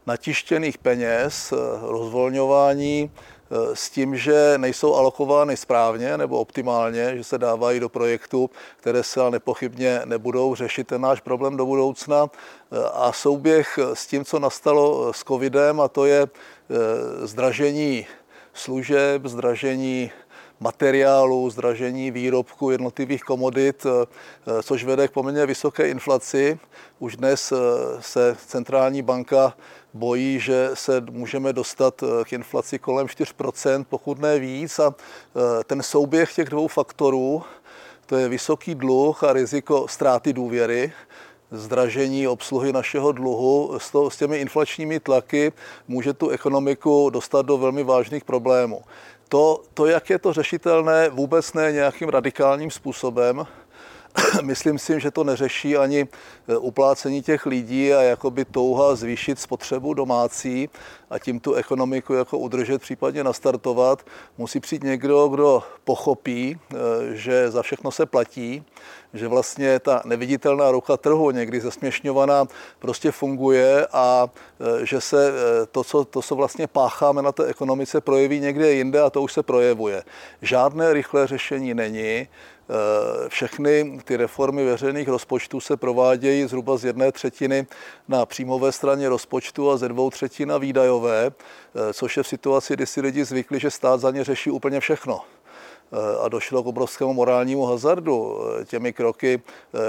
natištěných 0.07 0.79
peněz, 0.79 1.53
eh, 1.53 1.57
rozvolňování 1.81 3.11
eh, 3.11 3.77
s 3.77 3.91
tím, 3.91 4.17
že 4.17 4.55
nejsou 4.57 4.95
alokovány 4.95 5.57
správně 5.57 6.19
nebo 6.19 6.39
optimálně, 6.39 7.17
že 7.17 7.25
se 7.25 7.39
dávají 7.39 7.81
do 7.81 7.89
projektu, 7.89 8.51
které 8.77 9.03
se 9.03 9.21
ale 9.21 9.31
nepochybně 9.31 10.01
nebudou 10.05 10.55
řešit 10.55 10.87
ten 10.87 11.01
náš 11.01 11.21
problém 11.21 11.57
do 11.57 11.67
budoucna. 11.67 12.27
Eh, 12.27 12.77
a 12.93 13.13
souběh 13.13 13.79
s 13.95 14.07
tím, 14.07 14.25
co 14.25 14.39
nastalo 14.39 15.13
s 15.13 15.25
covidem, 15.25 15.81
a 15.81 15.89
to 15.89 16.07
je 16.07 16.27
zdražení 17.23 18.07
služeb, 18.55 19.27
zdražení 19.27 20.11
materiálu, 20.61 21.51
zdražení 21.51 22.11
výrobku 22.11 22.71
jednotlivých 22.71 23.23
komodit, 23.23 23.87
což 24.63 24.85
vede 24.85 25.09
k 25.09 25.11
poměrně 25.11 25.47
vysoké 25.47 25.89
inflaci. 25.89 26.59
Už 26.99 27.17
dnes 27.17 27.53
se 28.01 28.37
centrální 28.47 29.03
banka 29.03 29.55
bojí, 29.95 30.41
že 30.41 30.71
se 30.75 31.03
můžeme 31.11 31.53
dostat 31.53 32.05
k 32.25 32.33
inflaci 32.33 32.79
kolem 32.79 33.07
4%, 33.07 33.85
pokud 33.89 34.19
ne 34.19 34.39
víc. 34.39 34.79
A 34.79 34.95
ten 35.67 35.83
souběh 35.83 36.35
těch 36.35 36.49
dvou 36.49 36.69
faktorů, 36.69 37.43
to 38.07 38.17
je 38.17 38.29
vysoký 38.29 38.75
dluh 38.75 39.25
a 39.25 39.33
riziko 39.33 39.89
ztráty 39.89 40.33
důvěry, 40.33 40.93
zdražení 41.51 42.29
obsluhy 42.29 42.73
našeho 42.73 43.13
dluhu 43.13 43.79
s, 43.79 43.91
to, 43.91 44.11
s 44.11 44.17
těmi 44.17 44.37
inflačními 44.37 45.01
tlaky 45.01 45.53
může 45.89 46.13
tu 46.13 46.29
ekonomiku 46.29 47.11
dostat 47.11 47.47
do 47.47 47.59
velmi 47.59 47.83
vážných 47.83 48.25
problémů. 48.25 48.83
To, 49.29 49.63
to, 49.75 49.87
jak 49.87 50.11
je 50.11 50.19
to 50.19 50.33
řešitelné, 50.33 51.09
vůbec 51.09 51.53
ne 51.53 51.73
nějakým 51.73 52.09
radikálním 52.09 52.71
způsobem. 52.71 53.47
Myslím 54.43 54.79
si, 54.79 55.01
že 55.01 55.11
to 55.11 55.25
neřeší 55.25 55.77
ani 55.77 56.09
e, 56.49 56.57
uplácení 56.57 57.23
těch 57.23 57.47
lidí 57.47 57.95
a 57.95 58.03
jakoby 58.03 58.45
touha 58.45 58.95
zvýšit 58.95 59.41
spotřebu 59.41 59.95
domácí 59.95 60.69
a 61.11 61.19
tím 61.19 61.41
tu 61.41 61.55
ekonomiku 61.55 62.15
jako 62.15 62.39
udržet, 62.39 62.83
případně 62.83 63.25
nastartovat. 63.25 64.07
Musí 64.39 64.61
přijít 64.61 64.83
někdo, 64.83 65.29
kdo 65.29 65.63
pochopí, 65.85 66.59
e, 66.75 66.77
že 67.17 67.51
za 67.51 67.63
všechno 67.63 67.91
se 67.91 68.07
platí, 68.07 68.65
že 69.15 69.29
vlastně 69.29 69.79
ta 69.79 70.03
neviditelná 70.05 70.71
ruka 70.71 70.97
trhu, 70.97 71.31
někdy 71.31 71.61
zesměšňovaná, 71.61 72.47
prostě 72.79 73.11
funguje 73.11 73.87
a 73.93 74.29
e, 74.83 74.87
že 74.87 75.01
se 75.01 75.33
to 75.73 75.85
co, 75.85 76.05
to, 76.05 76.23
co 76.23 76.35
vlastně 76.35 76.67
pácháme 76.67 77.23
na 77.23 77.33
té 77.33 77.45
ekonomice, 77.45 78.01
projeví 78.01 78.41
někde 78.41 78.73
jinde 78.73 79.01
a 79.01 79.11
to 79.11 79.23
už 79.23 79.33
se 79.33 79.43
projevuje. 79.43 80.03
Žádné 80.43 80.93
rychlé 80.93 81.27
řešení 81.27 81.75
není. 81.75 82.29
Eh, 82.71 83.29
všechny 83.29 84.01
ty 84.05 84.17
reformy 84.17 84.65
veřejných 84.65 85.09
rozpočtů 85.09 85.61
se 85.61 85.77
provádějí 85.77 86.47
zhruba 86.47 86.77
z 86.77 86.85
jedné 86.85 87.13
třetiny 87.13 87.67
na 88.09 88.27
příjmové 88.27 88.73
straně 88.73 89.09
rozpočtu 89.09 89.71
a 89.71 89.77
ze 89.77 89.89
dvou 89.89 90.11
třetin 90.11 90.49
na 90.49 90.59
výdajové, 90.59 91.27
eh, 91.31 91.93
což 91.93 92.17
je 92.17 92.23
v 92.23 92.29
situaci, 92.29 92.75
kdy 92.75 92.87
si 92.87 93.01
lidi 93.01 93.25
zvykli, 93.25 93.61
že 93.61 93.71
stát 93.71 94.01
za 94.01 94.11
ně 94.11 94.25
řeší 94.25 94.51
úplně 94.51 94.81
všechno. 94.81 95.21
Eh, 95.21 95.97
a 96.25 96.29
došlo 96.29 96.63
k 96.63 96.67
obrovskému 96.67 97.15
morálnímu 97.15 97.65
hazardu 97.65 98.41
těmi 98.65 98.93
kroky, 98.93 99.43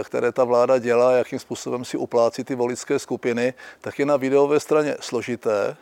které 0.03 0.31
ta 0.31 0.43
vláda 0.43 0.77
dělá, 0.77 1.11
jakým 1.11 1.39
způsobem 1.39 1.85
si 1.85 1.97
uplácí 1.97 2.43
ty 2.43 2.55
voličské 2.55 2.99
skupiny, 2.99 3.53
tak 3.81 3.99
je 3.99 4.05
na 4.05 4.17
videové 4.17 4.59
straně 4.59 4.95
složité, 4.99 5.77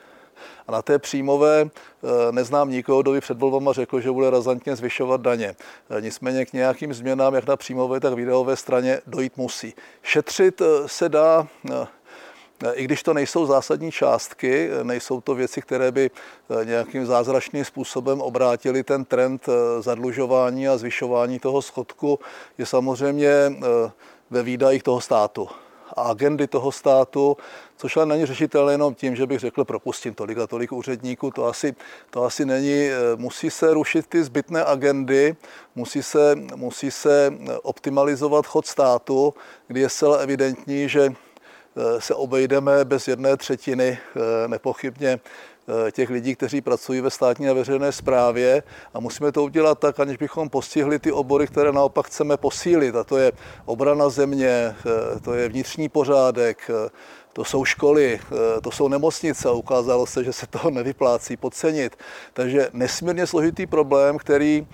a 0.68 0.72
na 0.72 0.82
té 0.82 1.00
příjmové 1.00 1.62
eh, 1.66 2.32
neznám 2.32 2.70
nikoho, 2.70 3.02
kdo 3.02 3.12
by 3.12 3.22
před 3.22 3.40
volbama 3.40 3.74
řekl, 3.74 4.02
že 4.02 4.12
bude 4.12 4.30
razantně 4.30 4.76
zvyšovat 4.76 5.22
daně. 5.22 5.56
Eh, 5.90 6.02
nicméně 6.02 6.46
k 6.46 6.54
nějakým 6.54 6.94
změnám, 6.94 7.34
jak 7.34 7.48
na 7.48 7.58
příjmové, 7.58 8.00
tak 8.00 8.14
videové 8.14 8.56
straně 8.56 9.02
dojít 9.08 9.38
musí. 9.38 9.74
Šetřit 10.04 10.62
eh, 10.62 10.66
se 10.86 11.10
dá 11.10 11.48
i 12.74 12.84
když 12.84 13.04
to 13.04 13.14
nejsou 13.14 13.46
zásadní 13.46 13.92
částky, 13.92 14.70
nejsou 14.84 15.22
to 15.22 15.36
věci, 15.36 15.62
které 15.62 15.92
by 15.92 16.12
nějakým 16.64 17.06
zázračným 17.06 17.66
způsobem 17.66 18.22
obrátily 18.22 18.84
ten 18.84 19.06
trend 19.06 19.46
zadlužování 19.80 20.68
a 20.68 20.78
zvyšování 20.78 21.40
toho 21.40 21.62
schodku, 21.62 22.20
je 22.58 22.66
samozřejmě 22.66 23.32
ve 24.30 24.44
výdajích 24.44 24.84
toho 24.84 25.02
státu 25.02 25.50
a 25.98 26.02
agendy 26.02 26.48
toho 26.48 26.72
státu, 26.72 27.38
což 27.78 27.98
ale 27.98 28.06
není 28.06 28.26
řešitelné 28.26 28.74
jenom 28.74 28.96
tím, 28.96 29.16
že 29.16 29.26
bych 29.26 29.40
řekl, 29.40 29.66
propustím 29.66 30.14
tolik 30.14 30.38
a 30.38 30.48
tolik 30.48 30.72
úředníků, 30.72 31.32
to 31.32 31.46
asi, 31.46 31.76
to 32.10 32.24
asi 32.24 32.46
není. 32.46 32.74
Eh, 32.74 33.16
musí 33.16 33.50
se 33.50 33.74
rušit 33.74 34.08
ty 34.08 34.24
zbytné 34.24 34.66
agendy, 34.66 35.36
musí 35.76 36.04
se, 36.04 36.36
musí 36.56 36.92
se 36.92 37.34
optimalizovat 37.64 38.46
chod 38.46 38.68
státu, 38.68 39.34
kdy 39.68 39.80
je 39.80 39.90
zcela 39.90 40.18
evidentní, 40.18 40.90
že 40.90 41.10
eh, 41.10 42.02
se 42.02 42.16
obejdeme 42.16 42.86
bez 42.86 43.08
jedné 43.08 43.38
třetiny 43.38 44.00
eh, 44.16 44.48
nepochybně 44.48 45.20
Eh, 45.61 45.61
těch 45.92 46.10
lidí, 46.10 46.36
kteří 46.36 46.62
pracují 46.62 47.02
ve 47.02 47.10
státní 47.10 47.50
a 47.50 47.54
veřejné 47.54 47.92
správě 47.92 48.64
a 48.94 49.00
musíme 49.00 49.32
to 49.32 49.44
udělat 49.44 49.80
tak, 49.80 50.00
aniž 50.00 50.18
bychom 50.18 50.50
postihli 50.50 51.00
ty 51.00 51.12
obory, 51.12 51.48
které 51.48 51.72
naopak 51.72 52.06
chceme 52.06 52.38
posílit. 52.38 52.96
A 52.96 53.04
to 53.04 53.18
je 53.18 53.32
obrana 53.66 54.10
země, 54.10 54.48
eh, 54.48 55.20
to 55.20 55.34
je 55.34 55.50
vnitřní 55.50 55.90
pořádek, 55.90 56.70
eh, 56.70 56.90
to 57.34 57.46
jsou 57.46 57.66
školy, 57.66 58.20
to 58.64 58.72
jsou 58.72 58.88
nemocnice 58.88 59.50
a 59.50 59.52
ukázalo 59.52 60.06
se, 60.06 60.24
že 60.24 60.34
se 60.34 60.48
toho 60.48 60.70
nevyplácí 60.70 61.38
podcenit. 61.38 61.96
Takže 62.34 62.70
nesmírně 62.74 63.28
složitý 63.28 63.66
problém, 63.66 64.18
který, 64.18 64.68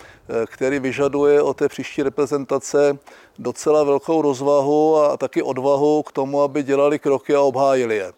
který 0.46 0.80
vyžaduje 0.80 1.42
o 1.42 1.54
té 1.54 1.70
příští 1.70 2.04
reprezentace 2.04 2.98
docela 3.40 3.84
velkou 3.84 4.22
rozvahu 4.22 4.98
a 4.98 5.18
taky 5.18 5.42
odvahu 5.42 6.04
k 6.04 6.12
tomu, 6.12 6.42
aby 6.42 6.64
dělali 6.64 7.00
kroky 7.00 7.36
a 7.36 7.42
obhájili 7.42 7.96
je. 7.96 8.14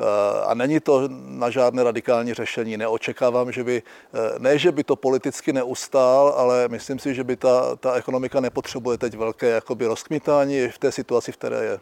Eh, 0.00 0.44
a 0.46 0.54
není 0.54 0.80
to 0.80 1.08
na 1.26 1.50
žádné 1.50 1.82
radikální 1.82 2.34
řešení. 2.34 2.76
Neočekávám, 2.76 3.52
že 3.52 3.64
by, 3.64 3.82
eh, 4.14 4.38
ne, 4.38 4.58
že 4.58 4.72
by 4.72 4.84
to 4.84 4.96
politicky 4.96 5.52
neustál, 5.52 6.34
ale 6.36 6.68
myslím 6.68 6.98
si, 6.98 7.14
že 7.14 7.24
by 7.24 7.36
ta, 7.36 7.76
ta 7.76 7.94
ekonomika 7.94 8.40
nepotřebuje 8.40 8.98
teď 8.98 9.16
velké 9.16 9.48
jakoby 9.48 9.86
rozkmitání 9.86 10.68
v 10.68 10.78
té 10.78 10.92
situaci, 10.92 11.32
v 11.32 11.36
které 11.36 11.64
je. 11.64 11.78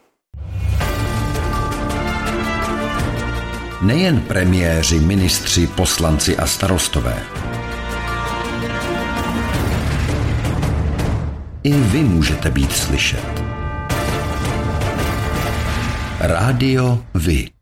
Nejen 3.82 4.20
premiéři, 4.20 5.00
ministři, 5.00 5.66
poslanci 5.66 6.36
a 6.36 6.46
starostové. 6.46 7.22
I 11.62 11.72
vy 11.72 11.98
můžete 11.98 12.50
být 12.50 12.72
slyšet. 12.72 13.42
Rádio 16.20 16.98
Vy. 17.14 17.48